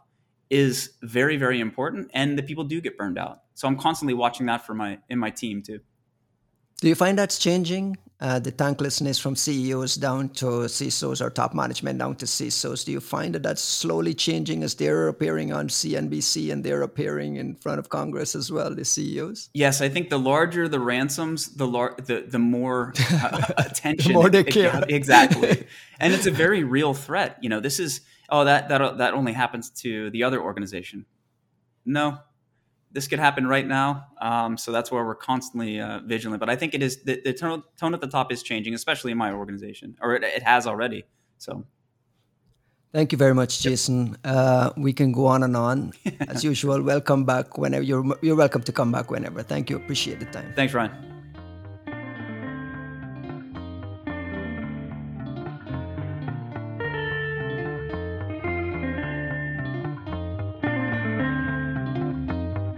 is 0.50 0.92
very, 1.02 1.38
very 1.38 1.60
important 1.60 2.12
and 2.14 2.38
the 2.38 2.44
people 2.44 2.66
do 2.66 2.82
get 2.82 2.98
burned 2.98 3.18
out. 3.18 3.40
So 3.54 3.68
I'm 3.68 3.78
constantly 3.78 4.14
watching 4.14 4.46
that 4.48 4.66
for 4.66 4.74
my 4.74 5.00
in 5.10 5.18
my 5.18 5.32
team 5.32 5.64
too. 5.64 5.80
Do 6.82 6.90
you 6.90 6.96
find 6.96 7.18
that's 7.18 7.40
changing? 7.40 7.98
Uh, 8.22 8.40
the 8.40 8.52
thanklessness 8.52 9.20
from 9.20 9.36
CEOs 9.36 9.96
down 9.96 10.30
to 10.30 10.46
CISOs 10.46 11.20
or 11.22 11.30
top 11.30 11.54
management 11.54 12.00
down 12.00 12.16
to 12.16 12.26
CISOs. 12.26 12.86
Do 12.86 12.94
you 12.94 13.02
find 13.02 13.36
that 13.36 13.44
that's 13.44 13.62
slowly 13.62 14.14
changing 14.14 14.64
as 14.64 14.74
they're 14.74 15.10
appearing 15.10 15.52
on 15.52 15.68
CNBC 15.68 16.50
and 16.50 16.64
they're 16.64 16.82
appearing 16.82 17.36
in 17.36 17.56
front 17.56 17.78
of 17.78 17.90
Congress 17.90 18.34
as 18.34 18.50
well, 18.50 18.74
the 18.74 18.86
CEOs? 18.86 19.50
Yes, 19.54 19.82
I 19.82 19.90
think 19.90 20.10
the 20.10 20.18
larger 20.18 20.70
the 20.70 20.80
ransoms, 20.80 21.56
the 21.56 21.68
lar- 21.68 21.98
the, 21.98 22.22
the 22.26 22.40
more 22.40 22.94
uh, 23.12 23.42
attention. 23.58 24.14
the 24.14 24.18
more 24.18 24.30
they 24.30 24.46
care. 24.46 24.78
It, 24.84 24.92
exactly. 24.92 25.68
and 26.00 26.14
it's 26.14 26.26
a 26.26 26.32
very 26.32 26.64
real 26.64 26.94
threat. 26.94 27.38
You 27.42 27.50
know, 27.50 27.60
this 27.60 27.82
is, 27.82 28.00
oh, 28.30 28.46
that, 28.46 28.70
that, 28.70 28.98
that 28.98 29.14
only 29.14 29.34
happens 29.34 29.70
to 29.82 30.10
the 30.12 30.24
other 30.24 30.42
organization. 30.42 31.06
No, 31.86 32.20
this 32.96 33.08
could 33.10 33.20
happen 33.20 33.46
right 33.46 33.68
now. 33.68 34.08
Um, 34.22 34.58
so 34.58 34.72
that's 34.72 34.90
where 34.90 35.04
we're 35.06 35.16
constantly 35.16 35.82
uh, 35.82 36.00
vigilant. 36.06 36.40
But 36.40 36.50
I 36.50 36.56
think 36.56 36.74
it 36.74 36.82
is 36.82 37.04
the, 37.04 37.22
the 37.24 37.34
tone, 37.34 37.62
tone, 37.78 37.94
at 37.94 38.00
the 38.00 38.08
top 38.08 38.32
is 38.32 38.42
changing, 38.42 38.74
especially 38.74 39.12
in 39.12 39.18
my 39.18 39.34
organization, 39.34 39.98
or 40.02 40.16
it, 40.16 40.24
it 40.24 40.42
has 40.42 40.66
already. 40.66 41.04
So. 41.38 41.66
Thank 42.94 43.12
you 43.12 43.18
very 43.18 43.36
much, 43.36 43.60
Jason. 43.60 44.16
Uh, 44.24 44.72
we 44.78 44.94
can 44.94 45.12
go 45.12 45.26
on 45.26 45.44
and 45.44 45.58
on 45.58 45.92
as 46.30 46.46
usual. 46.46 46.82
Welcome 46.82 47.26
back 47.26 47.58
whenever 47.58 47.84
you're 47.84 48.18
you're 48.22 48.38
welcome 48.38 48.64
to 48.64 48.72
come 48.72 48.94
back 48.94 49.12
whenever. 49.12 49.44
Thank 49.44 49.70
you. 49.70 49.76
Appreciate 49.76 50.22
the 50.22 50.28
time. 50.28 50.54
Thanks, 50.56 50.74
Ryan. 50.74 51.15